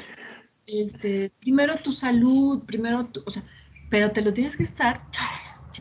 este, 0.72 1.30
primero 1.40 1.76
tu 1.76 1.92
salud, 1.92 2.64
primero 2.64 3.06
tu, 3.06 3.22
o 3.26 3.30
sea, 3.30 3.42
pero 3.88 4.12
te 4.12 4.22
lo 4.22 4.32
tienes 4.32 4.56
que 4.56 4.62
estar 4.62 5.00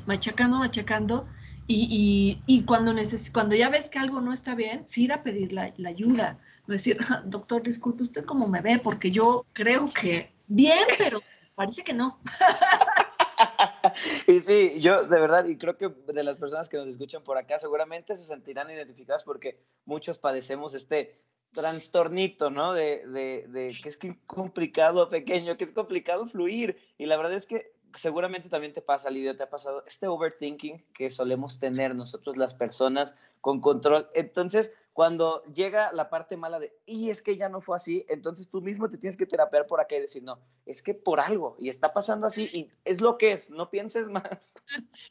machacando, 0.06 0.58
machacando, 0.58 1.28
y, 1.71 2.41
y, 2.47 2.63
cuando, 2.63 2.93
neces 2.93 3.30
cuando 3.30 3.56
ya 3.56 3.69
ves 3.69 3.91
que 3.91 3.99
algo 3.99 4.21
no 4.21 4.34
está 4.34 4.56
bien, 4.56 4.88
sí 4.88 5.04
ir 5.04 5.13
a 5.13 5.21
pedir 5.21 5.54
la, 5.54 5.71
la 5.78 5.89
ayuda, 5.89 6.39
no 6.65 6.73
decir, 6.73 6.97
doctor, 7.25 7.62
disculpe, 7.62 8.02
¿usted 8.02 8.25
cómo 8.25 8.47
me 8.47 8.62
ve? 8.62 8.82
Porque 8.84 9.12
yo 9.12 9.45
creo 9.54 9.88
que 9.93 10.34
bien, 10.47 10.88
pero 10.97 11.21
parece 11.54 11.84
que 11.84 11.93
no. 11.93 12.19
y 14.28 14.39
sí, 14.39 14.80
yo 14.80 15.04
de 15.04 15.19
verdad, 15.19 15.45
y 15.45 15.58
creo 15.58 15.78
que 15.78 15.89
de 15.89 16.23
las 16.23 16.38
personas 16.38 16.69
que 16.69 16.78
nos 16.78 16.88
escuchan 16.88 17.23
por 17.23 17.38
acá 17.38 17.60
seguramente 17.60 18.15
se 18.15 18.23
sentirán 18.23 18.71
identificadas 18.71 19.23
porque 19.23 19.62
muchos 19.86 20.17
padecemos 20.17 20.73
este 20.73 21.21
trastornito, 21.51 22.49
¿no? 22.49 22.73
De, 22.73 23.05
de, 23.07 23.45
de, 23.47 23.77
que 23.81 23.89
es 23.89 23.99
complicado, 24.25 25.09
pequeño, 25.09 25.57
que 25.57 25.63
es 25.63 25.71
complicado 25.71 26.27
fluir. 26.27 26.77
Y 26.97 27.05
la 27.05 27.17
verdad 27.17 27.33
es 27.33 27.45
que 27.45 27.73
seguramente 27.95 28.49
también 28.49 28.73
te 28.73 28.81
pasa, 28.81 29.09
Lidio, 29.09 29.35
te 29.35 29.43
ha 29.43 29.49
pasado 29.49 29.83
este 29.88 30.07
overthinking 30.07 30.85
que 30.93 31.09
solemos 31.09 31.59
tener 31.59 31.95
nosotros 31.95 32.38
las 32.38 32.53
personas 32.53 33.15
con 33.41 33.62
control. 33.62 34.09
Entonces, 34.13 34.73
cuando 34.93 35.43
llega 35.45 35.93
la 35.93 36.09
parte 36.09 36.35
mala 36.35 36.59
de, 36.59 36.75
y 36.85 37.09
es 37.09 37.21
que 37.21 37.38
ya 37.38 37.47
no 37.47 37.62
fue 37.62 37.77
así, 37.77 38.05
entonces 38.09 38.49
tú 38.49 38.62
mismo 38.62 38.89
te 38.89 38.97
tienes 38.97 39.15
que 39.15 39.25
terapear 39.25 39.65
por 39.65 39.79
acá 39.79 39.95
y 39.95 40.01
decir, 40.01 40.23
no, 40.23 40.41
es 40.65 40.83
que 40.83 40.93
por 40.93 41.21
algo, 41.21 41.55
y 41.57 41.69
está 41.69 41.93
pasando 41.93 42.27
así, 42.27 42.49
y 42.51 42.69
es 42.83 42.99
lo 42.99 43.17
que 43.17 43.31
es, 43.31 43.49
no 43.49 43.69
pienses 43.69 44.07
más. 44.09 44.55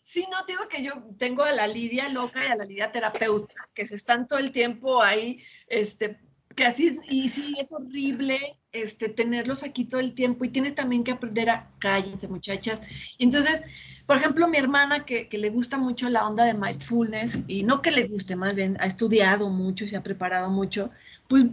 Sí, 0.03 0.27
no, 0.31 0.45
te 0.45 0.53
digo 0.53 0.69
que 0.69 0.83
yo 0.83 0.93
tengo 1.17 1.43
a 1.43 1.53
la 1.53 1.67
Lidia 1.67 2.09
loca 2.11 2.45
y 2.45 2.49
a 2.49 2.57
la 2.57 2.65
Lidia 2.65 2.91
terapeuta, 2.91 3.55
que 3.73 3.87
se 3.87 3.97
están 3.97 4.27
todo 4.27 4.39
el 4.39 4.53
tiempo 4.53 5.01
ahí, 5.01 5.43
este, 5.67 6.21
que 6.59 6.65
así 6.65 6.89
es, 6.89 6.99
y 7.09 7.29
sí, 7.29 7.55
es 7.57 7.73
horrible 7.73 8.59
este, 8.73 9.09
tenerlos 9.09 9.63
aquí 9.63 9.85
todo 9.85 10.01
el 10.01 10.13
tiempo 10.13 10.45
y 10.45 10.49
tienes 10.49 10.75
también 10.75 11.05
que 11.05 11.13
aprender 11.13 11.49
a 11.51 11.71
cállense, 11.79 12.27
muchachas. 12.27 12.83
Entonces, 13.21 13.63
por 14.07 14.17
ejemplo, 14.17 14.49
mi 14.49 14.59
hermana 14.59 15.05
que, 15.05 15.29
que, 15.29 15.39
le 15.39 15.51
gusta 15.51 15.79
mucho 15.79 16.11
la 16.11 16.27
onda 16.27 16.45
de 16.45 16.55
mindfulness, 16.55 17.45
y 17.47 17.63
no 17.63 17.81
que 17.81 17.93
le 17.93 18.09
guste, 18.09 18.35
más 18.35 18.57
bien 18.57 18.77
ha 18.81 18.87
estudiado 18.87 19.49
mucho 19.51 19.85
y 19.85 19.89
se 19.89 19.97
ha 19.97 20.03
preparado 20.03 20.51
mucho, 20.51 20.91
pues 21.29 21.45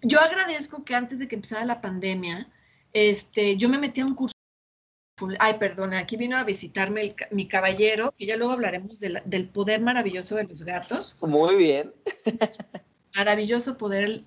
yo 0.00 0.20
agradezco 0.20 0.84
que 0.84 0.94
antes 0.94 1.18
de 1.18 1.28
que 1.28 1.34
empezara 1.34 1.66
la 1.66 1.82
pandemia, 1.82 2.48
este, 2.94 3.58
yo 3.58 3.68
me 3.68 3.76
metí 3.76 4.00
a 4.00 4.06
un 4.06 4.14
curso. 4.14 4.32
Ay, 5.38 5.58
perdona, 5.58 5.98
aquí 5.98 6.16
vino 6.16 6.34
a 6.38 6.44
visitarme 6.44 7.02
el, 7.02 7.14
mi 7.30 7.46
caballero, 7.46 8.14
que 8.16 8.24
ya 8.24 8.38
luego 8.38 8.54
hablaremos 8.54 9.00
de 9.00 9.10
la, 9.10 9.22
del 9.26 9.50
poder 9.50 9.82
maravilloso 9.82 10.36
de 10.36 10.44
los 10.44 10.62
gatos. 10.62 11.18
Muy 11.20 11.56
bien. 11.56 11.92
Maravilloso 13.14 13.76
poder 13.76 14.24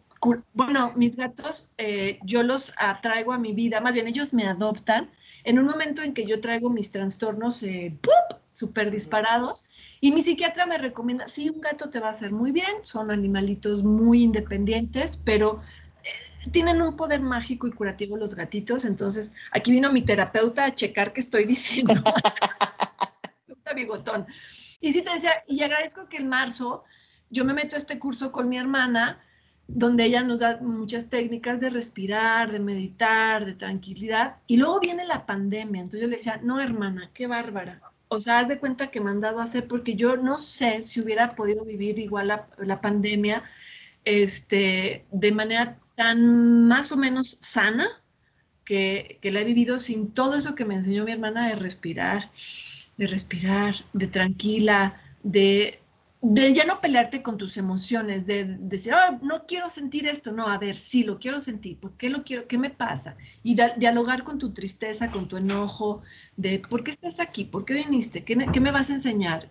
bueno, 0.53 0.93
mis 0.95 1.15
gatos, 1.15 1.71
eh, 1.77 2.19
yo 2.23 2.43
los 2.43 2.73
atraigo 2.77 3.34
a 3.34 3.38
mi 3.38 3.53
vida, 3.53 3.82
más 3.82 3.93
bien 3.93 4.08
ellos 4.08 4.34
me 4.34 4.45
adoptan. 4.45 5.10
En 5.43 5.60
un 5.60 5.65
momento 5.65 6.01
en 6.01 6.13
que 6.13 6.25
yo 6.25 6.41
traigo 6.41 6.69
mis 6.69 6.91
trastornos 6.91 7.63
eh, 7.63 7.97
súper 8.51 8.91
disparados. 8.91 9.65
Y 10.01 10.12
mi 10.12 10.21
psiquiatra 10.21 10.65
me 10.65 10.77
recomienda, 10.77 11.27
sí, 11.27 11.49
un 11.49 11.62
gato 11.62 11.89
te 11.89 11.99
va 11.99 12.08
a 12.08 12.12
hacer 12.12 12.32
muy 12.32 12.51
bien, 12.51 12.84
son 12.84 13.10
animalitos 13.10 13.84
muy 13.84 14.23
independientes, 14.23 15.17
pero 15.17 15.62
eh, 16.03 16.49
tienen 16.51 16.82
un 16.82 16.95
poder 16.95 17.21
mágico 17.21 17.67
y 17.67 17.71
curativo 17.71 18.17
los 18.17 18.36
gatitos, 18.36 18.84
entonces 18.84 19.34
aquí 19.51 19.71
vino 19.71 19.91
mi 19.91 20.01
terapeuta 20.01 20.65
a 20.65 20.75
checar 20.75 21.13
qué 21.13 21.21
estoy 21.21 21.45
diciendo. 21.45 21.93
bigotón. 23.75 24.25
Y 24.82 24.93
sí 24.93 25.01
te 25.01 25.12
decía, 25.12 25.43
y 25.47 25.62
agradezco 25.62 26.08
que 26.08 26.17
en 26.17 26.27
marzo 26.27 26.84
yo 27.29 27.45
me 27.45 27.53
meto 27.53 27.75
a 27.75 27.79
este 27.79 27.99
curso 27.99 28.32
con 28.32 28.49
mi 28.49 28.58
hermana, 28.58 29.21
donde 29.71 30.05
ella 30.05 30.23
nos 30.23 30.39
da 30.39 30.58
muchas 30.62 31.10
técnicas 31.10 31.60
de 31.60 31.69
respirar, 31.69 32.51
de 32.51 32.60
meditar, 32.60 33.45
de 33.45 33.53
tranquilidad. 33.53 34.38
Y 34.47 34.58
luego 34.58 34.79
viene 34.79 35.05
la 35.05 35.25
pandemia. 35.25 35.82
Entonces 35.82 36.01
yo 36.01 36.08
le 36.08 36.17
decía, 36.17 36.39
no, 36.43 36.60
hermana, 36.60 37.12
qué 37.13 37.27
bárbara. 37.27 37.82
O 38.08 38.19
sea, 38.19 38.39
haz 38.39 38.47
de 38.47 38.60
cuenta 38.60 38.89
que 38.89 38.99
me 38.99 39.12
han 39.12 39.21
dado 39.21 39.39
a 39.39 39.43
hacer, 39.43 39.67
porque 39.67 39.95
yo 39.95 40.17
no 40.17 40.39
sé 40.39 40.82
si 40.82 40.99
hubiera 40.99 41.36
podido 41.36 41.63
vivir 41.63 41.99
igual 41.99 42.27
la, 42.58 42.82
pandemia 42.82 43.43
este, 44.03 45.05
de 45.12 45.32
manera 45.32 45.77
tan 45.95 46.67
más 46.67 46.91
o 46.91 46.97
menos 46.97 47.38
sana 47.39 47.88
que, 48.65 49.19
que 49.21 49.32
la 49.32 49.41
he 49.41 49.45
vivido 49.45 49.77
sin 49.77 50.12
todo 50.12 50.36
eso 50.36 50.55
que 50.55 50.65
me 50.65 50.75
enseñó 50.75 51.05
mi 51.05 51.12
hermana 51.12 51.47
de 51.47 51.55
respirar, 51.55 52.32
de 52.97 53.05
respirar, 53.05 53.75
de 53.93 54.08
tranquila, 54.08 54.99
de 55.21 55.79
de 56.21 56.53
ya 56.53 56.65
no 56.65 56.82
pelearte 56.82 57.21
con 57.21 57.38
tus 57.38 57.58
emociones, 57.58 58.25
de, 58.25 58.58
decir, 58.60 58.93
ah, 58.93 59.17
no 59.21 59.45
quiero 59.45 59.69
sentir 59.69 60.08
esto, 60.08 60.32
no, 60.32 60.47
a 60.47 60.58
ver, 60.58 60.75
sí 60.75 61.03
lo 61.03 61.17
quiero 61.17 61.39
sentir, 61.39 61.79
¿por 61.79 61.93
qué 61.93 62.10
lo 62.10 62.23
quiero? 62.23 62.47
¿Qué 62.47 62.58
me 62.58 62.69
pasa? 62.69 63.15
Y 63.41 63.55
dialogar 63.77 64.23
con 64.23 64.38
tu 64.38 64.53
tristeza, 64.53 65.12
con 65.12 65.27
tu 65.27 65.38
enojo, 65.38 66.01
de 66.36 66.60
por 66.60 66.84
qué 66.84 66.91
estás 66.91 67.19
aquí, 67.19 67.45
por 67.45 67.65
qué 67.65 67.73
viniste, 67.73 68.25
¿Qué, 68.25 68.36
qué 68.51 68.60
me 68.60 68.71
vas 68.71 68.89
a 68.89 68.93
enseñar. 68.93 69.49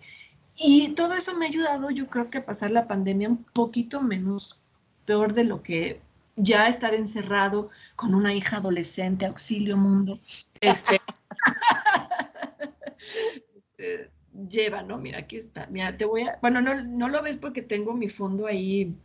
Y 0.55 0.89
todo 0.89 1.13
eso 1.13 1.35
me 1.35 1.45
ha 1.45 1.49
ayudado, 1.49 1.89
yo 1.89 2.07
creo 2.07 2.29
que 2.29 2.39
a 2.39 2.45
pasar 2.45 2.71
la 2.71 2.87
pandemia 2.87 3.29
un 3.29 3.43
poquito 3.43 4.01
menos 4.01 4.61
peor 5.05 5.33
de 5.33 5.45
lo 5.45 5.63
que 5.63 6.01
ya 6.35 6.67
estar 6.67 6.93
encerrado 6.93 7.69
con 7.95 8.13
una 8.13 8.33
hija 8.33 8.57
adolescente, 8.57 9.25
auxilio 9.25 9.77
mundo. 9.77 10.19
Este, 10.61 11.01
eh, 13.77 14.09
lleva, 14.47 14.83
¿no? 14.83 14.97
Mira, 14.97 15.19
aquí 15.19 15.37
está. 15.37 15.67
Mira, 15.67 15.95
te 15.97 16.05
voy 16.05 16.23
a. 16.23 16.37
Bueno, 16.41 16.61
no, 16.61 16.83
no 16.83 17.09
lo 17.09 17.21
ves 17.21 17.37
porque 17.37 17.61
tengo 17.61 17.93
mi 17.93 18.07
fondo 18.07 18.47
ahí. 18.47 18.95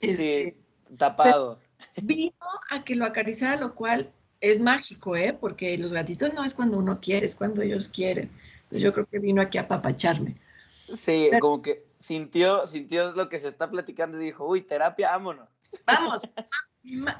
sí, 0.00 0.08
este, 0.08 0.56
tapado. 0.96 1.58
Vino 2.02 2.32
a 2.70 2.84
que 2.84 2.94
lo 2.94 3.04
acariciara, 3.04 3.56
lo 3.56 3.74
cual 3.74 4.12
es 4.40 4.60
mágico, 4.60 5.16
¿eh? 5.16 5.36
Porque 5.38 5.76
los 5.78 5.92
gatitos 5.92 6.32
no 6.34 6.44
es 6.44 6.54
cuando 6.54 6.78
uno 6.78 7.00
quiere, 7.00 7.26
es 7.26 7.34
cuando 7.34 7.62
ellos 7.62 7.88
quieren. 7.88 8.30
yo 8.70 8.92
creo 8.92 9.06
que 9.06 9.18
vino 9.18 9.42
aquí 9.42 9.58
a 9.58 9.68
papacharme. 9.68 10.36
Sí, 10.68 11.30
como 11.40 11.62
que 11.62 11.84
sintió, 11.98 12.66
sintió 12.66 13.12
lo 13.12 13.28
que 13.28 13.38
se 13.38 13.48
está 13.48 13.70
platicando 13.70 14.20
y 14.20 14.24
dijo, 14.24 14.46
uy, 14.46 14.62
terapia, 14.62 15.10
vámonos. 15.10 15.48
Vamos, 15.86 16.28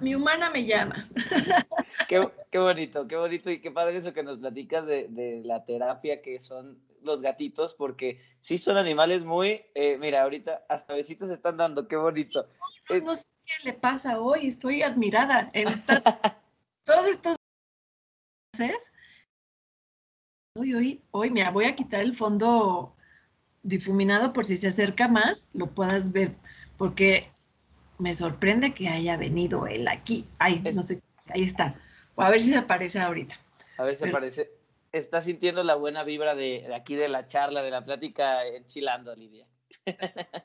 mi, 0.00 0.14
humana 0.14 0.50
me 0.50 0.64
llama. 0.64 1.08
Qué, 2.08 2.28
qué, 2.50 2.58
bonito, 2.58 3.06
qué 3.06 3.16
bonito 3.16 3.50
y 3.50 3.60
qué 3.60 3.70
padre 3.70 3.96
eso 3.96 4.12
que 4.12 4.22
nos 4.22 4.38
platicas 4.38 4.86
de, 4.86 5.06
de 5.08 5.42
la 5.44 5.64
terapia 5.64 6.20
que 6.20 6.40
son 6.40 6.78
los 7.04 7.22
gatitos 7.22 7.74
porque 7.74 8.20
sí 8.40 8.58
son 8.58 8.76
animales 8.76 9.24
muy, 9.24 9.62
eh, 9.74 9.96
mira, 10.00 10.22
ahorita 10.22 10.64
hasta 10.68 10.94
besitos 10.94 11.30
están 11.30 11.56
dando, 11.56 11.88
qué 11.88 11.96
bonito. 11.96 12.44
no 13.04 13.16
sé 13.16 13.28
qué 13.44 13.64
le 13.64 13.72
pasa 13.74 14.20
hoy, 14.20 14.48
estoy 14.48 14.82
admirada. 14.82 15.50
Todos 16.84 17.06
estos 17.06 17.36
hoy, 20.56 20.74
hoy, 20.74 21.02
hoy, 21.10 21.30
mira, 21.30 21.50
voy 21.50 21.64
a 21.64 21.74
quitar 21.74 22.00
el 22.00 22.14
fondo 22.14 22.94
difuminado 23.62 24.32
por 24.32 24.44
si 24.44 24.56
se 24.56 24.68
acerca 24.68 25.08
más, 25.08 25.48
lo 25.52 25.68
puedas 25.68 26.12
ver, 26.12 26.34
porque 26.76 27.30
me 27.98 28.14
sorprende 28.14 28.74
que 28.74 28.88
haya 28.88 29.16
venido 29.16 29.66
él 29.66 29.88
aquí. 29.88 30.26
Ay, 30.38 30.62
no 30.74 30.82
sé, 30.82 31.02
ahí 31.28 31.42
está. 31.42 31.80
A 32.16 32.30
ver 32.30 32.40
si 32.40 32.48
se 32.48 32.56
aparece 32.56 32.98
ahorita. 32.98 33.38
A 33.78 33.84
ver 33.84 33.96
si 33.96 34.08
aparece. 34.08 34.50
Está 34.92 35.22
sintiendo 35.22 35.64
la 35.64 35.74
buena 35.74 36.04
vibra 36.04 36.34
de, 36.34 36.72
aquí 36.74 36.94
de 36.94 37.08
la 37.08 37.26
charla, 37.26 37.62
de 37.62 37.70
la 37.70 37.84
plática 37.84 38.46
enchilando, 38.46 39.14
Lidia. 39.14 39.46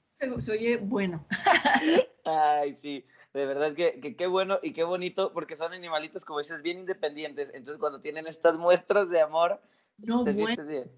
Se, 0.00 0.40
se, 0.40 0.52
oye 0.52 0.76
bueno. 0.78 1.26
Ay, 2.24 2.74
sí, 2.74 3.04
de 3.32 3.46
verdad 3.46 3.74
que, 3.74 4.00
que, 4.00 4.16
qué 4.16 4.26
bueno 4.26 4.58
y 4.62 4.72
qué 4.72 4.84
bonito, 4.84 5.32
porque 5.32 5.54
son 5.54 5.72
animalitos, 5.72 6.24
como 6.24 6.40
dices, 6.40 6.62
bien 6.62 6.80
independientes. 6.80 7.50
Entonces, 7.54 7.78
cuando 7.78 8.00
tienen 8.00 8.26
estas 8.26 8.58
muestras 8.58 9.10
de 9.10 9.20
amor, 9.20 9.62
no, 9.98 10.24
te 10.24 10.34
sientes 10.34 10.68
bien. 10.68 10.90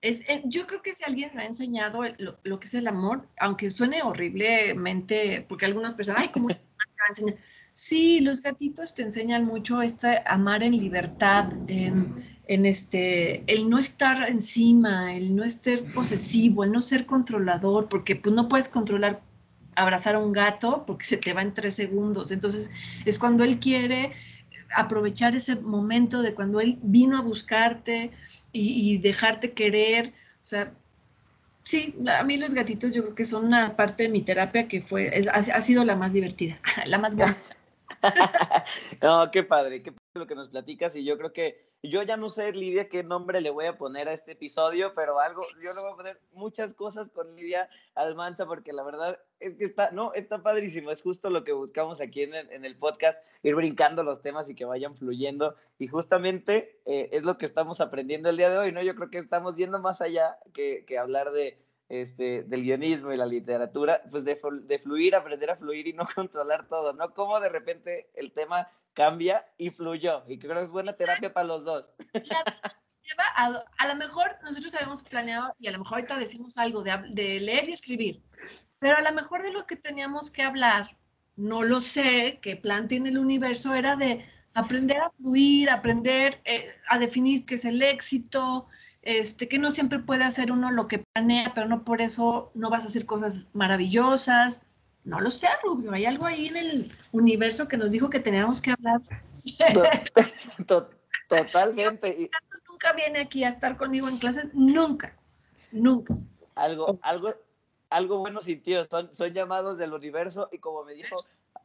Es, 0.00 0.20
eh, 0.28 0.42
yo 0.44 0.66
creo 0.66 0.82
que 0.82 0.92
si 0.92 1.02
alguien 1.04 1.30
me 1.34 1.42
ha 1.42 1.46
enseñado 1.46 2.02
lo, 2.18 2.38
lo, 2.42 2.60
que 2.60 2.66
es 2.66 2.74
el 2.74 2.86
amor, 2.86 3.26
aunque 3.38 3.70
suene 3.70 4.02
horriblemente, 4.02 5.44
porque 5.48 5.64
algunas 5.64 5.94
personas, 5.94 6.22
ay, 6.22 6.28
¿cómo 6.28 6.48
enseñar? 7.08 7.38
Sí, 7.72 8.20
los 8.20 8.40
gatitos 8.40 8.94
te 8.94 9.02
enseñan 9.02 9.46
mucho 9.46 9.82
este 9.82 10.22
amar 10.26 10.62
en 10.62 10.76
libertad, 10.76 11.52
en, 11.66 12.33
en, 12.46 12.66
este, 12.66 13.42
el 13.46 13.68
no 13.70 13.78
estar 13.78 14.28
encima, 14.28 15.14
el 15.14 15.34
no 15.34 15.44
estar 15.44 15.82
posesivo, 15.94 16.64
el 16.64 16.72
no 16.72 16.82
ser 16.82 17.06
controlador, 17.06 17.88
porque 17.88 18.16
pues 18.16 18.34
no 18.34 18.48
puedes 18.48 18.68
controlar 18.68 19.20
abrazar 19.76 20.14
a 20.14 20.18
un 20.18 20.32
gato 20.32 20.84
porque 20.86 21.04
se 21.04 21.16
te 21.16 21.32
va 21.32 21.42
en 21.42 21.54
tres 21.54 21.74
segundos. 21.74 22.30
Entonces 22.30 22.70
es 23.04 23.18
cuando 23.18 23.44
él 23.44 23.58
quiere 23.58 24.12
aprovechar 24.74 25.36
ese 25.36 25.56
momento 25.56 26.22
de 26.22 26.34
cuando 26.34 26.60
él 26.60 26.78
vino 26.82 27.18
a 27.18 27.22
buscarte 27.22 28.10
y, 28.52 28.98
dejarte 28.98 29.52
querer. 29.52 30.08
O 30.42 30.46
sea, 30.46 30.72
sí, 31.62 31.96
a 32.06 32.22
mí 32.24 32.36
los 32.36 32.54
gatitos 32.54 32.92
yo 32.92 33.02
creo 33.02 33.14
que 33.14 33.24
son 33.24 33.46
una 33.46 33.76
parte 33.76 34.04
de 34.04 34.08
mi 34.08 34.22
terapia 34.22 34.68
que 34.68 34.80
fue, 34.80 35.10
ha, 35.32 35.38
ha 35.38 35.60
sido 35.60 35.84
la 35.84 35.96
más 35.96 36.12
divertida, 36.12 36.58
la 36.86 36.98
más 36.98 37.16
buena. 37.16 37.36
no, 39.02 39.30
qué 39.30 39.42
padre, 39.42 39.82
qué 39.82 39.92
padre 39.92 40.04
lo 40.14 40.26
que 40.26 40.34
nos 40.34 40.48
platicas 40.48 40.96
y 40.96 41.04
yo 41.04 41.16
creo 41.18 41.32
que 41.32 41.74
yo 41.82 42.02
ya 42.02 42.16
no 42.16 42.30
sé, 42.30 42.50
Lidia, 42.52 42.88
qué 42.88 43.02
nombre 43.02 43.42
le 43.42 43.50
voy 43.50 43.66
a 43.66 43.76
poner 43.76 44.08
a 44.08 44.14
este 44.14 44.32
episodio, 44.32 44.94
pero 44.94 45.20
algo, 45.20 45.42
yo 45.62 45.70
le 45.74 45.82
voy 45.82 45.92
a 45.92 45.96
poner 45.96 46.20
muchas 46.32 46.72
cosas 46.72 47.10
con 47.10 47.34
Lidia 47.36 47.68
Almanza 47.94 48.46
porque 48.46 48.72
la 48.72 48.82
verdad 48.82 49.20
es 49.38 49.54
que 49.56 49.64
está, 49.64 49.90
no, 49.90 50.14
está 50.14 50.42
padrísimo, 50.42 50.90
es 50.90 51.02
justo 51.02 51.28
lo 51.28 51.44
que 51.44 51.52
buscamos 51.52 52.00
aquí 52.00 52.22
en 52.22 52.34
en 52.34 52.64
el 52.64 52.76
podcast, 52.76 53.22
ir 53.42 53.54
brincando 53.54 54.02
los 54.02 54.22
temas 54.22 54.48
y 54.48 54.54
que 54.54 54.64
vayan 54.64 54.96
fluyendo 54.96 55.56
y 55.78 55.86
justamente 55.86 56.80
eh, 56.86 57.10
es 57.12 57.24
lo 57.24 57.36
que 57.36 57.44
estamos 57.44 57.82
aprendiendo 57.82 58.30
el 58.30 58.38
día 58.38 58.48
de 58.48 58.58
hoy, 58.58 58.72
¿no? 58.72 58.82
Yo 58.82 58.94
creo 58.94 59.10
que 59.10 59.18
estamos 59.18 59.56
yendo 59.56 59.78
más 59.78 60.00
allá 60.00 60.38
que, 60.54 60.84
que 60.86 60.96
hablar 60.96 61.32
de 61.32 61.58
este, 61.88 62.42
del 62.44 62.62
guionismo 62.62 63.12
y 63.12 63.16
la 63.16 63.26
literatura, 63.26 64.02
pues 64.10 64.24
de, 64.24 64.38
de, 64.62 64.78
fluir, 64.78 65.14
aprender 65.14 65.50
a 65.50 65.56
fluir 65.56 65.86
y 65.86 65.92
no 65.92 66.06
controlar 66.14 66.68
todo, 66.68 66.92
¿no? 66.92 67.12
Como 67.14 67.38
de 67.40 67.48
repente 67.48 68.10
el 68.14 68.32
tema 68.32 68.68
cambia 68.92 69.46
y 69.58 69.70
fluyó, 69.70 70.22
y 70.28 70.38
creo 70.38 70.54
que 70.54 70.62
es 70.62 70.70
buena 70.70 70.92
terapia 70.92 71.32
para 71.32 71.48
los 71.48 71.64
dos. 71.64 71.90
A, 73.36 73.62
a, 73.78 73.88
lo 73.88 73.96
mejor 73.96 74.36
nosotros 74.44 74.74
habíamos 74.74 75.02
planeado, 75.02 75.54
y 75.58 75.66
a 75.66 75.72
lo 75.72 75.78
mejor 75.78 75.98
ahorita 75.98 76.16
decimos 76.16 76.56
algo 76.56 76.82
de, 76.82 76.92
de 77.10 77.40
leer 77.40 77.68
y 77.68 77.72
escribir, 77.72 78.22
pero 78.78 78.96
a 78.96 79.02
lo 79.02 79.12
mejor 79.12 79.42
de 79.42 79.52
lo 79.52 79.66
que 79.66 79.76
teníamos 79.76 80.30
que 80.30 80.42
hablar, 80.42 80.96
no 81.36 81.62
lo 81.62 81.80
sé, 81.80 82.38
qué 82.40 82.56
plan 82.56 82.86
tiene 82.88 83.10
el 83.10 83.18
universo, 83.18 83.74
era 83.74 83.96
de 83.96 84.24
aprender 84.54 84.98
a 84.98 85.10
fluir, 85.10 85.68
aprender 85.68 86.40
eh, 86.44 86.68
a 86.88 86.98
definir 86.98 87.44
qué 87.44 87.56
es 87.56 87.64
el 87.64 87.82
éxito, 87.82 88.68
este, 89.04 89.48
que 89.48 89.58
no 89.58 89.70
siempre 89.70 89.98
puede 89.98 90.24
hacer 90.24 90.50
uno 90.50 90.70
lo 90.70 90.88
que 90.88 90.98
planea, 90.98 91.52
pero 91.54 91.68
no 91.68 91.84
por 91.84 92.00
eso 92.00 92.50
no 92.54 92.70
vas 92.70 92.84
a 92.84 92.88
hacer 92.88 93.06
cosas 93.06 93.48
maravillosas. 93.52 94.62
No 95.04 95.20
lo 95.20 95.28
sé, 95.28 95.48
Rubio, 95.62 95.92
hay 95.92 96.06
algo 96.06 96.24
ahí 96.24 96.46
en 96.46 96.56
el 96.56 96.92
universo 97.12 97.68
que 97.68 97.76
nos 97.76 97.90
dijo 97.90 98.08
que 98.08 98.20
teníamos 98.20 98.62
que 98.62 98.70
hablar. 98.72 99.02
Totalmente. 101.28 102.30
nunca 102.68 102.92
viene 102.94 103.20
aquí 103.20 103.44
a 103.44 103.50
estar 103.50 103.76
conmigo 103.76 104.08
en 104.08 104.16
clases, 104.16 104.46
nunca, 104.54 105.14
nunca. 105.70 106.14
Algo, 106.54 106.98
algo, 107.02 107.34
algo 107.90 108.18
bueno 108.18 108.40
sintió, 108.40 108.86
son, 108.86 109.14
son 109.14 109.32
llamados 109.34 109.76
del 109.76 109.92
universo 109.92 110.48
y 110.50 110.58
como 110.58 110.84
me 110.84 110.94
dijo 110.94 111.16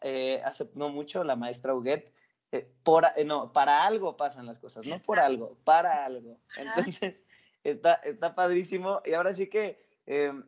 eh, 0.02 0.42
hace 0.44 0.70
no 0.76 0.90
mucho 0.90 1.24
la 1.24 1.36
maestra 1.36 1.74
Huguet, 1.74 2.12
eh, 2.52 2.70
por, 2.84 3.06
eh, 3.16 3.26
no, 3.26 3.54
para 3.54 3.86
algo 3.86 4.18
pasan 4.18 4.46
las 4.46 4.60
cosas, 4.60 4.86
no 4.86 4.96
por 5.06 5.20
algo, 5.20 5.58
para 5.64 6.06
algo. 6.06 6.38
Entonces, 6.58 7.22
está, 7.64 7.96
está 7.96 8.36
padrísimo. 8.36 9.02
Y 9.06 9.14
ahora 9.14 9.34
sí 9.34 9.48
que 9.48 9.80
em, 10.06 10.44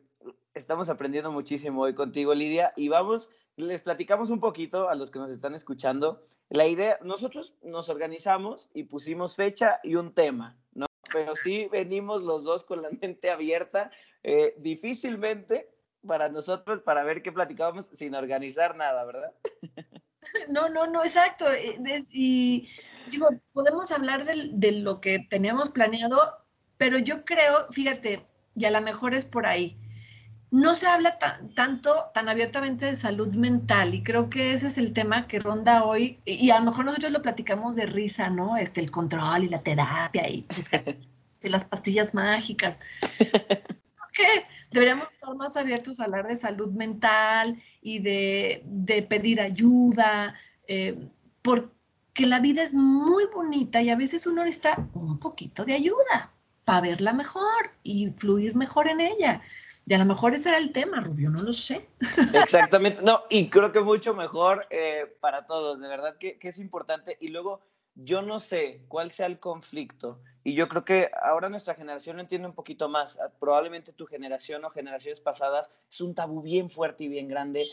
estamos 0.54 0.88
aprendiendo 0.88 1.32
muchísimo 1.32 1.82
hoy 1.82 1.94
contigo, 1.94 2.34
Lidia. 2.34 2.72
Y 2.76 2.88
vamos, 2.88 3.30
les 3.56 3.82
platicamos 3.82 4.30
un 4.30 4.40
poquito 4.40 4.88
a 4.88 4.94
los 4.94 5.10
que 5.10 5.18
nos 5.18 5.30
están 5.30 5.54
escuchando. 5.54 6.26
La 6.48 6.66
idea, 6.66 6.98
nosotros 7.02 7.54
nos 7.62 7.88
organizamos 7.88 8.70
y 8.74 8.84
pusimos 8.84 9.36
fecha 9.36 9.80
y 9.82 9.94
un 9.96 10.12
tema, 10.12 10.58
¿no? 10.72 10.86
Pero 11.12 11.36
sí 11.36 11.68
venimos 11.70 12.22
los 12.22 12.44
dos 12.44 12.64
con 12.64 12.82
la 12.82 12.90
mente 12.90 13.30
abierta. 13.30 13.90
Eh, 14.22 14.54
difícilmente 14.58 15.70
para 16.06 16.28
nosotros, 16.28 16.80
para 16.80 17.04
ver 17.04 17.22
qué 17.22 17.32
platicábamos 17.32 17.86
sin 17.86 18.14
organizar 18.14 18.76
nada, 18.76 19.04
¿verdad? 19.04 19.32
No, 20.48 20.68
no, 20.68 20.86
no, 20.86 21.02
exacto. 21.02 21.46
Y 22.10 22.68
digo, 23.10 23.28
podemos 23.52 23.90
hablar 23.90 24.24
de, 24.24 24.72
lo 24.72 25.00
que 25.00 25.18
teníamos 25.18 25.70
planeado, 25.70 26.41
pero 26.82 26.98
yo 26.98 27.24
creo, 27.24 27.68
fíjate, 27.70 28.26
y 28.56 28.64
a 28.64 28.72
lo 28.72 28.80
mejor 28.80 29.14
es 29.14 29.24
por 29.24 29.46
ahí, 29.46 29.76
no 30.50 30.74
se 30.74 30.88
habla 30.88 31.16
tanto, 31.54 32.06
tan 32.12 32.28
abiertamente 32.28 32.86
de 32.86 32.96
salud 32.96 33.32
mental 33.36 33.94
y 33.94 34.02
creo 34.02 34.28
que 34.28 34.52
ese 34.52 34.66
es 34.66 34.78
el 34.78 34.92
tema 34.92 35.28
que 35.28 35.38
ronda 35.38 35.84
hoy 35.84 36.18
y, 36.24 36.50
a 36.50 36.58
lo 36.58 36.64
mejor 36.64 36.86
nosotros 36.86 37.12
lo 37.12 37.22
platicamos 37.22 37.76
de 37.76 37.86
risa, 37.86 38.30
¿no? 38.30 38.56
Este, 38.56 38.80
el 38.80 38.90
control 38.90 39.44
y 39.44 39.48
la 39.48 39.60
terapia 39.60 40.28
y, 40.28 40.42
pues, 40.42 40.68
las 41.52 41.64
pastillas 41.66 42.14
mágicas. 42.14 42.76
¿Qué? 44.12 44.26
deberíamos 44.72 45.06
estar 45.06 45.36
más 45.36 45.56
abiertos 45.56 46.00
a 46.00 46.04
hablar 46.06 46.26
de 46.26 46.34
salud 46.34 46.72
mental 46.72 47.62
y 47.80 48.00
de, 48.00 48.64
de 48.66 49.02
pedir 49.02 49.40
ayuda, 49.40 50.34
eh, 50.66 50.98
porque 51.42 52.26
la 52.26 52.40
vida 52.40 52.64
es 52.64 52.74
muy 52.74 53.26
bonita 53.32 53.80
y 53.80 53.90
a 53.90 53.96
veces 53.96 54.26
uno 54.26 54.42
necesita 54.42 54.88
un 54.94 55.20
poquito 55.20 55.64
de 55.64 55.74
ayuda 55.74 56.32
para 56.72 56.88
verla 56.88 57.12
mejor 57.12 57.70
y 57.82 58.12
fluir 58.12 58.54
mejor 58.54 58.88
en 58.88 59.02
ella. 59.02 59.42
Y 59.84 59.92
a 59.92 59.98
lo 59.98 60.06
mejor 60.06 60.32
ese 60.32 60.48
era 60.48 60.56
el 60.56 60.72
tema, 60.72 61.00
Rubio, 61.00 61.28
no 61.28 61.42
lo 61.42 61.52
sé. 61.52 61.86
Exactamente, 62.32 63.02
no, 63.02 63.24
y 63.28 63.50
creo 63.50 63.72
que 63.72 63.80
mucho 63.80 64.14
mejor 64.14 64.66
eh, 64.70 65.14
para 65.20 65.44
todos, 65.44 65.80
de 65.82 65.88
verdad 65.88 66.16
que, 66.16 66.38
que 66.38 66.48
es 66.48 66.58
importante. 66.58 67.18
Y 67.20 67.28
luego, 67.28 67.60
yo 67.94 68.22
no 68.22 68.40
sé 68.40 68.80
cuál 68.88 69.10
sea 69.10 69.26
el 69.26 69.38
conflicto 69.38 70.22
y 70.44 70.54
yo 70.54 70.66
creo 70.70 70.82
que 70.82 71.10
ahora 71.22 71.50
nuestra 71.50 71.74
generación 71.74 72.16
lo 72.16 72.22
entiende 72.22 72.48
un 72.48 72.54
poquito 72.54 72.88
más. 72.88 73.18
Ah, 73.20 73.30
probablemente 73.38 73.92
tu 73.92 74.06
generación 74.06 74.64
o 74.64 74.70
generaciones 74.70 75.20
pasadas 75.20 75.70
es 75.90 76.00
un 76.00 76.14
tabú 76.14 76.40
bien 76.40 76.70
fuerte 76.70 77.04
y 77.04 77.08
bien 77.08 77.28
grande 77.28 77.66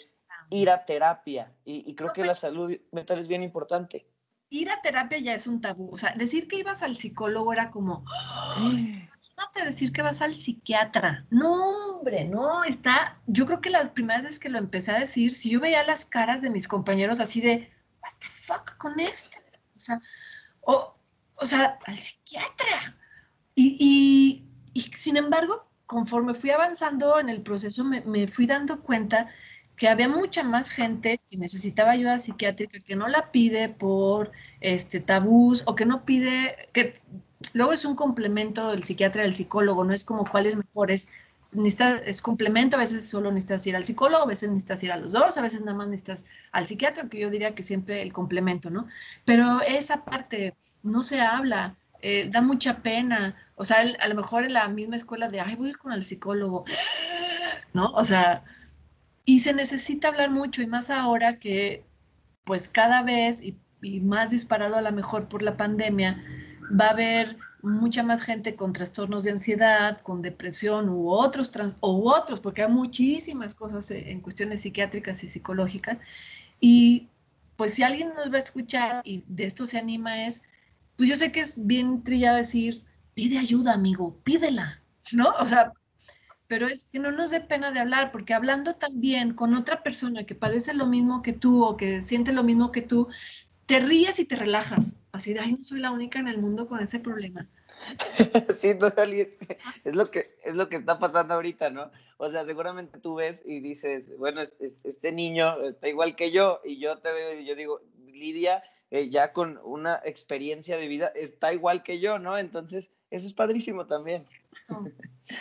ir 0.49 0.69
a 0.69 0.83
terapia. 0.83 1.53
Y, 1.63 1.95
creo 1.95 2.11
que 2.11 2.25
la 2.25 2.35
salud 2.35 2.75
mental 2.91 3.19
es 3.19 3.29
bien 3.29 3.43
importante. 3.43 4.05
Ir 4.49 4.69
a 4.69 4.81
terapia 4.81 5.19
ya 5.19 5.33
es 5.33 5.47
un 5.47 5.61
tabú. 5.61 5.91
O 5.91 5.97
sea, 5.97 6.13
decir 6.15 6.47
que 6.47 6.57
ibas 6.57 6.81
al 6.81 6.95
psicólogo 6.95 7.53
era 7.53 7.69
como, 7.69 8.05
imagínate 8.57 9.65
decir 9.65 9.91
que 9.91 10.01
vas 10.01 10.21
al 10.21 10.35
psiquiatra. 10.35 11.25
No, 11.29 11.97
hombre, 11.97 12.25
no, 12.25 12.63
está. 12.63 13.19
Yo 13.27 13.45
creo 13.45 13.61
que 13.61 13.69
las 13.69 13.89
primeras 13.89 14.23
veces 14.23 14.39
que 14.39 14.49
lo 14.49 14.57
empecé 14.57 14.91
a 14.91 14.99
decir, 14.99 15.31
si 15.31 15.51
yo 15.51 15.59
veía 15.59 15.83
las 15.83 16.05
caras 16.05 16.41
de 16.41 16.49
mis 16.49 16.67
compañeros 16.67 17.19
así 17.19 17.41
de, 17.41 17.71
what 18.01 18.13
the 18.19 18.27
fuck 18.27 18.77
con 18.77 18.99
este. 18.99 19.37
O 19.75 19.79
sea, 19.79 20.01
o, 20.61 20.95
o 21.35 21.45
sea, 21.45 21.77
al 21.85 21.97
psiquiatra. 21.97 22.95
Y, 23.55 24.45
sin 24.95 25.17
embargo, 25.17 25.69
conforme 25.85 26.33
fui 26.33 26.51
avanzando 26.51 27.19
en 27.19 27.29
el 27.29 27.41
proceso, 27.41 27.83
me, 27.83 28.27
fui 28.27 28.45
dando 28.45 28.81
cuenta 28.81 29.29
que 29.79 29.87
había 29.87 30.09
mucha 30.09 30.43
más 30.43 30.69
gente 30.69 31.21
que 31.29 31.37
necesitaba 31.37 31.91
ayuda 31.91 32.19
psiquiátrica, 32.19 32.81
que 32.81 32.97
no 32.97 33.07
la 33.07 33.31
pide 33.31 33.69
por 33.69 34.31
este, 34.59 34.99
tabús 34.99 35.63
o 35.67 35.75
que 35.75 35.85
no 35.85 36.03
pide, 36.03 36.69
que 36.73 36.93
luego 37.53 37.71
es 37.71 37.85
un 37.85 37.95
complemento 37.95 38.73
el 38.73 38.83
psiquiatra 38.83 39.23
del 39.23 39.33
psicólogo, 39.33 39.85
no 39.85 39.93
es 39.93 40.03
como 40.03 40.29
cuál 40.29 40.47
es 40.47 40.57
mejor, 40.57 40.91
es, 40.91 41.13
es 42.05 42.21
complemento, 42.21 42.75
a 42.75 42.79
veces 42.79 43.07
solo 43.07 43.31
necesitas 43.31 43.65
ir 43.67 43.75
al 43.77 43.85
psicólogo, 43.85 44.23
a 44.23 44.27
veces 44.27 44.49
necesitas 44.49 44.83
ir 44.83 44.91
a 44.91 44.97
los 44.97 45.13
dos, 45.13 45.37
a 45.37 45.41
veces 45.41 45.61
nada 45.61 45.77
más 45.77 45.87
necesitas 45.87 46.25
al 46.51 46.65
psiquiatra, 46.65 47.07
que 47.07 47.21
yo 47.21 47.29
diría 47.29 47.55
que 47.55 47.63
siempre 47.63 48.01
el 48.01 48.11
complemento, 48.11 48.69
¿no? 48.69 48.85
Pero 49.23 49.61
esa 49.61 50.03
parte 50.03 50.57
no 50.83 51.01
se 51.01 51.21
habla, 51.21 51.77
eh, 52.01 52.29
da 52.29 52.41
mucha 52.41 52.79
pena. 52.83 53.37
O 53.55 53.63
sea, 53.63 53.77
a 53.99 54.07
lo 54.09 54.15
mejor 54.15 54.43
en 54.43 54.53
la 54.53 54.67
misma 54.67 54.97
escuela 54.97 55.29
de, 55.29 55.39
ay, 55.39 55.55
voy 55.55 55.67
a 55.67 55.69
ir 55.71 55.77
con 55.77 55.93
el 55.93 56.03
psicólogo, 56.03 56.65
¿no? 57.73 57.91
O 57.93 58.03
sea, 58.03 58.43
y 59.29 59.41
se 59.41 59.53
necesita 59.53 60.07
hablar 60.07 60.31
mucho 60.31 60.63
y 60.63 60.65
más 60.65 60.89
ahora 60.89 61.37
que, 61.37 61.85
pues 62.45 62.67
cada 62.67 63.03
vez 63.03 63.43
y, 63.43 63.59
más 64.01 64.31
disparado 64.31 64.75
a 64.75 64.81
lo 64.81 64.91
mejor 64.91 65.29
por 65.29 65.43
la 65.43 65.55
pandemia, 65.55 66.19
va 66.79 66.87
a 66.87 66.89
haber 66.89 67.37
mucha 67.61 68.01
más 68.01 68.23
gente 68.23 68.55
con 68.55 68.73
trastornos 68.73 69.23
de 69.23 69.29
ansiedad, 69.29 69.99
con 69.99 70.23
depresión 70.23 70.89
u 70.89 71.11
otros, 71.11 71.51
u 71.81 72.09
otros, 72.09 72.39
porque 72.39 72.63
hay 72.63 72.71
muchísimas 72.71 73.53
cosas 73.53 73.91
en 73.91 74.19
cuestiones 74.21 74.61
psiquiátricas 74.61 75.23
y 75.23 75.27
psicológicas. 75.27 75.99
Y 76.59 77.09
pues 77.55 77.75
si 77.75 77.83
alguien 77.83 78.09
nos 78.15 78.31
va 78.33 78.37
a 78.37 78.39
escuchar 78.39 79.01
y 79.05 79.23
de 79.27 79.43
esto 79.43 79.67
se 79.67 79.77
anima 79.77 80.25
es, 80.25 80.41
pues 80.97 81.07
yo 81.07 81.15
sé 81.15 81.31
que 81.31 81.41
es 81.41 81.67
bien 81.67 82.03
trillado 82.03 82.37
decir, 82.37 82.83
pide 83.13 83.37
ayuda, 83.37 83.75
amigo, 83.75 84.17
pídela, 84.23 84.81
¿no? 85.11 85.29
O 85.39 85.47
sea, 85.47 85.71
pero 86.49 86.65
es 86.67 86.85
que 86.85 86.97
no 86.97 87.11
nos 87.11 87.29
dé 87.29 87.41
pena 87.41 87.71
de 87.71 87.79
hablar, 87.79 88.11
porque 88.11 88.33
hablando 88.33 88.73
también 88.75 89.35
con 89.35 89.53
otra 89.53 89.83
persona 89.83 90.25
que 90.25 90.33
padece 90.33 90.73
lo 90.73 90.87
mismo 90.87 91.21
que 91.21 91.31
tú 91.31 91.63
o 91.63 91.77
que 91.77 92.01
siente 92.01 92.33
lo 92.33 92.43
mismo 92.43 92.71
que 92.71 92.81
tú, 92.81 93.07
te 93.67 93.79
ríes 93.79 94.19
y 94.19 94.25
te 94.25 94.35
relajas. 94.35 94.97
Así 95.11 95.31
de, 95.35 95.41
ay, 95.41 95.53
no 95.53 95.63
soy 95.63 95.79
la 95.79 95.91
única 95.91 96.17
en 96.19 96.27
el 96.27 96.39
mundo 96.39 96.67
con 96.67 96.79
ese 96.79 96.99
problema. 96.99 97.47
sí, 98.55 98.73
total, 98.73 99.13
es, 99.13 99.37
es, 99.83 99.95
lo 99.95 100.09
que, 100.09 100.39
es 100.43 100.55
lo 100.55 100.69
que 100.69 100.77
está 100.77 100.97
pasando 100.97 101.35
ahorita, 101.35 101.69
¿no? 101.69 101.91
O 102.17 102.31
sea, 102.31 102.43
seguramente 102.47 102.97
tú 102.97 103.15
ves 103.15 103.43
y 103.45 103.59
dices, 103.59 104.17
bueno, 104.17 104.41
este 104.83 105.11
niño 105.11 105.61
está 105.67 105.87
igual 105.87 106.15
que 106.15 106.31
yo, 106.31 106.61
y 106.65 106.79
yo 106.79 106.97
te 106.97 107.11
veo 107.11 107.39
y 107.39 107.45
yo 107.45 107.55
digo, 107.55 107.79
Lidia, 108.07 108.63
eh, 108.89 109.11
ya 109.11 109.31
con 109.33 109.59
una 109.63 110.01
experiencia 110.03 110.77
de 110.77 110.87
vida, 110.87 111.11
está 111.13 111.53
igual 111.53 111.83
que 111.83 111.99
yo, 111.99 112.17
¿no? 112.17 112.39
Entonces, 112.39 112.89
eso 113.11 113.27
es 113.27 113.33
padrísimo 113.33 113.85
también. 113.85 114.17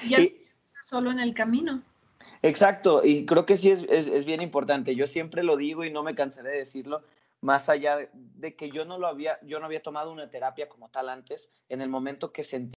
Y, 0.07 0.35
solo 0.89 1.11
en 1.11 1.21
el 1.21 1.35
camino. 1.35 1.83
Exacto, 2.43 3.03
y 3.05 3.27
creo 3.27 3.45
que 3.45 3.57
sí 3.57 3.71
es, 3.71 3.85
es, 3.89 4.09
es 4.09 4.25
bien 4.25 4.41
importante. 4.41 4.95
Yo 4.95 5.07
siempre 5.07 5.43
lo 5.43 5.57
digo 5.57 5.85
y 5.85 5.91
no 5.91 6.03
me 6.03 6.15
cansaré 6.15 6.51
de 6.51 6.59
decirlo 6.59 7.03
más 7.41 7.69
allá 7.69 8.09
de, 8.13 8.57
que 8.57 8.71
yo 8.71 8.85
no 8.85 8.99
lo 8.99 9.07
había, 9.07 9.39
yo 9.43 9.61
no 9.61 9.67
había 9.67 9.83
tomado 9.83 10.13
una 10.13 10.31
terapia 10.31 10.69
como 10.69 10.91
tal 10.91 11.09
antes, 11.09 11.51
en 11.69 11.81
el 11.81 11.89
momento 11.89 12.33
que 12.33 12.43
sentí 12.43 12.75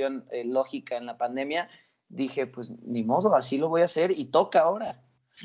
eh, 0.00 0.44
lógica 0.44 0.96
en 0.96 1.06
la 1.06 1.18
pandemia, 1.18 1.68
dije, 2.08 2.46
pues 2.46 2.70
ni 2.82 3.02
modo, 3.02 3.34
así 3.34 3.58
lo 3.58 3.68
voy 3.68 3.82
a 3.82 3.86
hacer 3.86 4.12
y 4.12 4.26
toca 4.26 4.60
ahora. 4.60 5.02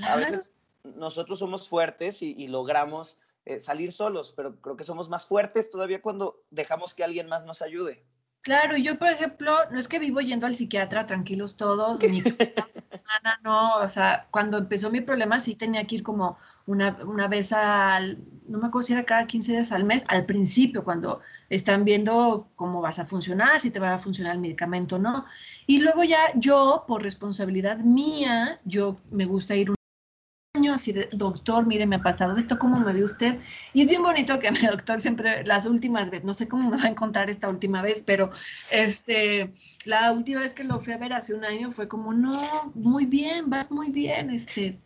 A 0.08 0.16
veces 0.16 0.51
nosotros 0.84 1.39
somos 1.39 1.68
fuertes 1.68 2.22
y, 2.22 2.47
logramos 2.47 3.18
eh, 3.45 3.60
salir 3.60 3.91
solos, 3.91 4.34
pero 4.36 4.62
creo 4.62 4.78
que 4.78 4.84
somos 4.84 5.10
más 5.10 5.26
fuertes 5.26 5.70
todavía 5.70 6.01
cuando 6.01 6.43
dejamos 6.51 6.93
que 6.93 7.04
alguien 7.04 7.28
más 7.28 7.43
nos 7.45 7.62
ayude. 7.62 8.06
Claro, 8.44 8.76
yo 8.76 9.00
por 9.00 9.08
ejemplo, 9.08 9.54
no 9.72 9.80
es 9.80 9.88
que 9.88 10.00
vivo 10.00 10.20
yendo 10.20 10.46
al 10.46 10.54
psiquiatra 10.54 11.06
tranquilos 11.06 11.56
todos, 11.56 12.02
ni 12.04 12.22
semana, 12.70 13.39
no, 13.41 13.78
o 13.78 13.88
sea, 13.88 14.28
cuando 14.32 14.58
empezó 14.58 14.91
mi 14.91 15.00
problema 15.00 15.39
sí 15.39 15.56
tenía 15.56 15.88
que 15.88 15.96
ir 15.96 16.04
como 16.04 16.38
una, 16.66 16.98
una, 17.06 17.30
vez 17.30 17.54
al, 17.54 18.18
no 18.50 18.58
me 18.58 18.68
acuerdo 18.68 18.84
si 18.84 18.94
era 18.94 19.06
cada 19.06 19.28
15 19.28 19.54
días 19.54 19.72
al 19.72 19.86
mes, 19.86 20.04
al 20.10 20.26
principio, 20.26 20.84
cuando 20.84 21.22
están 21.50 21.86
viendo 21.86 22.50
cómo 22.58 22.82
vas 22.82 23.00
a 23.00 23.06
funcionar, 23.06 23.62
si 23.62 23.72
te 23.72 23.80
va 23.80 23.94
a 23.94 24.00
funcionar 24.00 24.34
el 24.34 24.41
medicamento 24.41 24.98
o 24.98 25.00
no. 25.00 25.24
Y 25.66 25.80
luego 25.80 26.04
ya 26.04 26.20
yo, 26.36 26.84
por 26.86 27.02
responsabilidad 27.02 27.78
mía, 27.78 28.60
yo 28.66 28.98
me 29.10 29.26
gusta 29.26 29.56
ir 29.56 29.72
así 30.74 30.91
de, 30.91 31.09
doctor, 31.11 31.65
mire, 31.65 31.86
me 31.86 31.97
ha 31.97 32.01
pasado 32.01 32.36
esto, 32.38 32.59
¿cómo 32.59 32.80
me 32.80 32.93
ve 32.93 33.03
usted? 33.03 33.39
Y 33.74 33.82
es 33.82 33.89
bien 33.89 34.03
bonito 34.03 34.39
que 34.39 34.51
mi 34.51 34.59
doctor 34.59 35.01
siempre, 35.01 35.45
las 35.45 35.65
últimas 35.65 36.09
veces, 36.09 36.26
no 36.26 36.34
sé 36.34 36.47
cómo 36.47 36.69
me 36.69 36.78
va 36.78 36.84
a 36.84 36.89
encontrar 36.89 37.30
esta 37.30 37.49
última 37.49 37.82
vez, 37.82 38.03
pero 38.05 38.32
este, 38.71 39.53
la 39.86 40.11
última 40.11 40.41
vez 40.41 40.53
que 40.53 40.63
lo 40.63 40.80
fui 40.80 40.93
a 40.93 40.97
ver 40.97 41.13
hace 41.13 41.34
un 41.34 41.45
año 41.45 41.71
fue 41.71 41.88
como, 41.88 42.13
no, 42.13 42.71
muy 42.76 43.05
bien, 43.05 43.49
vas 43.49 43.71
muy 43.71 43.91
bien, 43.91 44.30
este, 44.30 44.80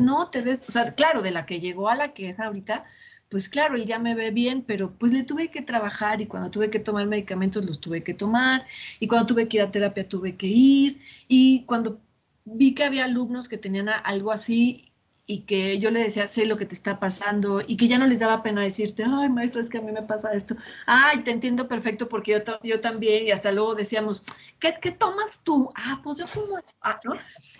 no, 0.00 0.28
te 0.30 0.42
ves, 0.42 0.64
o 0.68 0.72
sea, 0.72 0.94
claro, 0.94 1.22
de 1.22 1.30
la 1.30 1.46
que 1.46 1.60
llegó 1.60 1.88
a 1.88 1.94
la 1.94 2.12
que 2.12 2.28
es 2.28 2.40
ahorita, 2.40 2.84
pues 3.30 3.48
claro, 3.48 3.76
él 3.76 3.86
ya 3.86 3.98
me 3.98 4.14
ve 4.14 4.32
bien, 4.32 4.62
pero 4.62 4.92
pues 4.98 5.12
le 5.12 5.22
tuve 5.22 5.50
que 5.50 5.62
trabajar 5.62 6.20
y 6.20 6.26
cuando 6.26 6.50
tuve 6.50 6.68
que 6.68 6.80
tomar 6.80 7.06
medicamentos 7.06 7.64
los 7.64 7.80
tuve 7.80 8.02
que 8.02 8.12
tomar 8.12 8.66
y 8.98 9.06
cuando 9.06 9.26
tuve 9.26 9.48
que 9.48 9.58
ir 9.58 9.62
a 9.62 9.70
terapia 9.70 10.08
tuve 10.08 10.36
que 10.36 10.48
ir 10.48 11.00
y 11.28 11.62
cuando 11.64 12.00
vi 12.44 12.74
que 12.74 12.84
había 12.84 13.04
alumnos 13.04 13.48
que 13.48 13.56
tenían 13.56 13.88
algo 13.88 14.32
así 14.32 14.89
y 15.30 15.42
que 15.42 15.78
yo 15.78 15.92
le 15.92 16.00
decía, 16.00 16.26
sé 16.26 16.44
lo 16.44 16.56
que 16.56 16.66
te 16.66 16.74
está 16.74 16.98
pasando 16.98 17.62
y 17.64 17.76
que 17.76 17.86
ya 17.86 17.98
no 17.98 18.06
les 18.08 18.18
daba 18.18 18.42
pena 18.42 18.62
decirte, 18.62 19.04
ay, 19.04 19.28
maestro, 19.28 19.60
es 19.60 19.70
que 19.70 19.78
a 19.78 19.80
mí 19.80 19.92
me 19.92 20.02
pasa 20.02 20.32
esto. 20.32 20.56
Ay, 20.86 21.22
te 21.22 21.30
entiendo 21.30 21.68
perfecto 21.68 22.08
porque 22.08 22.32
yo, 22.32 22.58
yo 22.64 22.80
también 22.80 23.28
y 23.28 23.30
hasta 23.30 23.52
luego 23.52 23.76
decíamos, 23.76 24.24
¿qué, 24.58 24.74
¿qué, 24.82 24.90
tomas 24.90 25.40
tú? 25.44 25.70
Ah, 25.76 26.00
pues 26.02 26.18
yo 26.18 26.26
tomo, 26.26 26.56
ah, 26.82 26.98
¿no? 27.04 27.12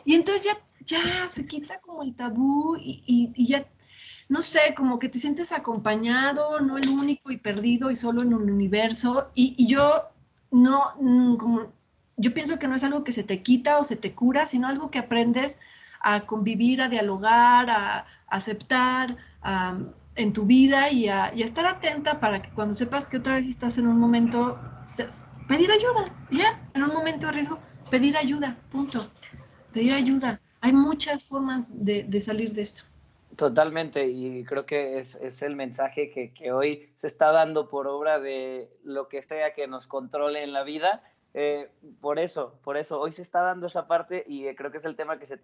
Y 0.05 0.15
entonces 0.15 0.45
ya, 0.45 0.59
ya 0.85 1.29
se 1.29 1.47
quita 1.47 1.79
como 1.81 2.03
el 2.03 2.13
tabú 2.17 2.77
y, 2.77 3.03
y, 3.07 3.33
y 3.37 3.47
ya, 3.47 3.65
no 4.29 4.43
sé, 4.43 4.75
como 4.77 4.99
que 4.99 5.09
te 5.09 5.21
sientes 5.21 5.53
acompañado, 5.53 6.59
no 6.59 6.77
el 6.77 6.89
único 6.89 7.31
y 7.31 7.37
perdido 7.37 7.93
y 7.93 7.95
solo 7.95 8.23
en 8.23 8.35
un 8.35 8.51
universo. 8.51 9.31
Y, 9.33 9.55
y 9.57 9.69
yo 9.69 10.09
no, 10.51 10.93
mm, 11.01 11.37
como, 11.37 11.73
yo 12.17 12.35
pienso 12.35 12.59
que 12.59 12.67
no 12.67 12.75
es 12.75 12.83
algo 12.83 13.05
que 13.05 13.13
se 13.13 13.23
te 13.23 13.43
quita 13.43 13.79
o 13.79 13.85
se 13.85 13.95
te 13.95 14.13
cura, 14.13 14.45
sino 14.47 14.67
algo 14.67 14.91
que 14.91 14.99
aprendes 14.99 15.59
a 16.01 16.27
convivir, 16.27 16.83
a 16.83 16.89
dialogar, 16.89 17.71
a, 17.71 18.07
aceptar 18.27 19.17
en 20.15 20.33
tu 20.33 20.45
vida 20.45 20.91
y 20.91 21.09
a, 21.09 21.29
estar 21.29 21.67
atenta 21.67 22.21
para 22.21 22.43
que 22.43 22.51
cuando 22.51 22.75
sepas 22.75 23.07
que 23.07 23.19
otra 23.19 23.35
vez 23.35 23.47
estás 23.47 23.79
en 23.79 23.87
un 23.87 23.99
momento, 23.99 24.59
pedir 25.49 25.71
ayuda, 25.71 26.13
ya, 26.31 26.61
en 26.75 26.85
un 26.85 26.91
momento 26.91 27.27
de 27.27 27.33
riesgo, 27.33 27.59
pedir 27.91 28.17
ayuda, 28.17 28.57
punto. 28.71 29.11
Pedir 29.73 29.93
ayuda. 29.93 30.41
Hay 30.61 30.73
muchas 30.73 31.25
formas 31.25 31.71
de, 31.73 32.21
salir 32.21 32.53
de 32.53 32.63
esto. 32.63 32.83
Totalmente, 33.37 34.07
y 34.07 34.45
creo 34.45 34.67
que 34.67 34.99
es, 34.99 35.15
es 35.15 35.43
el 35.43 35.57
mensaje 35.57 36.11
que, 36.11 36.35
que, 36.35 36.53
hoy 36.53 36.91
se 36.95 37.07
está 37.07 37.31
dando 37.31 37.69
por 37.69 37.87
obra 37.87 38.21
de 38.21 38.69
lo 38.85 39.09
que 39.09 39.23
sea 39.23 39.55
que 39.55 39.67
nos 39.67 39.87
controle 39.87 40.43
en 40.43 40.53
la 40.53 40.63
vida, 40.63 40.99
eh, 41.33 41.71
por 42.01 42.19
eso, 42.19 42.59
por 42.63 42.77
eso, 42.77 43.01
hoy 43.01 43.13
se 43.13 43.23
está 43.23 43.41
dando 43.41 43.69
esa 43.69 43.87
parte 43.87 44.25
y 44.27 44.47
eh, 44.47 44.57
creo 44.57 44.71
que 44.71 44.79
es 44.79 44.85
el 44.85 44.97
tema 44.97 45.19
que 45.19 45.27
se, 45.27 45.41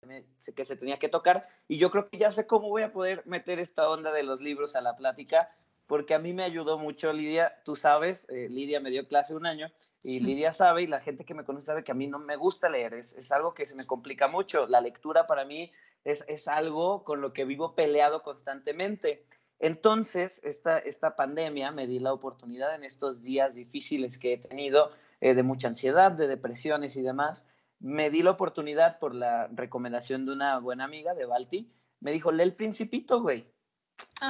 que 0.54 0.64
se 0.64 0.76
tenía 0.76 0.98
que 0.98 1.08
tocar 1.08 1.46
y 1.68 1.78
yo 1.78 1.90
creo 1.90 2.08
que 2.08 2.18
ya 2.18 2.30
sé 2.30 2.46
cómo 2.46 2.68
voy 2.68 2.82
a 2.82 2.92
poder 2.92 3.22
meter 3.26 3.60
esta 3.60 3.88
onda 3.88 4.12
de 4.12 4.24
los 4.24 4.40
libros 4.40 4.74
a 4.74 4.80
la 4.80 4.96
plática 4.96 5.48
porque 5.86 6.14
a 6.14 6.18
mí 6.18 6.32
me 6.32 6.42
ayudó 6.42 6.78
mucho 6.78 7.12
Lidia, 7.12 7.60
tú 7.64 7.76
sabes, 7.76 8.26
eh, 8.28 8.48
Lidia 8.50 8.80
me 8.80 8.90
dio 8.90 9.06
clase 9.06 9.36
un 9.36 9.46
año 9.46 9.70
y 10.02 10.18
Lidia 10.18 10.52
sabe 10.52 10.82
y 10.82 10.86
la 10.88 11.00
gente 11.00 11.24
que 11.24 11.34
me 11.34 11.44
conoce 11.44 11.66
sabe 11.66 11.84
que 11.84 11.92
a 11.92 11.94
mí 11.94 12.08
no 12.08 12.18
me 12.18 12.34
gusta 12.34 12.68
leer, 12.68 12.94
es, 12.94 13.12
es 13.12 13.30
algo 13.30 13.54
que 13.54 13.66
se 13.66 13.76
me 13.76 13.86
complica 13.86 14.26
mucho, 14.26 14.66
la 14.66 14.80
lectura 14.80 15.28
para 15.28 15.44
mí 15.44 15.70
es, 16.04 16.24
es 16.28 16.48
algo 16.48 17.04
con 17.04 17.20
lo 17.20 17.32
que 17.32 17.44
vivo 17.44 17.74
peleado 17.74 18.22
constantemente. 18.22 19.24
Entonces, 19.58 20.40
esta, 20.44 20.78
esta 20.78 21.16
pandemia 21.16 21.72
me 21.72 21.86
di 21.86 21.98
la 21.98 22.12
oportunidad 22.12 22.74
en 22.74 22.84
estos 22.84 23.22
días 23.22 23.54
difíciles 23.54 24.18
que 24.18 24.34
he 24.34 24.38
tenido 24.38 24.92
eh, 25.20 25.34
de 25.34 25.42
mucha 25.42 25.68
ansiedad, 25.68 26.12
de 26.12 26.28
depresiones 26.28 26.96
y 26.96 27.02
demás, 27.02 27.46
me 27.80 28.10
di 28.10 28.22
la 28.22 28.32
oportunidad 28.32 28.98
por 28.98 29.14
la 29.14 29.48
recomendación 29.48 30.26
de 30.26 30.32
una 30.32 30.58
buena 30.58 30.84
amiga 30.84 31.14
de 31.14 31.26
Balti, 31.26 31.72
me 32.00 32.12
dijo, 32.12 32.32
lee 32.32 32.42
el 32.42 32.54
principito, 32.54 33.20
güey. 33.20 33.52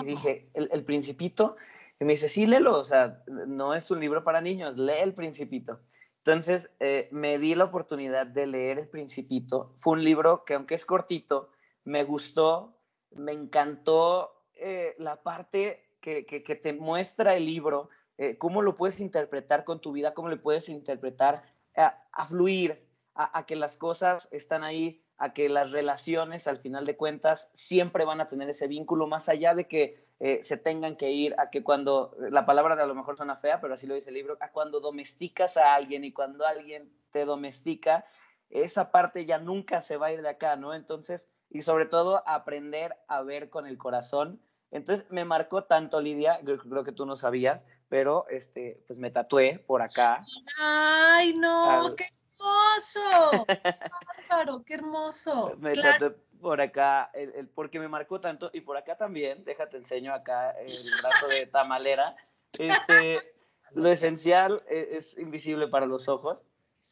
Y 0.00 0.04
dije, 0.04 0.50
¿El, 0.54 0.84
principito? 0.84 1.56
Y 1.98 2.04
me 2.04 2.12
dice, 2.12 2.28
sí, 2.28 2.46
léelo, 2.46 2.78
o 2.78 2.84
sea, 2.84 3.22
no 3.26 3.74
es 3.74 3.90
un 3.90 4.00
libro 4.00 4.22
para 4.22 4.40
niños, 4.40 4.76
lee 4.76 5.00
el 5.02 5.14
principito. 5.14 5.80
Entonces, 6.18 6.70
eh, 6.80 7.08
me 7.12 7.38
di 7.38 7.54
la 7.54 7.64
oportunidad 7.64 8.26
de 8.26 8.46
leer 8.46 8.78
el 8.78 8.88
principito. 8.88 9.74
Fue 9.78 9.94
un 9.94 10.02
libro 10.02 10.44
que, 10.44 10.54
aunque 10.54 10.74
es 10.74 10.84
cortito, 10.84 11.50
me 11.84 12.04
gustó, 12.04 12.78
me 13.12 13.32
encantó 13.32 14.44
eh, 14.54 14.94
la 14.98 15.22
parte 15.22 15.96
que, 16.00 16.26
que, 16.26 16.42
que 16.42 16.56
te 16.56 16.72
muestra 16.72 17.34
el 17.36 17.46
libro, 17.46 17.90
eh, 18.18 18.38
cómo 18.38 18.62
lo 18.62 18.74
puedes 18.74 19.00
interpretar 19.00 19.64
con 19.64 19.80
tu 19.80 19.92
vida, 19.92 20.14
cómo 20.14 20.28
le 20.28 20.36
puedes 20.36 20.68
interpretar 20.68 21.38
a, 21.76 22.24
fluir, 22.26 22.86
a, 23.14 23.44
que 23.44 23.56
las 23.56 23.76
cosas 23.76 24.28
están 24.32 24.64
ahí, 24.64 25.02
a 25.18 25.34
que 25.34 25.48
las 25.48 25.72
relaciones, 25.72 26.48
al 26.48 26.56
final 26.56 26.86
de 26.86 26.96
cuentas, 26.96 27.50
siempre 27.52 28.04
van 28.04 28.20
a 28.20 28.28
tener 28.28 28.48
ese 28.48 28.66
vínculo, 28.66 29.06
más 29.06 29.28
allá 29.28 29.54
de 29.54 29.68
que 29.68 30.06
eh, 30.20 30.42
se 30.42 30.56
tengan 30.56 30.96
que 30.96 31.10
ir, 31.10 31.34
a 31.38 31.50
que 31.50 31.62
cuando, 31.62 32.16
la 32.30 32.46
palabra 32.46 32.76
de 32.76 32.82
a 32.82 32.86
lo 32.86 32.94
mejor 32.94 33.16
suena 33.16 33.36
fea, 33.36 33.60
pero 33.60 33.74
así 33.74 33.86
lo 33.86 33.94
dice 33.94 34.08
el 34.08 34.14
libro, 34.14 34.38
a 34.40 34.50
cuando 34.50 34.80
domesticas 34.80 35.58
a 35.58 35.74
alguien 35.74 36.04
y 36.04 36.12
cuando 36.12 36.46
alguien 36.46 36.90
te 37.10 37.26
domestica, 37.26 38.06
esa 38.48 38.90
parte 38.90 39.26
ya 39.26 39.38
nunca 39.38 39.80
se 39.80 39.98
va 39.98 40.06
a 40.06 40.12
ir 40.12 40.22
de 40.22 40.30
acá, 40.30 40.56
¿no? 40.56 40.72
Entonces, 40.72 41.28
y 41.50 41.62
sobre 41.62 41.86
todo 41.86 42.22
aprender 42.26 42.96
a 43.08 43.22
ver 43.22 43.50
con 43.50 43.66
el 43.66 43.76
corazón. 43.78 44.40
Entonces 44.70 45.06
me 45.10 45.24
marcó 45.24 45.64
tanto 45.64 46.00
Lidia, 46.00 46.40
creo 46.44 46.84
que 46.84 46.92
tú 46.92 47.06
no 47.06 47.16
sabías, 47.16 47.66
pero 47.88 48.26
este, 48.28 48.82
pues 48.86 48.98
me 48.98 49.10
tatué 49.10 49.62
por 49.66 49.82
acá. 49.82 50.24
¡Ay, 50.58 51.34
no! 51.34 51.94
¡Qué 51.96 52.10
hermoso! 52.38 53.46
¡Bárbaro! 54.28 54.64
¡Qué 54.64 54.74
hermoso! 54.74 55.54
Me 55.58 55.72
tatué 55.72 56.10
por 56.40 56.60
acá, 56.60 57.10
el, 57.14 57.48
porque 57.48 57.78
me 57.78 57.88
marcó 57.88 58.20
tanto, 58.20 58.50
y 58.52 58.60
por 58.60 58.76
acá 58.76 58.96
también, 58.96 59.44
déjate 59.44 59.76
enseño 59.76 60.12
acá 60.12 60.50
el 60.50 60.72
brazo 61.02 61.28
de 61.28 61.46
tamalera. 61.46 62.16
Este, 62.52 63.18
lo 63.74 63.88
esencial 63.88 64.62
e, 64.68 64.96
es, 64.96 65.16
invisible 65.18 65.68
para 65.68 65.86
los 65.86 66.08
ojos. 66.08 66.44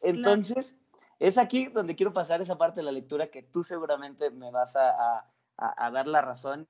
Entonces, 0.02 0.76
es 1.18 1.38
aquí 1.38 1.66
donde 1.66 1.94
quiero 1.94 2.12
pasar 2.12 2.40
esa 2.40 2.58
parte 2.58 2.80
de 2.80 2.84
la 2.84 2.92
lectura 2.92 3.28
que 3.28 3.42
tú 3.42 3.62
seguramente 3.62 4.30
me 4.30 4.50
vas 4.50 4.76
a, 4.76 5.24
a 5.56 5.90
dar 5.90 6.08
la 6.08 6.20
razón 6.20 6.68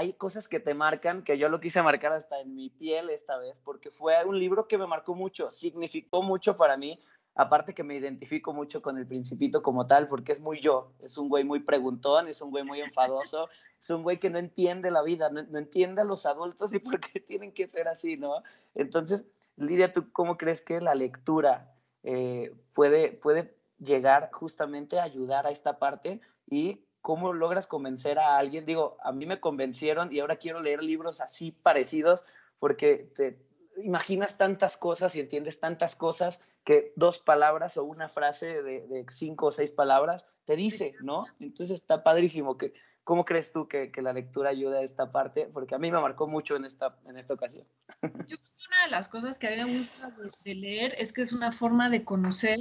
hay 0.00 0.14
cosas 0.14 0.48
que 0.48 0.60
te 0.60 0.72
marcan, 0.72 1.22
que 1.22 1.36
yo 1.36 1.50
lo 1.50 1.60
quise 1.60 1.82
marcar 1.82 2.12
hasta 2.12 2.40
en 2.40 2.54
mi 2.54 2.70
piel 2.70 3.10
esta 3.10 3.36
vez, 3.36 3.60
porque 3.62 3.90
fue 3.90 4.14
un 4.24 4.38
libro 4.38 4.66
que 4.66 4.78
me 4.78 4.86
marcó 4.86 5.14
mucho, 5.14 5.50
significó 5.50 6.22
mucho 6.22 6.56
para 6.56 6.78
mí, 6.78 6.98
aparte 7.34 7.74
que 7.74 7.84
me 7.84 7.96
identifico 7.96 8.54
mucho 8.54 8.80
con 8.80 8.96
el 8.96 9.06
principito 9.06 9.62
como 9.62 9.86
tal, 9.86 10.08
porque 10.08 10.32
es 10.32 10.40
muy 10.40 10.58
yo, 10.58 10.94
es 11.00 11.18
un 11.18 11.28
güey 11.28 11.44
muy 11.44 11.60
preguntón, 11.60 12.28
es 12.28 12.40
un 12.40 12.50
güey 12.50 12.64
muy 12.64 12.80
enfadoso, 12.80 13.50
es 13.78 13.90
un 13.90 14.02
güey 14.02 14.18
que 14.18 14.30
no 14.30 14.38
entiende 14.38 14.90
la 14.90 15.02
vida, 15.02 15.28
no, 15.28 15.58
entiende 15.58 16.00
a 16.00 16.04
los 16.06 16.24
adultos 16.24 16.72
y 16.72 16.78
por 16.78 16.98
qué 16.98 17.20
tienen 17.28 17.52
que 17.52 17.68
ser 17.68 17.86
así, 17.86 18.16
¿no? 18.16 18.42
Entonces, 18.74 19.26
Lidia, 19.56 19.92
¿tú 19.92 20.10
cómo 20.12 20.38
crees 20.38 20.62
que 20.62 20.80
la 20.80 20.94
lectura 20.94 21.74
eh, 22.04 22.54
puede, 22.72 23.12
puede 23.12 23.54
llegar 23.78 24.30
justamente 24.32 24.98
a 24.98 25.02
ayudar 25.02 25.46
a 25.46 25.50
esta 25.50 25.78
parte 25.78 26.22
y 26.46 26.86
cómo 27.00 27.32
logras 27.32 27.66
convencer 27.66 28.18
a 28.18 28.36
alguien. 28.38 28.66
Digo, 28.66 28.96
a 29.02 29.12
mí 29.12 29.26
me 29.26 29.40
convencieron 29.40 30.12
y 30.12 30.20
ahora 30.20 30.36
quiero 30.36 30.60
leer 30.60 30.82
libros 30.82 31.20
así 31.20 31.52
parecidos 31.52 32.24
porque 32.58 33.10
te 33.14 33.38
imaginas 33.82 34.36
tantas 34.36 34.76
cosas 34.76 35.14
y 35.16 35.20
entiendes 35.20 35.60
tantas 35.60 35.96
cosas 35.96 36.42
que 36.64 36.92
dos 36.96 37.18
palabras 37.18 37.76
o 37.76 37.84
una 37.84 38.08
frase 38.08 38.62
de, 38.62 39.06
cinco 39.08 39.46
o 39.46 39.50
seis 39.50 39.72
palabras 39.72 40.26
te 40.44 40.56
dice, 40.56 40.94
¿no? 41.02 41.24
Entonces 41.38 41.80
está 41.80 42.02
padrísimo. 42.02 42.58
Que, 42.58 42.74
¿Cómo 43.02 43.24
crees 43.24 43.52
tú 43.52 43.66
que, 43.66 43.90
la 44.02 44.12
lectura 44.12 44.50
ayuda 44.50 44.78
a 44.78 44.82
esta 44.82 45.10
parte? 45.10 45.48
Porque 45.52 45.74
a 45.74 45.78
mí 45.78 45.90
me 45.90 46.00
marcó 46.00 46.26
mucho 46.26 46.56
en 46.56 46.66
esta, 46.66 46.98
en 47.06 47.16
esta 47.16 47.34
ocasión. 47.34 47.66
Yo 48.02 48.36
creo 48.36 48.52
que 48.56 48.66
una 48.68 48.84
de 48.84 48.90
las 48.90 49.08
cosas 49.08 49.38
que 49.38 49.48
a 49.48 49.50
mí 49.50 49.72
me 49.72 49.78
gusta 49.78 50.14
de 50.44 50.54
leer 50.54 50.94
es 50.98 51.12
que 51.12 51.22
es 51.22 51.32
una 51.32 51.50
forma 51.50 51.88
de 51.88 52.04
conocer 52.04 52.58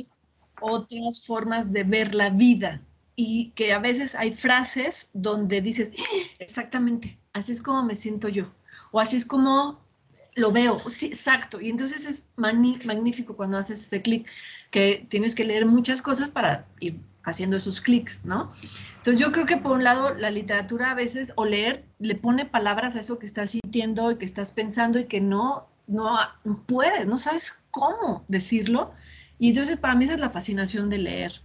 otras 0.61 1.25
formas 1.25 1.73
de 1.73 1.83
ver 1.83 2.15
la 2.15 2.29
vida 2.29 2.81
y 3.21 3.51
que 3.53 3.73
a 3.73 3.79
veces 3.79 4.15
hay 4.15 4.31
frases 4.31 5.09
donde 5.11 5.59
dices, 5.59 5.91
exactamente, 6.39 7.19
así 7.33 7.51
es 7.51 7.61
como 7.61 7.83
me 7.83 7.93
siento 7.93 8.29
yo, 8.29 8.49
o 8.91 9.01
así 9.01 9.17
es 9.17 9.25
como 9.25 9.81
lo 10.35 10.53
veo, 10.53 10.81
sí, 10.87 11.07
exacto, 11.07 11.59
y 11.59 11.69
entonces 11.69 12.05
es 12.05 12.25
magnífico 12.37 13.35
cuando 13.35 13.57
haces 13.57 13.83
ese 13.83 14.01
clic, 14.01 14.25
que 14.71 15.05
tienes 15.09 15.35
que 15.35 15.43
leer 15.43 15.65
muchas 15.65 16.01
cosas 16.01 16.31
para 16.31 16.65
ir 16.79 16.97
haciendo 17.23 17.57
esos 17.57 17.81
clics, 17.81 18.23
¿no? 18.23 18.53
Entonces 18.95 19.19
yo 19.19 19.33
creo 19.33 19.45
que 19.45 19.57
por 19.57 19.73
un 19.73 19.83
lado 19.83 20.13
la 20.13 20.31
literatura 20.31 20.91
a 20.91 20.95
veces, 20.95 21.33
o 21.35 21.43
leer, 21.43 21.83
le 21.99 22.15
pone 22.15 22.45
palabras 22.45 22.95
a 22.95 23.01
eso 23.01 23.19
que 23.19 23.25
estás 23.25 23.49
sintiendo 23.49 24.11
y 24.11 24.17
que 24.17 24.23
estás 24.23 24.53
pensando 24.53 24.97
y 24.97 25.07
que 25.07 25.19
no, 25.19 25.67
no, 25.87 26.17
no 26.45 26.63
puedes, 26.65 27.05
no 27.05 27.17
sabes 27.17 27.59
cómo 27.69 28.23
decirlo, 28.29 28.93
y 29.39 29.49
entonces 29.49 29.75
para 29.75 29.95
mí 29.95 30.05
esa 30.05 30.13
es 30.13 30.21
la 30.21 30.29
fascinación 30.29 30.89
de 30.89 30.99
leer 30.99 31.41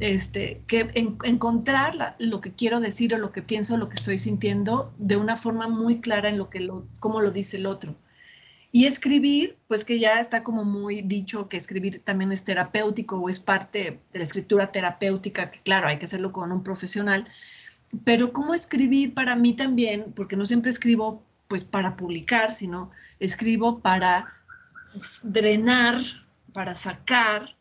este, 0.00 0.62
que 0.66 0.90
encontrar 0.94 2.16
lo 2.18 2.40
que 2.40 2.52
quiero 2.52 2.80
decir 2.80 3.14
o 3.14 3.18
lo 3.18 3.32
que 3.32 3.42
pienso, 3.42 3.76
lo 3.76 3.88
que 3.88 3.94
estoy 3.94 4.18
sintiendo 4.18 4.92
de 4.98 5.16
una 5.16 5.36
forma 5.36 5.68
muy 5.68 6.00
clara 6.00 6.28
en 6.28 6.38
lo 6.38 6.50
que 6.50 6.60
lo, 6.60 6.86
cómo 6.98 7.20
lo 7.20 7.30
dice 7.30 7.58
el 7.58 7.66
otro. 7.66 7.94
Y 8.72 8.86
escribir, 8.86 9.56
pues 9.68 9.84
que 9.84 10.00
ya 10.00 10.18
está 10.18 10.42
como 10.42 10.64
muy 10.64 11.02
dicho 11.02 11.48
que 11.48 11.56
escribir 11.56 12.02
también 12.02 12.32
es 12.32 12.42
terapéutico 12.42 13.16
o 13.18 13.28
es 13.28 13.38
parte 13.38 14.00
de 14.12 14.18
la 14.18 14.24
escritura 14.24 14.72
terapéutica, 14.72 15.52
que 15.52 15.60
claro, 15.60 15.86
hay 15.86 15.98
que 15.98 16.06
hacerlo 16.06 16.32
con 16.32 16.50
un 16.50 16.64
profesional, 16.64 17.28
pero 18.02 18.32
cómo 18.32 18.52
escribir 18.52 19.14
para 19.14 19.36
mí 19.36 19.52
también, 19.52 20.12
porque 20.16 20.34
no 20.34 20.44
siempre 20.44 20.72
escribo 20.72 21.22
pues 21.46 21.62
para 21.62 21.94
publicar, 21.94 22.50
sino 22.50 22.90
escribo 23.20 23.78
para 23.78 24.32
drenar, 25.22 26.00
para 26.52 26.74
sacar, 26.74 27.54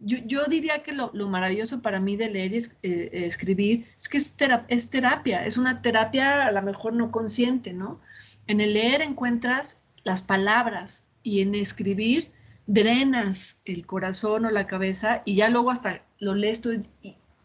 yo, 0.00 0.44
diría 0.46 0.82
que 0.82 0.92
lo, 0.92 1.10
maravilloso 1.28 1.82
para 1.82 2.00
mí 2.00 2.16
de 2.16 2.30
leer 2.30 2.54
y 2.54 2.58
eh, 2.82 3.10
escribir 3.12 3.86
es 3.96 4.08
que 4.08 4.16
es, 4.16 4.34
es, 4.68 4.90
terapia, 4.90 5.44
es 5.44 5.56
una 5.56 5.82
terapia 5.82 6.46
a 6.46 6.52
lo 6.52 6.62
mejor 6.62 6.94
no 6.94 7.10
consciente, 7.10 7.72
¿no? 7.72 8.00
En 8.46 8.60
el 8.60 8.74
leer 8.74 9.02
encuentras 9.02 9.80
las 10.02 10.22
palabras 10.22 11.06
y 11.22 11.40
en 11.40 11.54
escribir 11.54 12.30
drenas 12.66 13.60
el 13.64 13.84
corazón 13.84 14.46
o 14.46 14.50
la 14.50 14.66
cabeza 14.66 15.22
y 15.24 15.34
ya 15.34 15.50
luego 15.50 15.70
hasta 15.70 16.02
lo 16.18 16.34
lees 16.34 16.60
tú 16.60 16.82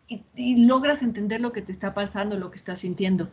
y 0.08 0.66
logras 0.66 1.02
entender 1.02 1.42
lo 1.42 1.52
que 1.52 1.62
te 1.62 1.72
está 1.72 1.94
pasando, 1.94 2.38
lo 2.38 2.52
que 2.52 2.58
estás 2.58 2.80
sintiendo. 2.80 3.30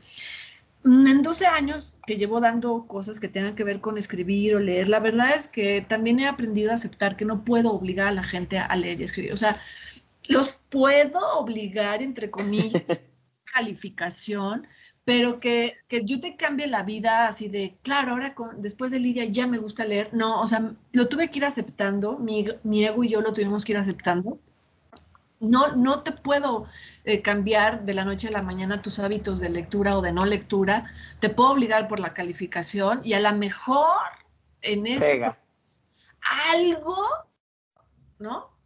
Mm, 0.84 1.06
en 1.06 1.22
12 1.22 1.46
años 1.46 1.94
que 2.06 2.16
llevo 2.16 2.40
dando 2.40 2.86
cosas 2.86 3.20
que 3.20 3.28
tengan 3.28 3.54
que 3.54 3.64
ver 3.64 3.80
con 3.80 3.98
escribir 3.98 4.56
o 4.56 4.60
leer, 4.60 4.88
la 4.88 5.00
verdad 5.00 5.34
es 5.36 5.48
que 5.48 5.80
también 5.80 6.18
he 6.20 6.26
aprendido 6.26 6.70
a 6.72 6.74
aceptar 6.74 7.16
que 7.16 7.24
no 7.24 7.44
puedo 7.44 7.72
obligar 7.72 8.08
a 8.08 8.12
la 8.12 8.24
gente 8.24 8.58
a 8.58 8.74
leer 8.76 9.00
y 9.00 9.04
escribir. 9.04 9.32
O 9.32 9.36
sea, 9.36 9.60
los 10.28 10.50
puedo 10.70 11.20
obligar, 11.38 12.02
entre 12.02 12.30
comillas, 12.30 12.82
calificación, 13.54 14.66
pero 15.04 15.40
que, 15.40 15.78
yo 16.04 16.20
te 16.20 16.36
cambie 16.36 16.66
la 16.68 16.82
vida 16.84 17.26
así 17.28 17.48
de, 17.48 17.76
claro, 17.82 18.12
ahora 18.12 18.34
después 18.58 18.90
de 18.92 19.00
Lidia 19.00 19.24
ya 19.26 19.46
me 19.46 19.58
gusta 19.58 19.84
leer. 19.84 20.10
No, 20.12 20.40
o 20.40 20.46
sea, 20.46 20.74
lo 20.92 21.08
tuve 21.08 21.30
que 21.30 21.38
ir 21.40 21.44
aceptando, 21.44 22.18
mi, 22.18 22.46
mi 22.64 22.84
ego 22.84 23.04
y 23.04 23.08
yo 23.08 23.20
lo 23.20 23.32
tuvimos 23.32 23.64
que 23.64 23.72
ir 23.72 23.78
aceptando 23.78 24.38
no, 25.42 25.74
no 25.76 26.02
te 26.02 26.12
puedo 26.12 26.66
eh, 27.04 27.20
cambiar 27.20 27.84
de 27.84 27.94
la 27.94 28.04
noche 28.04 28.28
a 28.28 28.30
la 28.30 28.42
mañana 28.42 28.80
tus 28.80 29.00
hábitos 29.00 29.40
de 29.40 29.50
lectura 29.50 29.98
o 29.98 30.02
de 30.02 30.12
no 30.12 30.24
lectura. 30.24 30.90
Te 31.18 31.30
puedo 31.30 31.50
obligar 31.50 31.88
por 31.88 31.98
la 31.98 32.14
calificación 32.14 33.00
y 33.04 33.14
a 33.14 33.20
lo 33.20 33.32
mejor 33.36 33.98
en 34.62 34.86
eso 34.86 35.36
algo, 36.54 36.96
¿no? 38.20 38.56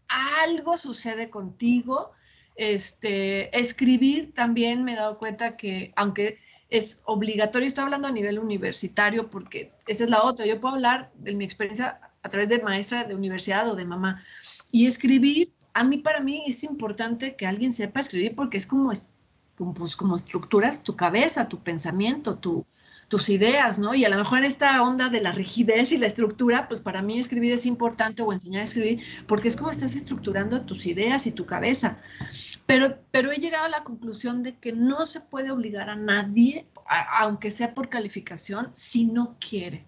Algo 0.45 0.77
sucede 0.77 1.31
contigo. 1.31 2.13
Este, 2.55 3.59
escribir 3.59 4.35
también 4.35 4.85
me 4.85 4.93
he 4.93 4.97
dado 4.97 5.19
cuenta 5.19 5.57
que 5.57 5.93
aunque 5.97 6.39
es 6.69 7.03
obligatorio, 7.07 7.69
estoy 7.69 7.85
hablando 7.85 8.09
a 8.09 8.13
nivel 8.13 8.39
universitario 8.39 9.31
porque 9.31 9.73
esa 9.87 10.05
es 10.05 10.11
la 10.11 10.23
otra. 10.23 10.45
Yo 10.45 10.61
puedo 10.61 10.75
hablar 10.75 11.11
de 11.15 11.35
mi 11.35 11.45
experiencia 11.45 12.01
a 12.23 12.29
través 12.29 12.51
de 12.51 12.61
maestra 12.61 13.05
de 13.05 13.15
universidad 13.15 13.67
o 13.71 13.77
de 13.77 13.87
mamá. 13.87 14.23
Y 14.71 14.87
escribir 14.87 15.56
a 15.77 15.85
mí, 15.85 15.99
para 15.99 16.21
mí, 16.21 16.43
es 16.47 16.65
importante 16.65 17.37
que 17.37 17.47
alguien 17.47 17.71
sepa 17.71 18.01
escribir 18.01 18.35
porque 18.35 18.57
es 18.57 18.67
como, 18.67 18.91
pues, 19.75 19.95
como 19.95 20.17
estructuras 20.17 20.83
tu 20.83 20.97
cabeza, 20.97 21.51
tu 21.51 21.59
pensamiento, 21.59 22.39
tus 23.09 23.29
ideas, 23.29 23.79
¿no? 23.79 23.95
Y 23.95 24.07
a 24.07 24.09
lo 24.09 24.17
mejor 24.17 24.39
en 24.39 24.47
esta 24.47 24.83
onda 24.83 25.11
de 25.11 25.21
la 25.21 25.33
rigidez 25.33 25.93
y 25.93 25.99
la 25.99 26.07
estructura, 26.07 26.67
pues 26.67 26.81
para 26.81 27.03
mí 27.03 27.19
escribir 27.19 27.53
es 27.53 27.67
importante 27.67 28.23
o 28.23 28.33
enseñar 28.33 28.63
a 28.63 28.65
escribir 28.65 29.03
porque 29.27 29.49
es 29.49 29.57
como 29.57 29.71
estás 29.71 29.95
estructurando 29.95 30.63
tus 30.63 30.87
ideas 30.87 31.27
y 31.27 31.33
tu 31.33 31.45
cabeza. 31.45 31.99
Pero, 32.65 32.97
pero 33.11 33.31
he 33.31 33.37
llegado 33.37 33.67
a 33.67 33.69
la 33.69 33.85
conclusión 33.85 34.43
de 34.43 34.57
que 34.57 34.73
no 34.73 35.05
se 35.05 35.21
puede 35.21 35.51
obligar 35.51 35.91
a 35.91 35.97
nadie, 35.97 36.67
aunque 37.21 37.51
sea 37.51 37.75
por 37.75 37.91
calificación, 37.91 38.71
si 38.73 39.05
no 39.05 39.37
quiere 39.39 39.85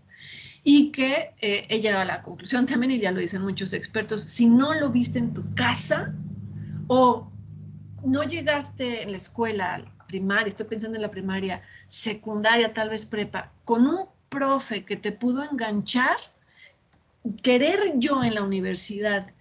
y 0.70 0.92
que 0.92 1.32
eh, 1.40 1.64
he 1.70 1.80
llegado 1.80 2.02
a 2.02 2.04
la 2.04 2.22
conclusión 2.22 2.66
también, 2.66 2.92
y 2.92 2.98
ya 2.98 3.10
lo 3.10 3.20
dicen 3.20 3.40
muchos 3.40 3.72
expertos, 3.72 4.20
si 4.20 4.44
no 4.44 4.74
lo 4.74 4.90
viste 4.90 5.18
en 5.18 5.32
tu 5.32 5.42
casa 5.54 6.12
o 6.88 7.32
no 8.04 8.22
llegaste 8.22 9.02
en 9.02 9.12
la 9.12 9.16
escuela 9.16 9.90
primaria, 10.08 10.48
estoy 10.48 10.66
pensando 10.66 10.96
en 10.96 11.02
la 11.02 11.10
primaria, 11.10 11.62
secundaria, 11.86 12.74
tal 12.74 12.90
vez 12.90 13.06
prepa, 13.06 13.50
con 13.64 13.86
un 13.86 14.08
profe 14.28 14.84
que 14.84 14.96
te 14.96 15.10
pudo 15.10 15.42
enganchar, 15.42 16.18
querer 17.42 17.94
yo 17.94 18.22
en 18.22 18.34
la 18.34 18.42
universidad 18.42 19.32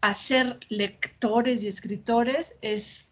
hacer 0.00 0.58
lectores 0.68 1.62
y 1.62 1.68
escritores 1.68 2.58
es, 2.60 3.08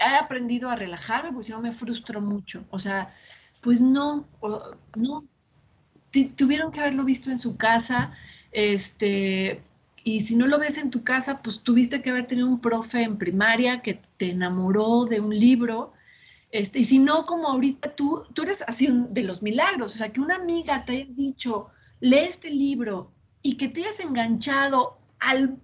he 0.00 0.16
aprendido 0.16 0.70
a 0.70 0.76
relajarme, 0.76 1.32
porque 1.32 1.48
si 1.48 1.52
no 1.52 1.60
me 1.60 1.72
frustro 1.72 2.22
mucho. 2.22 2.64
O 2.70 2.78
sea, 2.78 3.14
pues 3.60 3.82
no, 3.82 4.26
no, 4.96 5.26
tuvieron 6.24 6.72
que 6.72 6.80
haberlo 6.80 7.04
visto 7.04 7.30
en 7.30 7.38
su 7.38 7.56
casa, 7.56 8.12
este, 8.52 9.62
y 10.02 10.20
si 10.20 10.36
no 10.36 10.46
lo 10.46 10.58
ves 10.58 10.78
en 10.78 10.90
tu 10.90 11.04
casa, 11.04 11.42
pues 11.42 11.60
tuviste 11.60 12.02
que 12.02 12.10
haber 12.10 12.26
tenido 12.26 12.48
un 12.48 12.60
profe 12.60 13.02
en 13.02 13.18
primaria 13.18 13.82
que 13.82 14.00
te 14.16 14.30
enamoró 14.30 15.04
de 15.04 15.20
un 15.20 15.36
libro, 15.36 15.92
este, 16.50 16.80
y 16.80 16.84
si 16.84 16.98
no, 16.98 17.26
como 17.26 17.48
ahorita 17.48 17.94
tú, 17.94 18.22
tú 18.32 18.42
eres 18.42 18.62
así 18.66 18.88
de 18.90 19.22
los 19.22 19.42
milagros, 19.42 19.94
o 19.94 19.98
sea, 19.98 20.12
que 20.12 20.20
una 20.20 20.36
amiga 20.36 20.84
te 20.84 20.92
haya 20.92 21.06
dicho, 21.10 21.68
lee 22.00 22.18
este 22.18 22.50
libro 22.50 23.12
y 23.42 23.56
que 23.56 23.68
te 23.68 23.82
hayas 23.82 24.00
enganchado 24.00 24.98
al, 25.18 25.58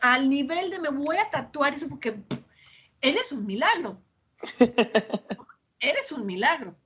al 0.00 0.28
nivel 0.30 0.70
de 0.70 0.78
me 0.78 0.90
voy 0.90 1.16
a 1.16 1.30
tatuar 1.30 1.74
eso 1.74 1.88
porque 1.88 2.16
eres 3.00 3.32
un 3.32 3.46
milagro. 3.46 4.00
eres 5.80 6.12
un 6.12 6.26
milagro 6.26 6.76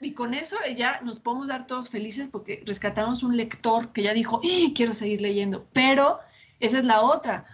y 0.00 0.12
con 0.12 0.32
eso 0.32 0.56
ya 0.76 1.00
nos 1.02 1.20
podemos 1.20 1.48
dar 1.48 1.66
todos 1.66 1.90
felices 1.90 2.28
porque 2.30 2.62
rescatamos 2.66 3.22
un 3.22 3.36
lector 3.36 3.92
que 3.92 4.02
ya 4.02 4.14
dijo, 4.14 4.40
¡Eh, 4.42 4.72
quiero 4.74 4.94
seguir 4.94 5.20
leyendo. 5.20 5.66
Pero 5.72 6.18
esa 6.58 6.78
es 6.78 6.86
la 6.86 7.02
otra. 7.02 7.44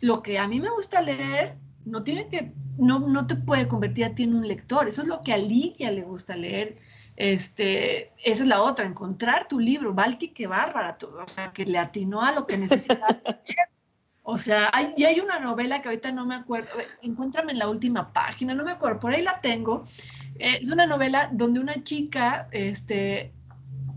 Lo 0.00 0.22
que 0.22 0.38
a 0.38 0.48
mí 0.48 0.60
me 0.60 0.70
gusta 0.70 1.02
leer 1.02 1.56
no 1.84 2.02
tiene 2.02 2.28
que, 2.28 2.52
no, 2.78 3.00
no 3.00 3.26
te 3.26 3.36
puede 3.36 3.68
convertir 3.68 4.06
a 4.06 4.14
ti 4.14 4.22
en 4.22 4.34
un 4.34 4.48
lector. 4.48 4.88
Eso 4.88 5.02
es 5.02 5.08
lo 5.08 5.20
que 5.20 5.34
a 5.34 5.38
Lidia 5.38 5.90
le 5.90 6.02
gusta 6.02 6.36
leer. 6.36 6.78
Este, 7.16 8.12
esa 8.24 8.44
es 8.44 8.48
la 8.48 8.62
otra, 8.62 8.86
encontrar 8.86 9.46
tu 9.46 9.60
libro, 9.60 9.92
Balti, 9.92 10.28
qué 10.28 10.46
bárbara, 10.46 10.96
o 11.02 11.28
sea, 11.28 11.52
que 11.52 11.66
le 11.66 11.76
atinó 11.76 12.22
a 12.22 12.32
lo 12.32 12.46
que 12.46 12.56
necesitaba. 12.56 13.20
O 14.22 14.38
sea, 14.38 14.70
hay, 14.72 14.94
y 14.96 15.04
hay 15.04 15.18
una 15.18 15.40
novela 15.40 15.82
que 15.82 15.88
ahorita 15.88 16.12
no 16.12 16.24
me 16.24 16.36
acuerdo, 16.36 16.68
encuéntrame 17.02 17.50
en 17.50 17.58
la 17.58 17.68
última 17.68 18.12
página, 18.12 18.54
no 18.54 18.64
me 18.64 18.70
acuerdo, 18.70 19.00
por 19.00 19.12
ahí 19.12 19.22
la 19.22 19.40
tengo, 19.40 19.84
Es 20.40 20.70
una 20.70 20.86
novela 20.86 21.28
donde 21.32 21.60
una 21.60 21.82
chica 21.84 22.48
este, 22.50 23.32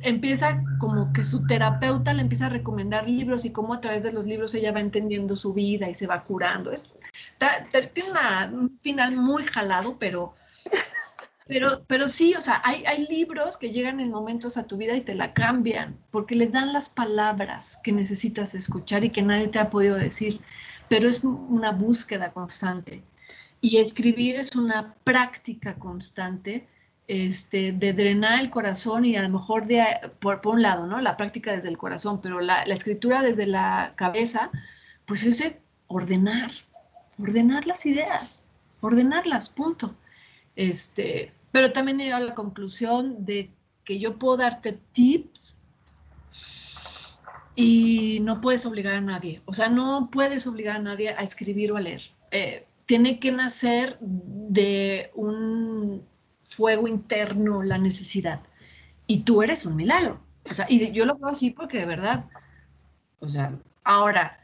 empieza 0.03 0.61
como 0.79 1.13
que 1.13 1.23
su 1.23 1.47
terapeuta 1.47 2.13
le 2.13 2.21
empieza 2.21 2.47
a 2.47 2.49
recomendar 2.49 3.07
libros 3.07 3.45
y 3.45 3.51
cómo 3.51 3.73
a 3.73 3.81
través 3.81 4.03
de 4.03 4.11
los 4.11 4.25
libros 4.25 4.53
ella 4.53 4.73
va 4.73 4.81
entendiendo 4.81 5.35
su 5.35 5.53
vida 5.53 5.89
y 5.89 5.93
se 5.93 6.07
va 6.07 6.23
curando. 6.23 6.71
Es, 6.71 6.91
tiene 7.93 8.11
un 8.51 8.77
final 8.81 9.15
muy 9.15 9.43
jalado, 9.43 9.97
pero, 9.97 10.35
pero, 11.47 11.85
pero 11.87 12.07
sí, 12.07 12.35
o 12.37 12.41
sea, 12.41 12.61
hay, 12.65 12.83
hay 12.85 13.07
libros 13.07 13.57
que 13.57 13.71
llegan 13.71 14.01
en 14.01 14.11
momentos 14.11 14.57
a 14.57 14.67
tu 14.67 14.77
vida 14.77 14.93
y 14.95 15.01
te 15.01 15.15
la 15.15 15.33
cambian, 15.33 15.97
porque 16.11 16.35
le 16.35 16.47
dan 16.47 16.73
las 16.73 16.89
palabras 16.89 17.79
que 17.83 17.93
necesitas 17.93 18.53
escuchar 18.55 19.05
y 19.05 19.09
que 19.09 19.21
nadie 19.21 19.47
te 19.47 19.59
ha 19.59 19.69
podido 19.69 19.95
decir, 19.95 20.41
pero 20.89 21.07
es 21.07 21.23
una 21.23 21.71
búsqueda 21.71 22.33
constante. 22.33 23.03
Y 23.63 23.77
escribir 23.77 24.35
es 24.35 24.57
una 24.57 24.93
práctica 25.05 25.75
constante 25.75 26.67
este, 27.07 27.71
de 27.71 27.93
drenar 27.93 28.41
el 28.41 28.49
corazón 28.49 29.05
y 29.05 29.15
a 29.15 29.21
lo 29.21 29.29
mejor 29.29 29.67
de, 29.67 29.85
por, 30.19 30.41
un 30.45 30.61
lado, 30.61 30.85
¿no? 30.85 30.99
La 30.99 31.15
práctica 31.15 31.55
desde 31.55 31.69
el 31.69 31.77
corazón, 31.77 32.19
pero 32.19 32.41
la, 32.41 32.63
escritura 32.63 33.21
desde 33.21 33.47
la 33.47 33.93
cabeza, 33.95 34.51
pues 35.05 35.23
es 35.23 35.55
ordenar, 35.87 36.51
ordenar 37.17 37.65
las 37.65 37.85
ideas, 37.85 38.49
ordenarlas, 38.81 39.47
punto. 39.47 39.95
Este, 40.57 41.31
pero 41.53 41.71
también 41.71 42.01
he 42.01 42.03
llegado 42.03 42.25
a 42.25 42.27
la 42.27 42.35
conclusión 42.35 43.23
de 43.23 43.49
que 43.85 43.97
yo 43.97 44.19
puedo 44.19 44.35
darte 44.35 44.77
tips 44.91 45.55
y 47.55 48.19
no 48.23 48.41
puedes 48.41 48.65
obligar 48.65 48.95
a 48.95 49.01
nadie. 49.01 49.41
O 49.45 49.53
sea, 49.53 49.69
no 49.69 50.09
puedes 50.11 50.45
obligar 50.47 50.75
a 50.75 50.83
nadie 50.83 51.11
a 51.11 51.23
escribir 51.23 51.71
o 51.71 51.77
a 51.77 51.79
leer. 51.79 52.01
Eh, 52.31 52.65
tiene 52.85 53.19
que 53.19 53.31
nacer 53.31 53.97
de 54.01 55.11
un 55.15 56.05
fuego 56.43 56.87
interno, 56.87 57.63
la 57.63 57.77
necesidad. 57.77 58.41
Y 59.07 59.21
tú 59.21 59.41
eres 59.41 59.65
un 59.65 59.75
milagro. 59.75 60.21
O 60.49 60.53
sea, 60.53 60.65
y 60.69 60.91
yo 60.91 61.05
lo 61.05 61.15
veo 61.15 61.29
así 61.29 61.51
porque 61.51 61.79
de 61.79 61.85
verdad, 61.85 62.25
o 63.19 63.29
sea, 63.29 63.57
ahora, 63.83 64.37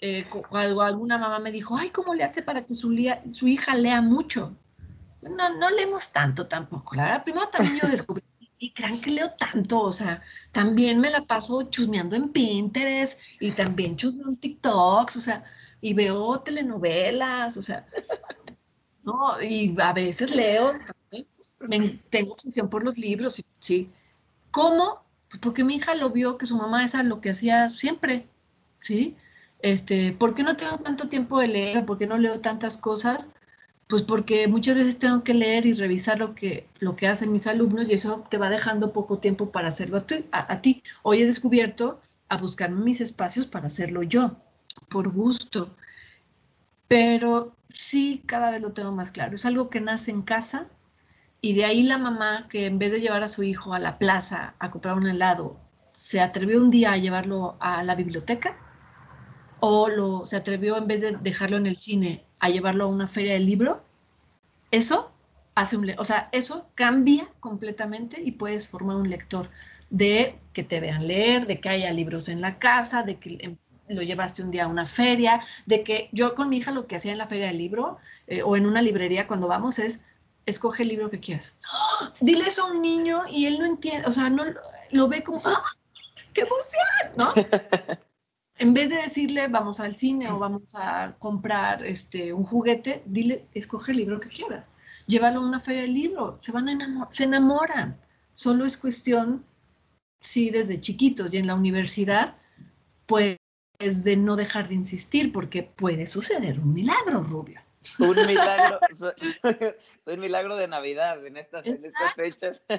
eh, 0.00 0.26
cuando 0.50 0.82
alguna 0.82 1.16
mamá 1.18 1.38
me 1.38 1.50
dijo, 1.50 1.76
ay, 1.76 1.90
¿cómo 1.90 2.14
le 2.14 2.24
hace 2.24 2.42
para 2.42 2.64
que 2.64 2.74
su, 2.74 2.94
su 3.32 3.48
hija 3.48 3.74
lea 3.74 4.02
mucho? 4.02 4.56
No, 5.22 5.56
no 5.56 5.70
leemos 5.70 6.12
tanto 6.12 6.46
tampoco. 6.46 6.94
La 6.94 7.04
verdad, 7.04 7.24
primero 7.24 7.48
también 7.48 7.80
yo 7.82 7.88
descubrí, 7.88 8.22
y 8.58 8.70
crean 8.70 9.00
que 9.00 9.10
leo 9.10 9.30
tanto, 9.32 9.80
o 9.80 9.92
sea, 9.92 10.22
también 10.52 11.00
me 11.00 11.10
la 11.10 11.24
paso 11.24 11.62
chusmeando 11.64 12.16
en 12.16 12.30
Pinterest 12.30 13.20
y 13.40 13.50
también 13.50 13.96
chusmeo 13.96 14.28
en 14.28 14.36
TikToks, 14.36 15.16
o 15.16 15.20
sea, 15.20 15.44
y 15.86 15.94
veo 15.94 16.40
telenovelas, 16.40 17.56
o 17.56 17.62
sea, 17.62 17.86
no, 19.04 19.40
y 19.40 19.72
a 19.80 19.92
veces 19.92 20.34
leo 20.34 20.72
tengo 22.10 22.32
obsesión 22.32 22.68
por 22.68 22.84
los 22.84 22.98
libros, 22.98 23.40
sí. 23.60 23.88
¿Cómo? 24.50 25.04
Pues 25.28 25.40
porque 25.40 25.62
mi 25.62 25.76
hija 25.76 25.94
lo 25.94 26.10
vio 26.10 26.38
que 26.38 26.46
su 26.46 26.56
mamá 26.56 26.84
es 26.84 26.94
lo 27.04 27.20
que 27.20 27.30
hacía 27.30 27.68
siempre, 27.68 28.26
¿sí? 28.80 29.16
Este, 29.60 30.10
¿Por 30.10 30.34
qué 30.34 30.42
no 30.42 30.56
tengo 30.56 30.78
tanto 30.78 31.08
tiempo 31.08 31.38
de 31.38 31.48
leer? 31.48 31.86
¿Por 31.86 31.98
qué 31.98 32.08
no 32.08 32.18
leo 32.18 32.40
tantas 32.40 32.76
cosas? 32.76 33.30
Pues 33.86 34.02
porque 34.02 34.48
muchas 34.48 34.74
veces 34.74 34.98
tengo 34.98 35.22
que 35.22 35.34
leer 35.34 35.66
y 35.66 35.72
revisar 35.72 36.18
lo 36.18 36.34
que, 36.34 36.68
lo 36.80 36.96
que 36.96 37.06
hacen 37.06 37.30
mis 37.30 37.46
alumnos 37.46 37.88
y 37.88 37.94
eso 37.94 38.24
te 38.28 38.38
va 38.38 38.50
dejando 38.50 38.92
poco 38.92 39.18
tiempo 39.18 39.52
para 39.52 39.68
hacerlo 39.68 39.98
a, 40.32 40.52
a 40.52 40.60
ti. 40.62 40.82
Hoy 41.04 41.22
he 41.22 41.26
descubierto 41.26 42.00
a 42.28 42.38
buscar 42.38 42.72
mis 42.72 43.00
espacios 43.00 43.46
para 43.46 43.68
hacerlo 43.68 44.02
yo, 44.02 44.36
por 44.88 45.10
gusto. 45.10 45.76
Pero 46.88 47.56
sí, 47.68 48.22
cada 48.26 48.50
vez 48.50 48.62
lo 48.62 48.72
tengo 48.72 48.92
más 48.92 49.10
claro. 49.10 49.34
Es 49.34 49.46
algo 49.46 49.70
que 49.70 49.80
nace 49.80 50.10
en 50.10 50.22
casa, 50.22 50.68
y 51.40 51.54
de 51.54 51.64
ahí 51.64 51.82
la 51.82 51.98
mamá, 51.98 52.48
que 52.50 52.66
en 52.66 52.78
vez 52.78 52.92
de 52.92 53.00
llevar 53.00 53.22
a 53.22 53.28
su 53.28 53.42
hijo 53.42 53.74
a 53.74 53.78
la 53.78 53.98
plaza 53.98 54.54
a 54.58 54.70
comprar 54.70 54.96
un 54.96 55.06
helado, 55.06 55.58
se 55.96 56.20
atrevió 56.20 56.60
un 56.60 56.70
día 56.70 56.92
a 56.92 56.98
llevarlo 56.98 57.56
a 57.60 57.82
la 57.82 57.94
biblioteca 57.94 58.56
o 59.60 59.88
lo, 59.88 60.26
se 60.26 60.36
atrevió 60.36 60.76
en 60.76 60.86
vez 60.86 61.00
de 61.00 61.12
dejarlo 61.12 61.56
en 61.56 61.66
el 61.66 61.78
cine 61.78 62.24
a 62.38 62.50
llevarlo 62.50 62.84
a 62.84 62.88
una 62.88 63.06
feria 63.06 63.34
del 63.34 63.46
libro, 63.46 63.84
eso 64.70 65.12
hace 65.54 65.76
un, 65.76 65.90
o 65.98 66.04
sea, 66.04 66.28
eso 66.32 66.68
cambia 66.74 67.28
completamente 67.40 68.20
y 68.20 68.32
puedes 68.32 68.68
formar 68.68 68.96
un 68.96 69.08
lector 69.08 69.48
de 69.88 70.38
que 70.52 70.62
te 70.62 70.80
vean 70.80 71.06
leer, 71.06 71.46
de 71.46 71.60
que 71.60 71.68
haya 71.68 71.92
libros 71.92 72.28
en 72.28 72.40
la 72.40 72.58
casa, 72.58 73.02
de 73.02 73.18
que 73.18 73.56
lo 73.88 74.02
llevaste 74.02 74.42
un 74.42 74.50
día 74.50 74.64
a 74.64 74.68
una 74.68 74.86
feria, 74.86 75.40
de 75.66 75.82
que 75.82 76.08
yo 76.12 76.34
con 76.34 76.48
mi 76.48 76.58
hija 76.58 76.72
lo 76.72 76.86
que 76.86 76.96
hacía 76.96 77.12
en 77.12 77.18
la 77.18 77.28
feria 77.28 77.48
del 77.48 77.58
libro 77.58 77.98
eh, 78.26 78.42
o 78.42 78.56
en 78.56 78.66
una 78.66 78.82
librería 78.82 79.26
cuando 79.26 79.48
vamos 79.48 79.78
es 79.78 80.02
escoge 80.46 80.84
el 80.84 80.90
libro 80.90 81.10
que 81.10 81.20
quieras. 81.20 81.54
Dile 82.20 82.46
eso 82.46 82.64
a 82.64 82.70
un 82.70 82.80
niño 82.80 83.22
y 83.28 83.46
él 83.46 83.58
no 83.58 83.66
entiende, 83.66 84.06
o 84.06 84.12
sea, 84.12 84.30
no 84.30 84.44
lo 84.92 85.08
ve 85.08 85.22
como, 85.22 85.40
¡Ah! 85.44 85.62
¡qué 86.32 86.42
emoción! 86.42 87.16
¿No? 87.16 87.32
en 88.58 88.72
vez 88.72 88.90
de 88.90 88.96
decirle, 88.96 89.48
vamos 89.48 89.80
al 89.80 89.94
cine 89.94 90.30
o 90.30 90.38
vamos 90.38 90.74
a 90.74 91.14
comprar 91.18 91.84
este, 91.84 92.32
un 92.32 92.44
juguete, 92.44 93.02
dile, 93.04 93.46
escoge 93.52 93.92
el 93.92 93.98
libro 93.98 94.20
que 94.20 94.28
quieras. 94.28 94.68
Llévalo 95.06 95.40
a 95.40 95.46
una 95.46 95.60
feria 95.60 95.82
de 95.82 95.88
libro, 95.88 96.36
se 96.38 96.52
van 96.52 96.68
a 96.68 96.72
enamorar, 96.72 97.12
se 97.12 97.24
enamoran. 97.24 98.00
Solo 98.34 98.64
es 98.64 98.76
cuestión, 98.76 99.44
sí, 100.20 100.50
desde 100.50 100.80
chiquitos 100.80 101.32
y 101.32 101.38
en 101.38 101.46
la 101.46 101.54
universidad, 101.54 102.36
pues 103.06 103.36
de 103.78 104.16
no 104.16 104.36
dejar 104.36 104.68
de 104.68 104.74
insistir, 104.74 105.32
porque 105.32 105.62
puede 105.62 106.06
suceder 106.06 106.58
un 106.58 106.72
milagro, 106.72 107.22
Rubio. 107.22 107.60
Un 107.98 108.26
milagro, 108.26 108.80
soy, 108.94 110.14
un 110.14 110.20
milagro 110.20 110.56
de 110.56 110.68
Navidad 110.68 111.24
en 111.24 111.36
estas, 111.36 111.66
estas 111.66 112.14
fechas. 112.14 112.62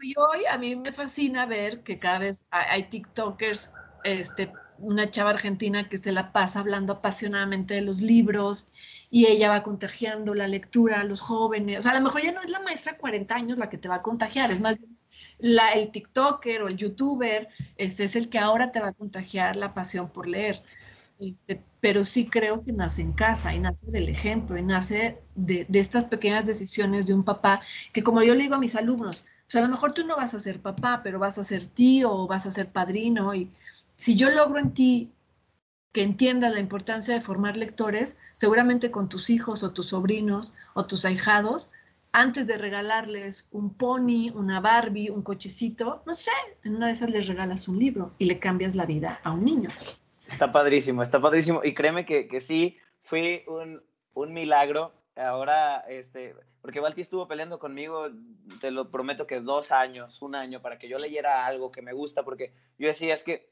Y 0.00 0.14
hoy 0.16 0.46
a 0.48 0.56
mí 0.58 0.76
me 0.76 0.92
fascina 0.92 1.44
ver 1.44 1.82
que 1.82 1.98
cada 1.98 2.20
vez 2.20 2.46
hay, 2.52 2.84
TikTokers, 2.84 3.72
este, 4.04 4.52
una 4.78 5.10
chava 5.10 5.30
argentina 5.30 5.88
que 5.88 5.98
se 5.98 6.12
la 6.12 6.30
pasa 6.30 6.60
hablando 6.60 6.92
apasionadamente 6.92 7.74
de 7.74 7.80
los 7.80 8.00
libros 8.00 8.70
y 9.10 9.26
ella 9.26 9.48
va 9.48 9.64
contagiando 9.64 10.34
la 10.34 10.46
lectura 10.46 11.00
a 11.00 11.04
los 11.04 11.20
jóvenes. 11.20 11.80
O 11.80 11.82
sea, 11.82 11.90
a 11.90 11.94
lo 11.98 12.02
mejor 12.02 12.22
ya 12.22 12.30
no 12.30 12.40
es 12.40 12.50
la 12.50 12.60
maestra 12.60 12.92
de 12.92 12.98
40 12.98 13.34
años 13.34 13.58
la 13.58 13.68
que 13.68 13.76
te 13.76 13.88
va 13.88 13.96
a 13.96 14.02
contagiar, 14.02 14.52
es 14.52 14.60
más 14.60 14.76
el 15.38 15.90
TikToker 15.90 16.62
o 16.62 16.68
el 16.68 16.76
YouTuber, 16.76 17.48
ese 17.76 18.04
es 18.04 18.16
el 18.16 18.28
que 18.28 18.38
ahora 18.38 18.70
te 18.70 18.80
va 18.80 18.88
a 18.88 18.92
contagiar 18.92 19.56
la 19.56 19.74
pasión 19.74 20.08
por 20.10 20.26
leer. 20.28 20.62
Este, 21.18 21.60
pero 21.80 22.04
sí 22.04 22.28
creo 22.28 22.62
que 22.64 22.72
nace 22.72 23.02
en 23.02 23.12
casa 23.12 23.52
y 23.52 23.58
nace 23.58 23.90
del 23.90 24.08
ejemplo 24.08 24.56
y 24.56 24.62
nace 24.62 25.18
de, 25.34 25.66
estas 25.72 26.04
pequeñas 26.04 26.46
decisiones 26.46 27.08
de 27.08 27.14
un 27.14 27.24
papá 27.24 27.60
que 27.92 28.04
como 28.04 28.22
yo 28.22 28.34
le 28.36 28.42
digo 28.42 28.54
a 28.54 28.60
mis 28.60 28.76
alumnos, 28.76 29.24
pues 29.44 29.56
a 29.56 29.60
lo 29.60 29.68
mejor 29.68 29.94
tú 29.94 30.04
no 30.06 30.16
vas 30.16 30.34
a 30.34 30.40
ser 30.40 30.60
papá, 30.60 31.00
pero 31.02 31.18
vas 31.18 31.38
a 31.38 31.44
ser 31.44 31.64
tío 31.66 32.12
o 32.12 32.26
vas 32.28 32.46
a 32.46 32.52
ser 32.52 32.70
padrino 32.70 33.34
y 33.34 33.50
si 33.96 34.14
yo 34.14 34.30
logro 34.30 34.60
en 34.60 34.72
ti 34.72 35.10
que 35.92 36.02
entiendas 36.02 36.52
la 36.52 36.60
importancia 36.60 37.14
de 37.14 37.20
formar 37.20 37.56
lectores, 37.56 38.16
seguramente 38.34 38.92
con 38.92 39.08
tus 39.08 39.30
hijos 39.30 39.64
o 39.64 39.72
tus 39.72 39.86
sobrinos 39.86 40.54
o 40.74 40.86
tus 40.86 41.04
ahijados, 41.04 41.72
antes 42.18 42.48
de 42.48 42.58
regalarles 42.58 43.48
un 43.52 43.74
pony, 43.74 44.30
una 44.34 44.60
Barbie, 44.60 45.08
un 45.08 45.22
cochecito, 45.22 46.02
no 46.04 46.14
sé, 46.14 46.32
en 46.64 46.74
una 46.74 46.86
de 46.86 46.92
esas 46.92 47.10
les 47.10 47.28
regalas 47.28 47.68
un 47.68 47.78
libro 47.78 48.12
y 48.18 48.24
le 48.24 48.40
cambias 48.40 48.74
la 48.74 48.86
vida 48.86 49.20
a 49.22 49.32
un 49.32 49.44
niño. 49.44 49.68
Está 50.26 50.50
padrísimo, 50.50 51.02
está 51.02 51.20
padrísimo. 51.20 51.60
Y 51.62 51.74
créeme 51.74 52.04
que, 52.04 52.26
que 52.26 52.40
sí, 52.40 52.76
fue 53.02 53.44
un, 53.46 53.82
un, 54.14 54.32
milagro. 54.32 54.92
Ahora, 55.14 55.84
este, 55.88 56.34
porque 56.60 56.80
Balti 56.80 57.02
estuvo 57.02 57.28
peleando 57.28 57.60
conmigo, 57.60 58.08
te 58.60 58.72
lo 58.72 58.90
prometo 58.90 59.26
que 59.26 59.40
dos 59.40 59.70
años, 59.70 60.20
un 60.20 60.34
año, 60.34 60.60
para 60.60 60.76
que 60.76 60.88
yo 60.88 60.98
leyera 60.98 61.46
algo 61.46 61.70
que 61.70 61.82
me 61.82 61.92
gusta, 61.92 62.24
porque 62.24 62.52
yo 62.78 62.88
decía, 62.88 63.14
es 63.14 63.22
que 63.22 63.48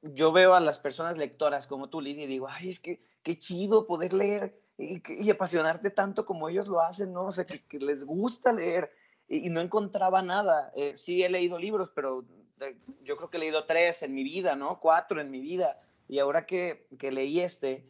yo 0.00 0.32
veo 0.32 0.54
a 0.54 0.60
las 0.60 0.78
personas 0.78 1.18
lectoras 1.18 1.66
como 1.66 1.90
tú, 1.90 2.00
Lidia, 2.00 2.24
y 2.24 2.28
digo, 2.28 2.48
ay, 2.48 2.70
es 2.70 2.80
que 2.80 3.02
qué 3.22 3.38
chido 3.38 3.86
poder 3.86 4.14
leer 4.14 4.58
y, 4.78 5.30
apasionarte 5.30 5.90
tanto 5.90 6.24
como 6.24 6.48
ellos 6.48 6.68
lo 6.68 6.80
hacen, 6.80 7.12
¿no? 7.12 7.24
O 7.24 7.30
sea, 7.32 7.44
que, 7.44 7.78
les 7.80 8.04
gusta 8.04 8.52
leer 8.52 8.92
y, 9.28 9.50
no 9.50 9.60
encontraba 9.60 10.22
nada. 10.22 10.72
Eh, 10.76 10.96
sí 10.96 11.22
he 11.22 11.28
leído 11.28 11.58
libros, 11.58 11.90
pero 11.90 12.24
eh, 12.60 12.76
yo 13.02 13.16
creo 13.16 13.28
que 13.28 13.36
he 13.38 13.40
leído 13.40 13.66
tres 13.66 14.02
en 14.02 14.14
mi 14.14 14.22
vida, 14.22 14.54
¿no? 14.54 14.78
Cuatro 14.78 15.20
en 15.20 15.30
mi 15.30 15.40
vida 15.40 15.80
y 16.06 16.20
ahora 16.20 16.46
que, 16.46 16.86
que 16.98 17.12
leí 17.12 17.40
este, 17.40 17.84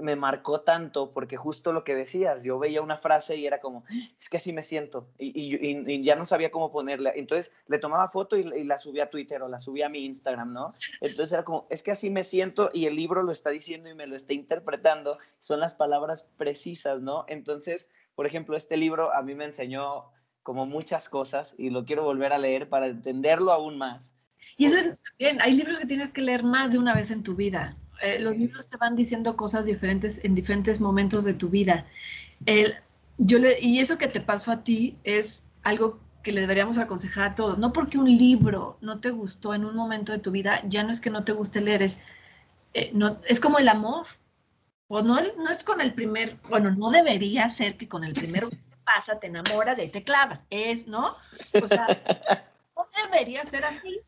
me 0.00 0.16
marcó 0.16 0.60
tanto 0.60 1.12
porque 1.12 1.36
justo 1.36 1.72
lo 1.72 1.84
que 1.84 1.94
decías, 1.94 2.42
yo 2.42 2.58
veía 2.58 2.82
una 2.82 2.98
frase 2.98 3.36
y 3.36 3.46
era 3.46 3.60
como, 3.60 3.84
es 4.18 4.28
que 4.28 4.36
así 4.36 4.52
me 4.52 4.62
siento 4.62 5.08
y, 5.18 5.32
y, 5.34 6.02
ya 6.02 6.16
no 6.16 6.26
sabía 6.26 6.50
cómo 6.50 6.70
ponerla. 6.70 7.12
Entonces 7.14 7.50
le 7.66 7.78
tomaba 7.78 8.08
foto 8.08 8.36
y, 8.36 8.64
la 8.64 8.78
subía 8.78 9.04
a 9.04 9.10
Twitter 9.10 9.42
o 9.42 9.48
la 9.48 9.58
subía 9.58 9.86
a 9.86 9.88
mi 9.88 10.04
Instagram, 10.04 10.52
¿no? 10.52 10.68
Entonces 11.00 11.32
era 11.32 11.44
como, 11.44 11.66
es 11.70 11.82
que 11.82 11.90
así 11.90 12.10
me 12.10 12.24
siento 12.24 12.70
y 12.72 12.86
el 12.86 12.96
libro 12.96 13.22
lo 13.22 13.32
está 13.32 13.50
diciendo 13.50 13.88
y 13.88 13.94
me 13.94 14.06
lo 14.06 14.16
está 14.16 14.32
interpretando, 14.34 15.18
son 15.40 15.60
las 15.60 15.74
palabras 15.74 16.26
precisas, 16.36 17.00
¿no? 17.00 17.24
Entonces, 17.28 17.88
por 18.14 18.26
ejemplo, 18.26 18.56
este 18.56 18.76
libro 18.76 19.14
a 19.14 19.22
mí 19.22 19.34
me 19.34 19.44
enseñó 19.44 20.10
como 20.42 20.66
muchas 20.66 21.08
cosas 21.08 21.54
y 21.56 21.70
lo 21.70 21.84
quiero 21.84 22.04
volver 22.04 22.32
a 22.32 22.38
leer 22.38 22.68
para 22.68 22.86
entenderlo 22.86 23.52
aún 23.52 23.78
más. 23.78 24.12
Y 24.56 24.66
eso 24.66 24.76
es 24.76 24.96
bien, 25.18 25.40
hay 25.40 25.54
libros 25.54 25.78
que 25.78 25.86
tienes 25.86 26.10
que 26.10 26.20
leer 26.20 26.42
más 26.42 26.72
de 26.72 26.78
una 26.78 26.94
vez 26.94 27.10
en 27.10 27.22
tu 27.22 27.34
vida. 27.34 27.76
Eh, 28.00 28.18
los 28.20 28.36
libros 28.36 28.66
te 28.68 28.76
van 28.76 28.96
diciendo 28.96 29.36
cosas 29.36 29.66
diferentes 29.66 30.24
en 30.24 30.34
diferentes 30.34 30.80
momentos 30.80 31.24
de 31.24 31.34
tu 31.34 31.48
vida. 31.48 31.86
yo 33.18 33.38
le, 33.38 33.60
y 33.60 33.78
eso 33.78 33.98
que 33.98 34.08
te 34.08 34.20
pasó 34.20 34.50
a 34.50 34.64
ti 34.64 34.96
es 35.04 35.44
algo 35.62 36.00
que 36.22 36.32
le 36.32 36.40
deberíamos 36.40 36.78
aconsejar 36.78 37.32
a 37.32 37.34
todos. 37.34 37.58
No 37.58 37.72
porque 37.72 37.98
un 37.98 38.06
libro 38.06 38.78
no 38.80 38.98
te 38.98 39.10
gustó 39.10 39.54
en 39.54 39.64
un 39.64 39.74
momento 39.74 40.12
de 40.12 40.18
tu 40.18 40.30
vida, 40.30 40.62
ya 40.66 40.82
no 40.82 40.90
es 40.90 41.00
que 41.00 41.10
no 41.10 41.24
te 41.24 41.32
guste 41.32 41.60
leer, 41.60 41.82
es, 41.82 41.98
eh, 42.74 42.90
no, 42.94 43.18
es 43.28 43.40
como 43.40 43.58
el 43.58 43.68
amor. 43.68 44.06
O 44.88 45.02
no, 45.02 45.18
no 45.38 45.50
es 45.50 45.64
con 45.64 45.80
el 45.80 45.94
primer, 45.94 46.38
bueno, 46.50 46.70
no 46.70 46.90
debería 46.90 47.48
ser 47.48 47.76
que 47.78 47.88
con 47.88 48.04
el 48.04 48.12
primero 48.12 48.50
que 48.50 48.58
pasa 48.84 49.18
te 49.18 49.28
enamoras 49.28 49.78
y 49.78 49.82
ahí 49.82 49.88
te 49.88 50.04
clavas. 50.04 50.44
Es, 50.50 50.86
¿no? 50.86 51.16
O 51.62 51.66
sea, 51.66 51.86
no 52.76 52.84
debería 53.10 53.48
ser 53.48 53.64
así. 53.64 54.00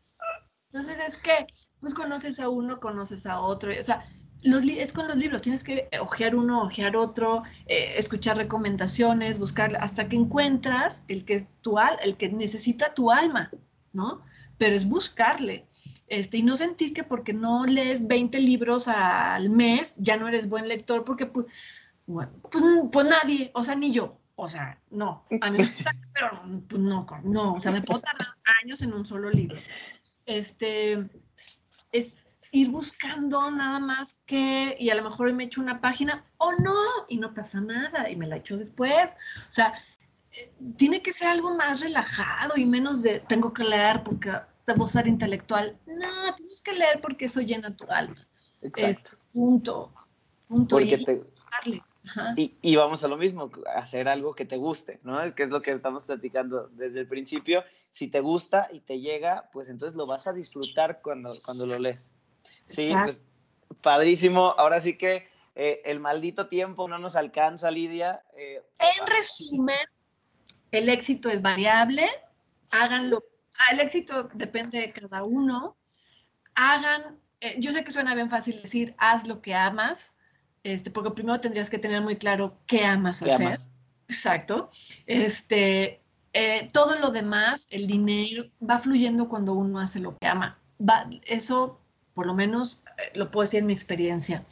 Entonces 0.69 0.99
es 1.07 1.17
que, 1.17 1.47
pues 1.79 1.93
conoces 1.93 2.39
a 2.39 2.49
uno, 2.49 2.79
conoces 2.79 3.25
a 3.25 3.39
otro. 3.41 3.71
O 3.77 3.83
sea, 3.83 4.05
es 4.43 4.93
con 4.93 5.07
los 5.07 5.17
libros, 5.17 5.41
tienes 5.41 5.63
que 5.63 5.89
ojear 5.99 6.35
uno, 6.35 6.63
ojear 6.63 6.95
otro, 6.95 7.43
eh, 7.65 7.93
escuchar 7.97 8.37
recomendaciones, 8.37 9.39
buscar 9.39 9.75
hasta 9.77 10.07
que 10.07 10.15
encuentras 10.15 11.03
el 11.07 11.25
que 11.25 11.35
es 11.35 11.47
tu 11.61 11.77
el 12.03 12.15
que 12.15 12.29
necesita 12.29 12.93
tu 12.93 13.11
alma, 13.11 13.49
¿no? 13.91 14.21
Pero 14.57 14.75
es 14.75 14.87
buscarle. 14.87 15.65
Este, 16.07 16.37
y 16.37 16.43
no 16.43 16.55
sentir 16.55 16.93
que 16.93 17.03
porque 17.03 17.33
no 17.33 17.65
lees 17.65 18.07
20 18.07 18.39
libros 18.39 18.87
al 18.87 19.49
mes, 19.49 19.95
ya 19.97 20.17
no 20.17 20.27
eres 20.27 20.47
buen 20.47 20.67
lector, 20.67 21.03
porque 21.03 21.25
pues, 21.25 21.47
bueno, 22.05 22.31
pues, 22.51 22.63
pues 22.91 23.05
nadie, 23.07 23.49
o 23.55 23.63
sea, 23.63 23.75
ni 23.75 23.91
yo, 23.91 24.19
o 24.35 24.47
sea, 24.47 24.79
no, 24.91 25.25
a 25.41 25.49
mí 25.49 25.57
me 25.57 25.65
gusta, 25.65 25.91
pero 26.13 26.41
pues 26.67 26.79
no, 26.79 27.05
no, 27.23 27.53
o 27.53 27.59
sea, 27.59 27.71
me 27.71 27.81
puedo 27.81 28.01
tardar 28.01 28.27
años 28.63 28.83
en 28.83 28.93
un 28.93 29.05
solo 29.05 29.31
libro. 29.31 29.57
Este, 30.27 31.09
es, 31.97 32.19
ir 32.51 32.69
buscando 32.69 33.51
nada 33.51 33.79
más 33.79 34.15
que, 34.25 34.75
y 34.79 34.89
a 34.89 34.95
lo 34.95 35.03
mejor 35.03 35.31
me 35.33 35.45
echo 35.45 35.61
una 35.61 35.81
página 35.81 36.25
o 36.37 36.53
no, 36.53 36.75
y 37.09 37.17
no 37.17 37.33
pasa 37.33 37.59
nada, 37.59 38.09
y 38.09 38.15
me 38.15 38.27
la 38.27 38.37
echo 38.37 38.57
después. 38.57 39.11
O 39.47 39.51
sea, 39.51 39.73
eh, 40.31 40.53
tiene 40.77 41.01
que 41.01 41.11
ser 41.11 41.27
algo 41.27 41.55
más 41.55 41.81
relajado 41.81 42.55
y 42.55 42.65
menos 42.65 43.01
de 43.01 43.19
tengo 43.19 43.53
que 43.53 43.63
leer 43.63 44.03
porque 44.03 44.31
debo 44.65 44.87
ser 44.87 45.07
intelectual. 45.07 45.77
No, 45.85 46.33
tienes 46.35 46.61
que 46.61 46.73
leer 46.73 47.01
porque 47.01 47.25
eso 47.25 47.41
llena 47.41 47.75
tu 47.75 47.85
alma. 47.89 48.25
Exacto. 48.61 49.17
punto. 49.33 49.93
Punto. 50.47 50.75
Porque 50.77 51.21
y, 51.65 51.71
Y, 51.71 51.81
y, 52.35 52.75
vamos 52.75 53.03
a 53.03 53.07
lo 53.07 53.17
mismo, 53.17 53.51
hacer 53.75 54.07
algo 54.07 54.35
que 54.35 54.45
te 54.45 54.57
guste, 54.57 54.99
¿no? 55.03 55.21
Es 55.21 55.33
que 55.33 55.43
es 55.43 55.49
lo 55.49 55.61
que 55.61 55.71
estamos 55.71 56.03
platicando 56.03 56.67
desde 56.69 57.01
el 57.01 57.07
principio. 57.07 57.63
Si 57.91 58.07
te 58.07 58.19
gusta 58.19 58.67
y 58.71 58.81
te 58.81 58.99
llega, 58.99 59.49
pues 59.51 59.69
entonces 59.69 59.95
lo 59.95 60.05
vas 60.05 60.27
a 60.27 60.33
disfrutar 60.33 61.01
cuando, 61.01 61.33
cuando 61.45 61.65
lo 61.65 61.79
lees. 61.79 62.11
Sí, 62.67 62.93
pues 63.03 63.21
padrísimo. 63.81 64.55
Ahora 64.57 64.81
sí 64.81 64.97
que 64.97 65.27
eh, 65.55 65.81
el 65.85 65.99
maldito 65.99 66.47
tiempo 66.47 66.87
no 66.87 66.99
nos 66.99 67.15
alcanza, 67.15 67.71
Lidia. 67.71 68.23
Eh, 68.37 68.61
en 68.79 69.07
resumen, 69.07 69.87
el 70.71 70.89
éxito 70.89 71.29
es 71.29 71.41
variable. 71.41 72.07
Háganlo. 72.71 73.23
el 73.71 73.79
éxito 73.79 74.29
depende 74.33 74.79
de 74.79 74.89
cada 74.91 75.23
uno. 75.23 75.77
Hagan, 76.55 77.19
eh, 77.39 77.55
yo 77.59 77.71
sé 77.71 77.83
que 77.83 77.91
suena 77.91 78.15
bien 78.15 78.29
fácil 78.29 78.61
decir, 78.61 78.95
haz 78.97 79.27
lo 79.27 79.41
que 79.41 79.55
amas, 79.55 80.13
este, 80.65 80.91
porque 80.91 81.11
primero 81.11 81.39
tendrías 81.39 81.69
que 81.69 81.77
tener 81.77 82.01
muy 82.01 82.17
claro 82.17 82.57
qué 82.65 82.83
amas 82.83 83.21
hacer. 83.21 83.59
Exacto. 84.09 84.69
Este, 85.05 86.01
todo 86.73 86.99
lo 86.99 87.11
demás, 87.11 87.67
el 87.71 87.87
dinero, 87.87 88.45
va 88.61 88.79
fluyendo 88.79 89.29
cuando 89.29 89.53
uno 89.53 89.79
hace 89.79 89.99
lo 89.99 90.17
que 90.17 90.27
ama. 90.27 90.59
Va, 90.81 91.09
eso 91.25 91.79
por 92.15 92.25
lo 92.25 92.33
menos 92.33 92.81
eh, 92.97 93.11
lo 93.13 93.29
puedo 93.29 93.43
decir 93.43 93.59
en 93.59 93.67
mi 93.67 93.73
experiencia. 93.73 94.43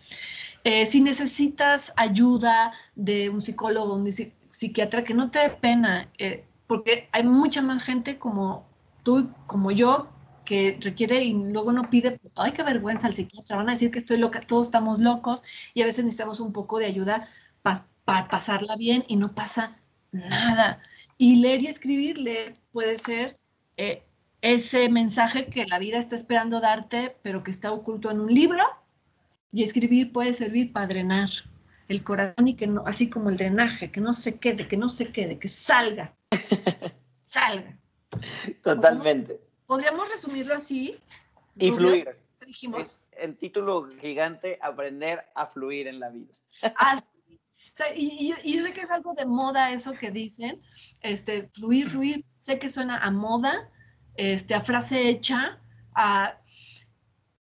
Eh, 0.64 0.86
si 0.86 1.02
necesitas 1.02 1.92
ayuda 1.96 2.74
de 2.96 3.30
un 3.30 3.42
psicólogo, 3.42 3.96
un 3.96 4.08
psiquiatra, 4.12 5.04
que 5.04 5.14
no 5.16 5.32
te 5.32 5.40
dé 5.40 5.50
pena, 5.50 6.10
eh, 6.20 6.46
porque 6.68 7.10
hay 7.12 7.24
mucha 7.24 7.62
más 7.62 7.84
gente 7.84 8.20
como 8.20 8.66
tú, 9.02 9.32
como 9.48 9.72
yo, 9.72 10.10
que 10.46 10.78
requiere 10.82 11.24
y 11.24 11.34
luego 11.34 11.72
no 11.72 11.90
pide, 11.90 12.20
ay, 12.36 12.52
qué 12.54 12.64
vergüenza 12.64 13.08
al 13.08 13.14
psiquiatra, 13.14 13.58
van 13.58 13.70
a 13.70 13.74
decir 13.74 13.92
que 13.92 14.00
estoy 14.00 14.18
loca, 14.18 14.42
todos 14.42 14.68
estamos 14.68 15.00
locos 15.00 15.44
y 15.74 15.82
a 15.82 15.86
veces 15.86 16.06
necesitamos 16.06 16.40
un 16.40 16.54
poco 16.54 16.80
de 16.80 16.86
ayuda 16.86 17.30
para 17.62 18.30
pasarla 18.30 18.76
bien 18.76 19.06
y 19.08 19.16
no 19.16 19.34
pasa 19.34 19.78
nada. 20.12 20.82
Y 21.18 21.38
leer 21.38 21.64
y 21.64 21.68
escribir, 21.68 22.18
leer 22.18 22.56
puede 22.72 22.98
ser 22.98 23.40
ese 24.42 24.90
mensaje 24.90 25.48
que 25.48 25.66
la 25.66 25.80
vida 25.80 25.98
está 25.98 26.16
esperando 26.16 26.60
darte, 26.60 27.16
pero 27.24 27.44
que 27.44 27.52
está 27.52 27.72
oculto 27.72 28.12
en 28.12 28.20
un 28.20 28.34
libro. 28.34 28.64
Y 29.52 29.64
escribir 29.64 30.12
puede 30.12 30.34
servir 30.34 30.74
para 30.74 30.88
drenar 30.88 31.30
el 31.88 32.04
corazón 32.04 32.48
y 32.48 32.56
que 32.56 32.68
no, 32.68 32.84
así 32.86 33.10
como 33.10 33.30
el 33.30 33.38
drenaje, 33.38 33.92
que 33.92 34.02
no 34.02 34.12
se 34.12 34.40
quede, 34.40 34.68
que 34.68 34.78
no 34.78 34.90
se 34.90 35.12
quede, 35.12 35.40
que 35.40 35.48
salga. 35.48 36.14
salga. 37.22 37.78
Totalmente. 38.62 39.40
Podríamos 39.66 40.10
resumirlo 40.10 40.56
así. 40.56 41.00
Y 41.58 41.72
fluir. 41.72 42.18
Dijimos. 42.46 43.02
el 43.14 43.38
título 43.38 43.90
gigante, 44.02 44.60
aprender 44.62 45.24
a 45.34 45.46
fluir 45.46 45.88
en 45.88 46.00
la 46.00 46.10
vida. 46.10 46.34
Así. 46.76 47.40
O 47.74 47.76
sea, 47.76 47.96
y, 47.96 48.34
y, 48.44 48.58
yo 48.58 48.64
sé 48.64 48.72
que 48.72 48.82
es 48.82 48.92
algo 48.92 49.16
de 49.16 49.26
moda 49.26 49.72
eso 49.72 49.94
que 49.94 50.12
dicen, 50.12 50.62
este, 51.02 51.48
fluir, 51.48 51.90
fluir, 51.90 52.26
sé 52.40 52.60
que 52.60 52.70
suena 52.70 53.00
a 53.00 53.10
moda, 53.10 53.72
este, 54.16 54.54
a 54.54 54.62
frase 54.62 55.10
hecha, 55.10 55.60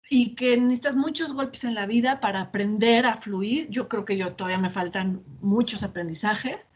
y 0.09 0.35
que 0.35 0.57
necesitas 0.57 0.97
muchos 0.97 1.33
golpes 1.33 1.65
en 1.65 1.75
la 1.75 1.87
vida 1.87 2.21
para 2.21 2.41
aprender 2.41 3.05
a 3.05 3.17
fluir. 3.17 3.69
Yo 3.69 3.89
creo 3.89 4.05
que 4.05 4.17
yo 4.17 4.35
todavía 4.35 4.59
me 4.59 4.71
faltan 4.71 5.23
muchos 5.41 5.83
aprendizajes, 5.83 6.71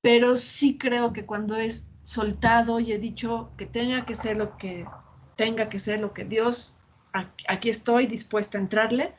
pero 0.00 0.36
sí 0.36 0.78
creo 0.78 1.12
que 1.12 1.26
cuando 1.26 1.56
es 1.56 1.86
soltado 2.02 2.80
y 2.80 2.92
he 2.92 2.98
dicho 2.98 3.50
que 3.56 3.66
tenga 3.66 4.04
que 4.04 4.14
ser 4.14 4.36
lo 4.36 4.56
que 4.56 4.86
tenga 5.36 5.68
que 5.68 5.78
ser 5.78 6.00
lo 6.00 6.12
que 6.12 6.24
Dios, 6.24 6.74
aquí 7.48 7.68
estoy 7.68 8.06
dispuesta 8.06 8.58
a 8.58 8.60
entrarle, 8.60 9.14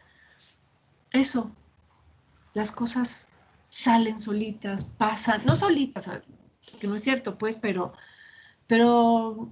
eso, 1.11 1.51
las 2.53 2.71
cosas 2.71 3.29
salen 3.69 4.19
solitas, 4.19 4.85
pasan, 4.85 5.41
no 5.45 5.55
solitas, 5.55 6.09
que 6.79 6.87
no 6.87 6.95
es 6.95 7.03
cierto, 7.03 7.37
pues, 7.37 7.57
pero, 7.57 7.93
pero 8.67 9.51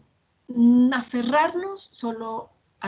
aferrarnos 0.93 1.89
solo 1.91 2.51
a 2.82 2.88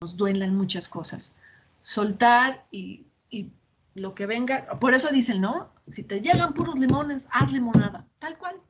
nos 0.00 0.16
duelan 0.16 0.56
muchas 0.56 0.88
cosas. 0.88 1.36
Soltar 1.80 2.66
y, 2.70 3.06
lo 3.94 4.14
que 4.14 4.26
venga. 4.26 4.78
Por 4.78 4.94
eso 4.94 5.08
dicen, 5.10 5.40
¿no? 5.40 5.68
Si 5.88 6.04
te 6.04 6.20
llegan 6.20 6.54
puros 6.54 6.78
limones, 6.78 7.26
haz 7.32 7.52
limonada. 7.52 8.06
Tal 8.20 8.38
cual. 8.38 8.60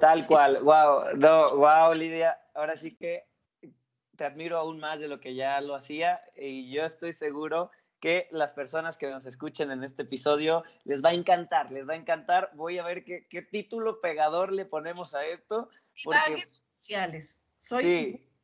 Tal 0.00 0.26
cual. 0.26 0.62
Wow. 0.62 1.16
No, 1.16 1.56
wow, 1.56 1.94
Lidia. 1.94 2.38
Ahora 2.54 2.76
sí 2.76 2.96
que 2.96 3.26
te 4.16 4.24
admiro 4.24 4.58
aún 4.58 4.80
más 4.80 5.00
de 5.00 5.08
lo 5.08 5.20
que 5.20 5.34
ya 5.34 5.60
lo 5.60 5.74
hacía 5.74 6.20
y 6.36 6.70
yo 6.70 6.84
estoy 6.84 7.12
seguro 7.12 7.70
que 8.00 8.28
las 8.30 8.52
personas 8.52 8.96
que 8.98 9.10
nos 9.10 9.26
escuchen 9.26 9.70
en 9.70 9.84
este 9.84 10.02
episodio 10.02 10.64
les 10.84 11.04
va 11.04 11.10
a 11.10 11.14
encantar, 11.14 11.70
les 11.70 11.88
va 11.88 11.92
a 11.92 11.96
encantar. 11.96 12.50
Voy 12.54 12.78
a 12.78 12.84
ver 12.84 13.04
qué, 13.04 13.26
qué 13.28 13.42
título 13.42 14.00
pegador 14.00 14.52
le 14.52 14.64
ponemos 14.64 15.14
a 15.14 15.24
esto. 15.24 15.68
Porque... 16.04 16.42
Soy 17.60 17.82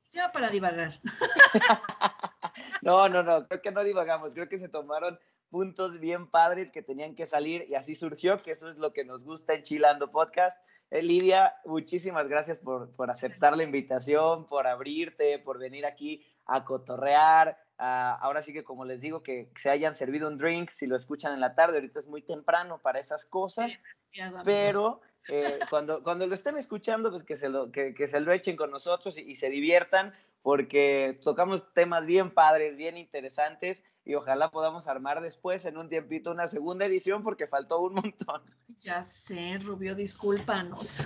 sí. 0.03 0.21
para 0.33 0.51
divagar. 0.51 1.01
no, 2.83 3.09
no, 3.09 3.23
no, 3.23 3.49
creo 3.49 3.63
que 3.63 3.73
no 3.73 3.83
divagamos, 3.83 4.35
creo 4.35 4.49
que 4.49 4.59
se 4.59 4.69
tomaron 4.69 5.19
puntos 5.49 6.01
bien 6.01 6.31
padres 6.31 6.71
que 6.71 6.83
tenían 6.83 7.15
que 7.15 7.27
salir 7.27 7.65
y 7.69 7.75
así 7.75 7.95
surgió, 7.95 8.37
que 8.37 8.51
eso 8.51 8.69
es 8.69 8.77
lo 8.77 8.93
que 8.93 9.05
nos 9.05 9.25
gusta 9.25 9.55
en 9.55 9.63
Chilando 9.63 10.11
Podcast. 10.11 10.61
Eh, 10.91 11.03
Lidia, 11.03 11.57
muchísimas 11.65 12.29
gracias 12.29 12.59
por, 12.59 12.91
por, 12.93 13.11
aceptar 13.11 13.57
la 13.57 13.65
invitación, 13.65 14.47
por 14.47 14.67
abrirte, 14.67 15.39
por 15.39 15.59
venir 15.59 15.85
aquí 15.85 16.25
a 16.47 16.65
cotorrear. 16.65 17.59
ahora 17.79 18.41
sí 18.41 18.53
que 18.53 18.65
como 18.65 18.85
les 18.85 19.01
digo, 19.01 19.23
que 19.23 19.51
se 19.57 19.69
hayan 19.69 19.95
servido 19.95 20.29
un 20.29 20.39
drink, 20.39 20.71
si 20.71 20.87
lo 20.87 20.97
escuchan 20.97 21.35
en 21.35 21.41
la 21.41 21.55
tarde, 21.55 21.77
ahorita 21.77 22.01
es 22.01 22.07
muy 22.07 22.23
temprano 22.23 22.79
para 22.79 23.01
esas 23.01 23.27
cosas, 23.27 23.79
pero 24.45 25.01
eh, 25.29 25.59
cuando, 25.71 26.03
cuando 26.03 26.27
lo 26.27 26.35
estén 26.35 26.57
escuchando, 26.57 27.11
pues 27.11 27.25
que 27.25 27.37
se 27.37 27.49
lo, 27.49 27.73
que, 27.73 27.95
que 27.95 28.07
se 28.07 28.21
lo 28.21 28.33
echen 28.33 28.57
con 28.57 28.71
nosotros 28.71 29.19
y, 29.19 29.35
se 29.35 29.51
diviertan, 29.51 30.15
porque 30.47 31.19
tocamos 31.25 31.73
temas 31.73 32.07
bien 32.07 32.31
padres, 32.31 32.77
bien 32.77 32.97
interesantes, 32.97 33.83
y 34.05 34.15
ojalá 34.15 34.53
podamos 34.53 34.87
armar 34.87 35.21
después 35.21 35.65
en 35.65 35.77
un 35.77 35.89
tiempito 35.89 36.31
una 36.31 36.47
segunda 36.47 36.87
edición, 36.87 37.25
porque 37.25 37.49
faltó 37.49 37.81
un 37.81 37.95
montón. 37.95 38.43
Ya 38.79 39.03
sé, 39.03 39.59
Rubio, 39.59 39.97
discúlpanos. 39.97 41.05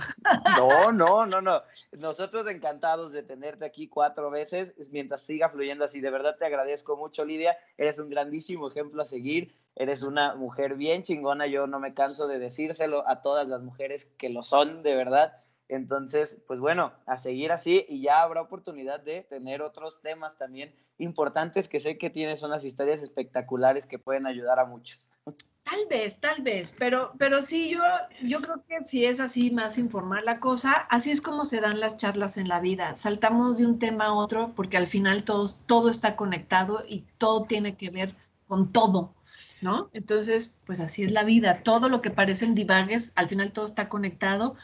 No, 0.59 0.93
no, 0.93 1.25
no, 1.25 1.41
no. 1.41 1.63
Nosotros 1.99 2.47
encantados 2.49 3.13
de 3.13 3.23
tenerte 3.23 3.65
aquí 3.65 3.89
cuatro 3.89 4.31
veces, 4.31 4.75
mientras 4.91 5.23
siga 5.23 5.49
fluyendo 5.49 5.87
así. 5.87 6.03
De 6.03 6.11
verdad 6.11 6.37
te 6.39 6.45
agradezco 6.45 6.99
mucho, 6.99 7.25
Lidia. 7.25 7.57
Eres 7.79 7.99
un 7.99 8.11
grandísimo 8.11 8.69
ejemplo 8.69 9.01
a 9.01 9.07
seguir 9.07 9.55
eres 9.77 10.03
una 10.03 10.35
mujer 10.35 10.75
bien 10.75 11.03
chingona, 11.05 11.47
yo 11.47 11.67
no 11.67 11.81
me 11.81 11.95
canso 11.95 12.27
de 12.27 12.39
decírselo 12.39 13.09
a 13.09 13.23
todas 13.23 13.49
las 13.49 13.63
mujeres 13.63 14.05
que 14.19 14.29
lo 14.29 14.43
son, 14.43 14.83
de 14.83 14.95
verdad. 14.95 15.41
Entonces, 15.71 16.37
pues 16.49 16.59
bueno, 16.59 16.93
a 17.07 17.17
seguir 17.17 17.53
así 17.53 17.87
y 17.89 18.03
ya 18.03 18.23
habrá 18.23 18.43
oportunidad 18.43 18.99
de 18.99 19.23
tener 19.23 19.63
otros 19.63 20.03
temas 20.03 20.37
también 20.37 20.75
importantes 20.99 21.69
que 21.69 21.79
sé 21.79 21.97
que 21.97 22.11
tienes 22.11 22.43
unas 22.43 22.65
historias 22.65 23.03
espectaculares 23.03 23.87
que 23.87 24.01
pueden 24.01 24.27
ayudar 24.27 24.59
a 24.59 24.65
muchos. 24.65 25.11
Tal 25.63 25.87
vez, 25.89 26.19
tal 26.19 26.43
vez, 26.43 26.75
pero, 26.77 27.13
pero 27.17 27.43
sí, 27.43 27.71
yo, 27.71 27.81
yo 28.23 28.41
creo 28.41 28.65
que 28.67 28.83
si 28.83 29.05
es 29.05 29.21
así 29.21 29.53
más 29.53 29.79
informal 29.79 30.25
la 30.25 30.41
cosa, 30.41 30.73
así 30.73 31.13
es 31.13 31.21
como 31.21 31.45
se 31.45 31.61
dan 31.61 31.79
las 31.79 31.97
charlas 31.97 32.39
en 32.39 32.49
la 32.49 32.61
vida. 32.61 32.97
Saltamos 32.97 33.59
de 33.59 33.67
un 33.67 33.79
tema 33.79 34.07
a 34.07 34.15
otro 34.15 34.53
porque 34.57 34.79
al 34.79 34.89
final 34.89 35.23
todos, 35.23 35.67
todo 35.67 35.89
está 35.89 36.17
conectado 36.17 36.83
y 36.89 37.05
todo 37.19 37.45
tiene 37.45 37.77
que 37.77 37.91
ver 37.91 38.15
con 38.49 38.73
todo, 38.73 39.15
¿no? 39.61 39.91
Entonces, 39.93 40.51
pues 40.65 40.81
así 40.81 41.05
es 41.05 41.13
la 41.13 41.23
vida. 41.23 41.63
Todo 41.63 41.89
lo 41.89 42.03
que 42.03 42.11
parecen 42.11 42.55
divagues, 42.55 43.13
al 43.15 43.29
final 43.29 43.53
todo 43.53 43.67
está 43.67 43.89
conectado. 43.89 44.57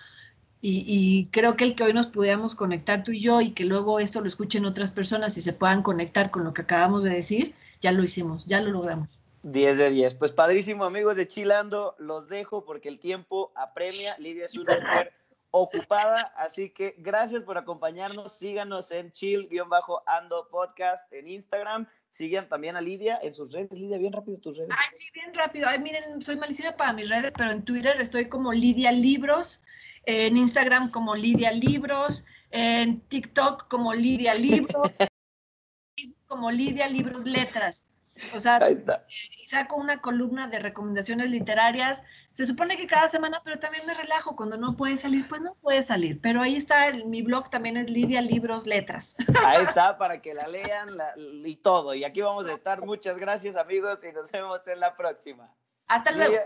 Y, 0.63 0.85
y, 0.87 1.27
creo 1.27 1.57
que 1.57 1.65
el 1.65 1.75
que 1.75 1.85
hoy 1.85 1.93
nos 1.93 2.07
pudiéramos 2.07 2.55
conectar 2.55 3.05
tú 3.05 3.13
y 3.13 3.21
yo 3.21 3.41
y 3.41 3.53
que 3.53 3.65
luego 3.65 4.01
esto 4.01 4.21
lo 4.21 4.27
escuchen 4.27 4.65
otras 4.65 4.91
personas 4.91 5.37
y 5.37 5.43
se 5.43 5.53
puedan 5.53 5.83
conectar 5.83 6.31
con 6.31 6.45
lo 6.45 6.55
que 6.55 6.63
acabamos 6.63 7.05
de 7.05 7.11
decir, 7.11 7.55
ya 7.81 7.93
lo 7.93 8.03
hicimos, 8.03 8.47
ya 8.47 8.61
lo 8.61 8.71
logramos. 8.71 9.09
10 9.47 9.79
de 9.79 9.91
10. 9.91 10.15
Pues 10.17 10.33
padrísimo, 10.33 10.85
amigos 10.85 11.15
de 11.15 11.29
Chilando, 11.29 11.95
los 11.99 12.29
dejo 12.29 12.65
porque 12.65 12.89
el 12.89 12.99
tiempo 12.99 13.53
apremia. 13.55 14.13
Lidia 14.19 14.47
es 14.47 14.57
una 14.57 14.75
mujer 14.81 15.13
ocupada, 15.53 16.33
así 16.37 16.71
que 16.71 16.97
gracias 16.99 17.45
por 17.45 17.57
acompañarnos. 17.57 18.33
Síganos 18.33 18.91
en 18.91 19.13
chill-ando 19.13 20.49
podcast 20.51 21.13
en 21.13 21.29
Instagram. 21.29 21.87
Sigan 22.11 22.49
también 22.49 22.77
a 22.77 22.81
Lidia 22.81 23.21
en 23.23 23.35
sus 23.35 23.53
redes. 23.53 23.71
Lidia, 23.71 23.99
bien 23.99 24.13
rápido 24.13 24.39
tus 24.39 24.57
redes. 24.57 24.71
Ay, 24.77 24.89
sí, 24.91 25.05
bien 25.15 25.33
rápido. 25.33 25.69
Ay, 25.69 25.79
miren, 25.79 26.21
soy 26.21 26.35
malísima 26.37 26.73
para 26.73 26.93
mis 26.93 27.09
redes, 27.09 27.33
pero 27.37 27.53
en 27.53 27.65
Twitter 27.65 28.01
estoy 28.01 28.29
como 28.29 28.53
Lidia 28.53 28.91
Libros, 28.91 29.63
en 30.07 30.37
Instagram 30.37 30.91
como 30.91 31.15
Lidia 31.15 31.53
Libros, 31.53 32.25
en 32.51 33.01
TikTok 33.01 33.69
como 33.69 33.93
Lidia 33.93 34.35
Libros, 34.35 34.99
como 36.27 36.51
Lidia 36.51 36.89
Libros 36.89 37.27
Letras. 37.27 37.87
O 38.35 38.41
sea, 38.41 38.59
eh, 38.69 38.85
y 39.39 39.47
saco 39.47 39.77
una 39.77 40.01
columna 40.01 40.49
de 40.49 40.59
recomendaciones 40.59 41.31
literarias. 41.31 42.03
Se 42.33 42.47
supone 42.47 42.77
que 42.77 42.87
cada 42.87 43.09
semana, 43.09 43.43
pero 43.45 43.59
también 43.59 43.85
me 43.87 43.95
relajo. 43.95 44.37
Cuando 44.37 44.57
no 44.57 44.75
puede 44.75 44.97
salir, 44.97 45.27
pues 45.29 45.43
no 45.43 45.55
puede 45.57 45.83
salir. 45.83 46.21
Pero 46.21 46.41
ahí 46.41 46.57
está, 46.57 46.93
mi 47.05 47.23
blog 47.23 47.51
también 47.51 47.77
es 47.77 47.91
Lidia 47.91 48.23
Libros 48.23 48.67
Letras. 48.67 49.17
Ahí 49.45 49.63
está, 49.63 49.99
para 49.99 50.23
que 50.23 50.33
la 50.33 50.47
lean 50.47 50.97
y 51.17 51.57
todo. 51.57 51.95
Y 51.95 52.05
aquí 52.05 52.23
vamos 52.23 52.47
a 52.47 52.55
estar. 52.55 52.85
Muchas 52.85 53.19
gracias, 53.19 53.57
amigos, 53.57 54.03
y 54.05 54.13
nos 54.13 54.33
vemos 54.33 54.67
en 54.67 54.81
la 54.81 54.97
próxima. 54.97 55.53
Hasta 55.87 56.11
luego. 56.13 56.37